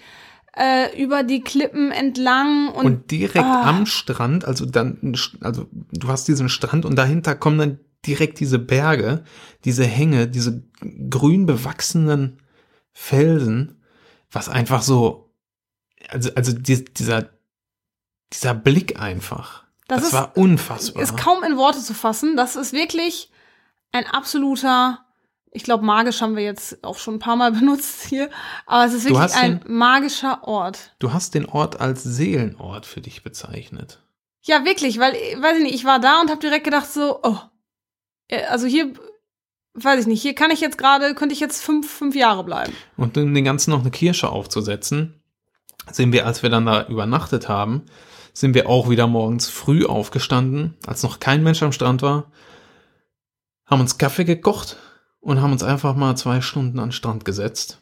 äh, 0.57 1.01
über 1.03 1.23
die 1.23 1.41
Klippen 1.41 1.91
entlang 1.93 2.69
und, 2.69 2.85
Und 2.85 3.11
direkt 3.11 3.45
ah. 3.45 3.63
am 3.69 3.87
Strand, 3.87 4.45
also 4.45 4.67
dann, 4.67 5.17
also 5.41 5.67
du 5.93 6.09
hast 6.09 6.29
diesen 6.29 6.49
Strand 6.49 6.85
und 6.85 6.97
dahinter 6.97 7.35
kommen 7.35 7.59
dann 7.59 7.79
direkt 8.07 8.41
diese 8.41 8.59
Berge, 8.59 9.25
diese 9.65 9.85
Hänge, 9.85 10.29
diese 10.29 10.63
grün 11.09 11.47
bewachsenen 11.47 12.39
Felsen, 12.93 13.81
was 14.31 14.49
einfach 14.49 14.83
so, 14.83 15.31
also, 16.09 16.31
also 16.35 16.53
die, 16.53 16.85
dieser, 16.85 17.31
dieser 18.33 18.55
Blick 18.55 19.01
einfach. 19.01 19.65
Das 19.89 19.99
Das, 20.01 20.09
ist- 20.09 20.13
war 20.15 20.37
unfassbar. 20.37 21.03
ist 21.03 21.17
kaum 21.17 21.45
in 21.45 21.57
Worte 21.57 21.81
zu 21.81 21.95
fassen. 21.95 22.37
Das 22.37 22.57
ist 22.57 22.73
wirklich 22.73 23.31
ein 23.93 24.07
absoluter, 24.07 25.05
ich 25.55 25.65
glaube, 25.65 25.85
magisch 25.85 26.21
haben 26.23 26.35
wir 26.37 26.43
jetzt 26.43 26.83
auch 26.83 26.99
schon 26.99 27.15
ein 27.15 27.19
paar 27.19 27.37
Mal 27.37 27.53
benutzt 27.61 28.05
hier, 28.07 28.31
aber 28.67 28.87
es 28.87 28.95
ist 28.95 29.05
wirklich 29.09 29.35
ein 29.35 29.61
den- 29.61 29.77
magischer 29.77 30.43
Ort. 30.45 30.95
du 30.99 31.13
hast 31.13 31.35
den 31.35 31.47
Ort 31.47 31.81
als 31.81 32.03
Seelenort 32.03 32.87
für 32.87 33.01
dich 33.01 33.23
bezeichnet. 33.23 34.01
Ja, 34.43 34.65
wirklich, 34.65 34.99
weil, 34.99 35.13
weiß 35.13 35.59
ich 35.59 35.63
nicht, 35.63 35.75
ich 35.75 35.85
war 35.85 36.01
da 36.01 36.21
und 36.21 36.31
habe 36.31 36.41
direkt 36.41 36.65
gedacht 36.65 36.91
so, 36.91 37.21
oh, 37.23 37.39
äh, 38.29 38.45
also 38.47 38.67
hier, 38.67 38.93
weiß 39.75 40.01
ich 40.01 40.07
nicht, 40.07 40.23
hier 40.23 40.35
kann 40.35 40.51
ich 40.51 40.61
jetzt 40.61 40.79
gerade, 40.79 41.15
könnte 41.15 41.33
ich 41.33 41.41
jetzt 41.41 41.63
fünf, 41.63 41.89
fünf 41.89 42.17
Jahre 42.17 42.43
bleiben. 42.43 42.73
Und 42.97 43.17
um 43.17 43.33
den 43.33 43.45
Ganzen 43.45 43.71
noch 43.71 43.81
eine 43.83 43.91
Kirsche 43.93 44.31
aufzusetzen, 44.31 45.23
sind 45.91 46.13
wir, 46.13 46.27
als 46.27 46.43
wir 46.43 46.51
dann 46.51 46.67
da 46.67 46.87
übernachtet 46.89 47.49
haben, 47.49 47.85
sind 48.33 48.55
wir 48.55 48.69
auch 48.69 48.89
wieder 48.89 49.07
morgens 49.07 49.49
früh 49.49 49.85
aufgestanden, 49.85 50.77
als 50.87 51.03
noch 51.03 51.21
kein 51.21 51.43
Mensch 51.43 51.63
am 51.63 51.73
Strand 51.73 52.03
war, 52.03 52.33
haben 53.67 53.81
uns 53.81 53.99
Kaffee 53.99 54.25
gekocht 54.25 54.77
und 55.23 55.41
haben 55.41 55.53
uns 55.53 55.63
einfach 55.63 55.97
mal 55.97 56.15
zwei 56.17 56.43
Stunden 56.43 56.79
an 56.79 56.89
den 56.89 56.93
Strand 56.93 57.25
gesetzt 57.25 57.81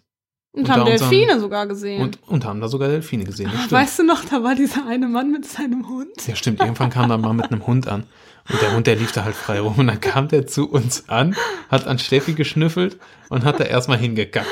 Und, 0.53 0.62
Und 0.62 0.70
haben 0.70 0.84
Delfine 0.84 1.41
sogar 1.41 1.66
gesehen. 1.66 2.03
und, 2.03 2.18
und 2.28 2.45
haben 2.45 2.61
da 2.61 2.68
sogar 2.68 2.88
Delfine 2.88 3.24
gesehen. 3.24 3.51
Stimmt. 3.51 3.72
weißt 3.72 3.99
du 3.99 4.05
noch, 4.05 4.24
da 4.24 4.45
war 4.45 4.55
dieser 4.55 4.86
eine 4.86 5.09
Mann 5.09 5.32
mit 5.32 5.47
seinem 5.47 5.88
Hund. 5.88 6.26
Ja, 6.26 6.36
stimmt. 6.36 6.61
Irgendwann 6.61 6.91
kam 6.91 7.09
da 7.09 7.16
mal 7.16 7.32
mit 7.32 7.51
einem 7.51 7.66
Hund 7.66 7.88
an. 7.88 8.05
Und 8.51 8.61
der 8.62 8.74
Hund, 8.74 8.86
der 8.86 8.97
lief 8.97 9.12
da 9.12 9.24
halt 9.24 9.34
frei 9.36 9.61
rum. 9.61 9.74
Und 9.78 9.86
dann 9.86 10.01
kam 10.01 10.28
der 10.28 10.47
zu 10.47 10.68
uns 10.70 11.09
an, 11.09 11.36
hat 11.70 11.86
an 11.86 11.99
Steffi 11.99 12.34
geschnüffelt 12.34 12.99
und 13.28 13.45
hat 13.45 13.61
da 13.61 13.64
erstmal 13.64 13.99
hingekackt. 13.99 14.49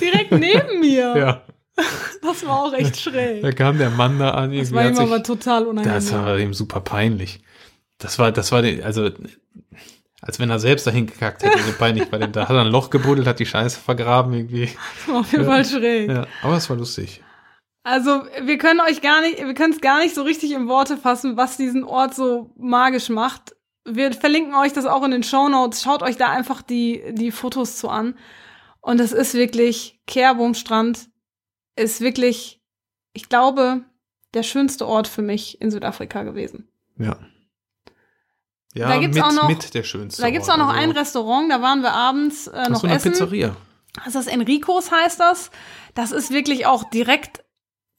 Direkt 0.00 0.32
neben 0.32 0.80
mir. 0.80 1.16
Ja. 1.16 1.42
Das 2.22 2.46
war 2.46 2.62
auch 2.62 2.72
echt 2.72 2.98
schräg. 3.00 3.42
Da 3.42 3.52
kam 3.52 3.78
der 3.78 3.90
Mann 3.90 4.18
da 4.18 4.30
an. 4.30 4.56
Das 4.56 4.72
war 4.72 4.88
ihm 4.88 4.96
aber 4.98 5.22
total 5.22 5.66
unangenehm. 5.66 5.94
Das 5.94 6.12
war 6.12 6.38
ihm 6.38 6.54
super 6.54 6.80
peinlich. 6.80 7.40
Das 7.98 8.18
war, 8.18 8.32
das 8.32 8.50
war, 8.50 8.62
die, 8.62 8.82
also, 8.82 9.10
als 10.26 10.38
wenn 10.38 10.50
er 10.50 10.58
selbst 10.58 10.86
dahin 10.86 11.06
gekackt 11.06 11.42
hätte, 11.42 11.58
so 11.62 11.72
peinlich 11.72 12.08
bei 12.08 12.18
dem. 12.18 12.32
Da 12.32 12.48
hat 12.48 12.56
er 12.56 12.62
ein 12.62 12.68
Loch 12.68 12.90
gebuddelt, 12.90 13.26
hat 13.26 13.38
die 13.38 13.46
Scheiße 13.46 13.78
vergraben 13.78 14.32
irgendwie. 14.32 14.66
Das 14.66 15.08
war 15.08 15.20
auf 15.20 15.32
jeden 15.32 15.44
Fall 15.44 15.64
schräg. 15.64 16.10
Ja, 16.10 16.26
aber 16.42 16.56
es 16.56 16.68
war 16.70 16.76
lustig. 16.76 17.22
Also, 17.82 18.22
wir 18.42 18.56
können 18.56 18.80
euch 18.80 19.02
gar 19.02 19.20
nicht, 19.20 19.38
wir 19.38 19.54
können 19.54 19.74
es 19.74 19.82
gar 19.82 20.00
nicht 20.00 20.14
so 20.14 20.22
richtig 20.22 20.52
in 20.52 20.68
Worte 20.68 20.96
fassen, 20.96 21.36
was 21.36 21.58
diesen 21.58 21.84
Ort 21.84 22.14
so 22.14 22.50
magisch 22.56 23.10
macht. 23.10 23.54
Wir 23.84 24.14
verlinken 24.14 24.54
euch 24.54 24.72
das 24.72 24.86
auch 24.86 25.04
in 25.04 25.10
den 25.10 25.22
Show 25.22 25.48
Notes. 25.50 25.82
Schaut 25.82 26.02
euch 26.02 26.16
da 26.16 26.30
einfach 26.30 26.62
die, 26.62 27.02
die 27.12 27.30
Fotos 27.30 27.76
zu 27.76 27.90
an. 27.90 28.16
Und 28.80 29.00
es 29.00 29.12
ist 29.12 29.34
wirklich, 29.34 30.00
Kerbum 30.06 30.54
Strand 30.54 31.10
ist 31.76 32.00
wirklich, 32.00 32.62
ich 33.12 33.28
glaube, 33.28 33.82
der 34.32 34.42
schönste 34.42 34.86
Ort 34.86 35.06
für 35.06 35.22
mich 35.22 35.60
in 35.60 35.70
Südafrika 35.70 36.22
gewesen. 36.22 36.68
Ja. 36.98 37.18
Ja, 38.74 38.88
Da 38.88 38.98
gibt's 38.98 39.16
mit, 39.16 39.24
auch 39.24 39.32
noch- 39.32 39.48
mit 39.48 39.72
der 39.72 39.84
schönste. 39.84 40.20
Da 40.20 40.30
gibt's 40.30 40.48
Ort. 40.48 40.58
auch 40.58 40.62
noch 40.64 40.70
Also, 40.74 40.80
ein 40.80 40.90
Restaurant, 40.90 41.50
da 41.50 41.62
waren 41.62 41.80
wir 41.82 41.92
abends 41.92 42.48
äh, 42.48 42.68
noch 42.68 42.80
so 42.80 42.86
eine 42.86 42.96
essen. 42.96 43.12
Pizzeria. 43.12 43.56
Das 44.04 44.14
ist 44.16 44.26
Enricos 44.26 44.90
heißt 44.90 45.20
das. 45.20 45.50
Das 45.94 46.10
ist 46.10 46.30
wirklich 46.32 46.66
auch 46.66 46.82
direkt 46.90 47.44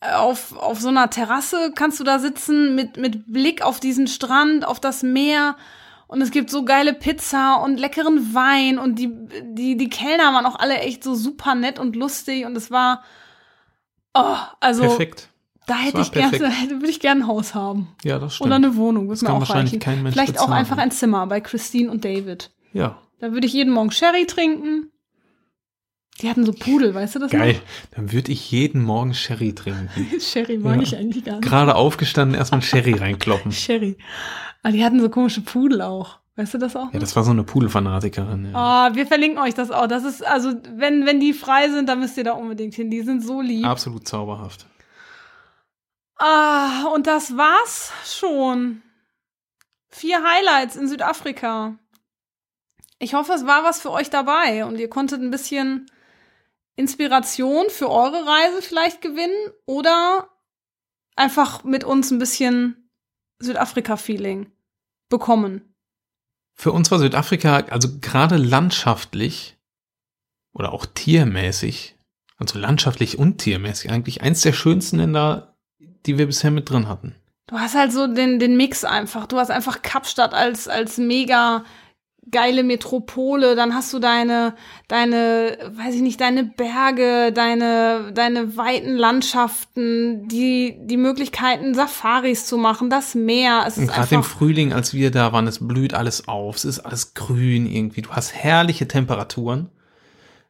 äh, 0.01 0.11
auf, 0.11 0.55
auf 0.57 0.82
so 0.82 0.89
einer 0.89 1.09
Terrasse 1.09 1.71
kannst 1.73 1.99
du 2.01 2.03
da 2.03 2.19
sitzen 2.19 2.76
mit, 2.76 2.97
mit 2.97 3.32
Blick 3.32 3.61
auf 3.61 3.80
diesen 3.80 4.07
Strand, 4.07 4.67
auf 4.67 4.82
das 4.82 5.01
Meer. 5.03 5.55
Und 6.07 6.21
es 6.21 6.30
gibt 6.32 6.49
so 6.51 6.65
geile 6.65 6.93
Pizza 6.93 7.55
und 7.63 7.80
leckeren 7.80 8.36
Wein 8.36 8.78
und 8.78 8.99
die, 8.99 9.09
die, 9.41 9.76
die 9.78 9.89
Kellner 9.89 10.34
waren 10.34 10.45
auch 10.45 10.59
alle 10.59 10.78
echt 10.80 11.03
so 11.03 11.15
super 11.15 11.55
nett 11.55 11.80
und 11.80 11.95
lustig 11.95 12.45
und 12.45 12.55
es 12.57 12.69
war, 12.69 13.01
oh, 14.13 14.36
also 14.59 14.82
Perfekt. 14.84 15.30
Da 15.68 15.76
hätte 15.78 16.01
ich 16.01 16.11
gerne, 16.11 16.32
würde 16.39 16.89
ich 16.89 16.99
gerne 16.99 17.22
ein 17.22 17.28
Haus 17.28 17.55
haben. 17.55 17.88
Ja, 18.03 18.20
das 18.20 18.36
stimmt. 18.36 18.47
Oder 18.47 18.55
eine 18.57 18.76
Wohnung, 18.76 19.03
würde 19.07 19.20
Das 19.20 19.22
mir 19.24 19.34
auch 19.34 19.39
wahrscheinlich 19.39 19.74
reichen. 19.74 19.80
kein 19.80 20.03
Mensch 20.03 20.13
Vielleicht 20.16 20.38
auch 20.39 20.45
bezahlen. 20.45 20.53
einfach 20.59 20.78
ein 20.78 20.91
Zimmer 20.91 21.26
bei 21.28 21.41
Christine 21.41 21.89
und 21.91 22.05
David. 22.05 22.51
ja, 22.74 22.99
Da 23.20 23.32
würde 23.32 23.47
ich 23.47 23.53
jeden 23.53 23.74
Morgen 23.74 23.91
Sherry 23.91 24.26
trinken. 24.26 24.91
Die 26.22 26.30
hatten 26.30 26.45
so 26.45 26.53
Pudel, 26.53 26.93
weißt 26.95 27.16
du 27.16 27.20
das 27.20 27.32
geil. 27.32 27.59
Dann 27.91 28.13
würde 28.13 28.32
ich 28.32 28.49
jeden 28.49 28.82
Morgen 28.84 29.13
Sherry 29.13 29.53
trinken. 29.53 29.89
noch? 30.13 30.20
Sherry 30.22 30.57
mag 30.57 30.78
Ja. 30.78 30.82
ich 30.84 30.95
eigentlich 30.97 31.26
gar 31.26 31.38
nicht. 31.38 31.43
Gerade 31.47 31.76
aufgestanden, 31.76 32.38
erstmal 32.38 32.61
Sherry 32.61 32.93
reinkloppen. 32.93 33.51
Sherry. 33.53 33.97
Aber 34.63 34.72
die 34.72 34.84
hatten 34.86 35.01
so 35.01 35.09
komische 35.09 35.41
Pudel 35.41 35.82
auch. 35.82 36.20
Weißt 36.38 36.53
du 36.53 36.57
das 36.57 36.76
auch? 36.76 36.91
Ja, 36.93 36.99
das 36.99 37.16
war 37.16 37.24
so 37.24 37.32
eine 37.32 37.43
Pudelfanatikerin. 37.43 38.45
Ja. 38.51 38.51
Ah, 38.53 38.95
wir 38.95 39.07
verlinken 39.07 39.39
euch 39.39 39.53
das 39.53 39.72
auch. 39.72 39.88
Das 39.88 40.03
ist, 40.03 40.26
also, 40.26 40.53
wenn, 40.76 41.05
wenn 41.05 41.20
die 41.22 41.32
frei 41.34 41.70
sind, 41.70 41.88
dann 41.88 41.99
müsst 41.99 42.18
ihr 42.18 42.26
da 42.26 42.34
unbedingt 42.34 42.74
hin. 42.76 42.89
Die 42.89 43.01
sind 43.01 43.24
so 43.24 43.41
lieb. 43.41 43.66
Absolut 43.66 44.05
zauberhaft. 44.07 44.66
Ah, 46.18 46.88
und 46.93 47.07
das 47.07 47.38
war's 47.38 47.91
schon. 48.05 48.82
Vier 49.89 50.24
Highlights 50.24 50.76
in 50.76 50.88
Südafrika. 50.88 51.78
Ich 52.99 53.13
hoffe, 53.13 53.34
es 53.34 53.45
war 53.45 53.63
was 53.63 53.82
für 53.82 53.91
euch 53.91 54.09
dabei 54.09 54.66
und 54.66 54.78
ihr 54.78 54.89
konntet 54.89 55.22
ein 55.22 55.32
bisschen 55.32 55.89
Inspiration 56.76 57.70
für 57.70 57.89
eure 57.89 58.26
Reise 58.26 58.61
vielleicht 58.61 59.01
gewinnen 59.01 59.51
oder 59.66 60.30
einfach 61.16 61.63
mit 61.63 61.84
uns 61.84 62.11
ein 62.11 62.20
bisschen 62.20 62.89
Südafrika-Feeling 63.39 64.51
bekommen. 65.09 65.76
Für 66.53 66.72
uns 66.72 66.89
war 66.91 66.99
Südafrika, 66.99 67.57
also 67.70 67.99
gerade 67.99 68.38
landschaftlich 68.38 69.57
oder 70.53 70.72
auch 70.72 70.86
tiermäßig, 70.86 71.97
also 72.38 72.57
landschaftlich 72.59 73.18
und 73.18 73.39
tiermäßig, 73.39 73.91
eigentlich 73.91 74.22
eins 74.22 74.41
der 74.41 74.53
schönsten 74.53 74.97
Länder, 74.97 75.54
die 76.05 76.17
wir 76.17 76.25
bisher 76.25 76.51
mit 76.51 76.69
drin 76.69 76.87
hatten. 76.87 77.15
Du 77.47 77.57
hast 77.57 77.75
halt 77.75 77.91
so 77.91 78.07
den, 78.07 78.39
den 78.39 78.57
Mix 78.57 78.83
einfach. 78.83 79.27
Du 79.27 79.37
hast 79.37 79.51
einfach 79.51 79.81
Kapstadt 79.81 80.33
als, 80.33 80.67
als 80.67 80.97
mega 80.97 81.63
geile 82.31 82.63
Metropole, 82.63 83.55
dann 83.55 83.75
hast 83.75 83.93
du 83.93 83.99
deine, 83.99 84.55
deine, 84.87 85.57
weiß 85.75 85.95
ich 85.95 86.01
nicht, 86.01 86.19
deine 86.19 86.43
Berge, 86.43 87.31
deine, 87.31 88.11
deine 88.13 88.57
weiten 88.57 88.95
Landschaften, 88.95 90.27
die, 90.27 90.75
die 90.81 90.97
Möglichkeiten, 90.97 91.75
Safaris 91.75 92.47
zu 92.47 92.57
machen, 92.57 92.89
das 92.89 93.15
Meer. 93.15 93.63
Es 93.67 93.77
ist 93.77 93.91
gerade 93.91 94.15
im 94.15 94.23
Frühling, 94.23 94.73
als 94.73 94.93
wir 94.93 95.11
da 95.11 95.33
waren, 95.33 95.47
es 95.47 95.65
blüht 95.65 95.93
alles 95.93 96.27
auf, 96.27 96.55
es 96.55 96.65
ist 96.65 96.79
alles 96.79 97.13
grün 97.13 97.67
irgendwie. 97.67 98.01
Du 98.01 98.09
hast 98.11 98.33
herrliche 98.33 98.87
Temperaturen. 98.87 99.69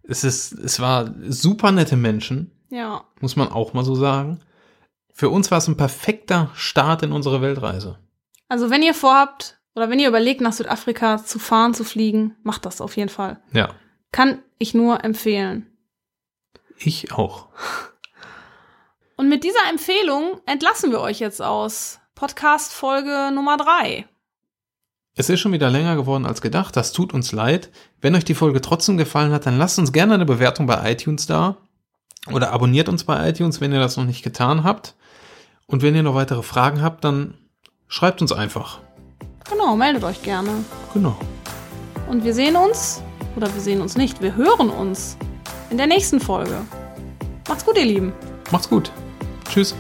Es 0.03 0.23
ist, 0.23 0.53
es 0.53 0.79
war 0.79 1.13
super 1.27 1.71
nette 1.71 1.97
Menschen, 1.97 2.51
ja. 2.69 3.03
muss 3.19 3.35
man 3.35 3.49
auch 3.49 3.73
mal 3.73 3.83
so 3.83 3.95
sagen. 3.95 4.39
Für 5.17 5.29
uns 5.29 5.49
war 5.49 5.59
es 5.59 5.67
ein 5.69 5.77
perfekter 5.77 6.51
Start 6.55 7.01
in 7.01 7.13
unsere 7.13 7.41
Weltreise. 7.41 7.97
Also 8.49 8.69
wenn 8.69 8.83
ihr 8.83 8.93
vorhabt, 8.93 9.57
oder 9.73 9.89
wenn 9.89 9.97
ihr 9.97 10.09
überlegt, 10.09 10.41
nach 10.41 10.51
Südafrika 10.51 11.23
zu 11.23 11.39
fahren, 11.39 11.73
zu 11.73 11.85
fliegen, 11.85 12.35
macht 12.43 12.65
das 12.65 12.81
auf 12.81 12.97
jeden 12.97 13.07
Fall. 13.07 13.39
Ja, 13.53 13.69
Kann 14.11 14.43
ich 14.57 14.73
nur 14.73 15.05
empfehlen. 15.05 15.67
ich 16.77 17.13
auch. 17.13 17.47
Und 19.15 19.29
mit 19.29 19.45
dieser 19.45 19.69
Empfehlung 19.69 20.41
entlassen 20.45 20.91
wir 20.91 20.99
euch 20.99 21.19
jetzt 21.21 21.41
aus 21.41 22.01
Podcast 22.15 22.73
Folge 22.73 23.31
Nummer 23.33 23.55
drei. 23.55 24.05
Es 25.13 25.29
ist 25.29 25.39
schon 25.39 25.53
wieder 25.53 25.69
länger 25.69 25.95
geworden 25.95 26.25
als 26.25 26.41
gedacht. 26.41 26.75
Das 26.75 26.91
tut 26.91 27.13
uns 27.13 27.31
leid. 27.31 27.71
Wenn 28.01 28.15
euch 28.15 28.25
die 28.25 28.35
Folge 28.35 28.59
trotzdem 28.59 28.97
gefallen 28.97 29.31
hat, 29.31 29.45
dann 29.45 29.57
lasst 29.57 29.79
uns 29.79 29.93
gerne 29.93 30.15
eine 30.15 30.25
Bewertung 30.25 30.67
bei 30.67 30.91
iTunes 30.91 31.25
da. 31.25 31.55
Oder 32.31 32.51
abonniert 32.51 32.89
uns 32.89 33.03
bei 33.03 33.29
iTunes, 33.29 33.61
wenn 33.61 33.71
ihr 33.71 33.79
das 33.79 33.97
noch 33.97 34.05
nicht 34.05 34.23
getan 34.23 34.63
habt. 34.63 34.95
Und 35.67 35.81
wenn 35.81 35.95
ihr 35.95 36.03
noch 36.03 36.15
weitere 36.15 36.43
Fragen 36.43 36.81
habt, 36.81 37.03
dann 37.03 37.35
schreibt 37.87 38.21
uns 38.21 38.31
einfach. 38.31 38.79
Genau, 39.49 39.75
meldet 39.75 40.03
euch 40.03 40.21
gerne. 40.23 40.49
Genau. 40.93 41.15
Und 42.09 42.23
wir 42.23 42.33
sehen 42.33 42.55
uns, 42.55 43.01
oder 43.35 43.53
wir 43.53 43.61
sehen 43.61 43.81
uns 43.81 43.95
nicht, 43.95 44.21
wir 44.21 44.35
hören 44.35 44.69
uns 44.69 45.17
in 45.69 45.77
der 45.77 45.87
nächsten 45.87 46.19
Folge. 46.19 46.61
Macht's 47.47 47.65
gut, 47.65 47.77
ihr 47.77 47.85
Lieben. 47.85 48.13
Macht's 48.51 48.69
gut. 48.69 48.91
Tschüss. 49.49 49.75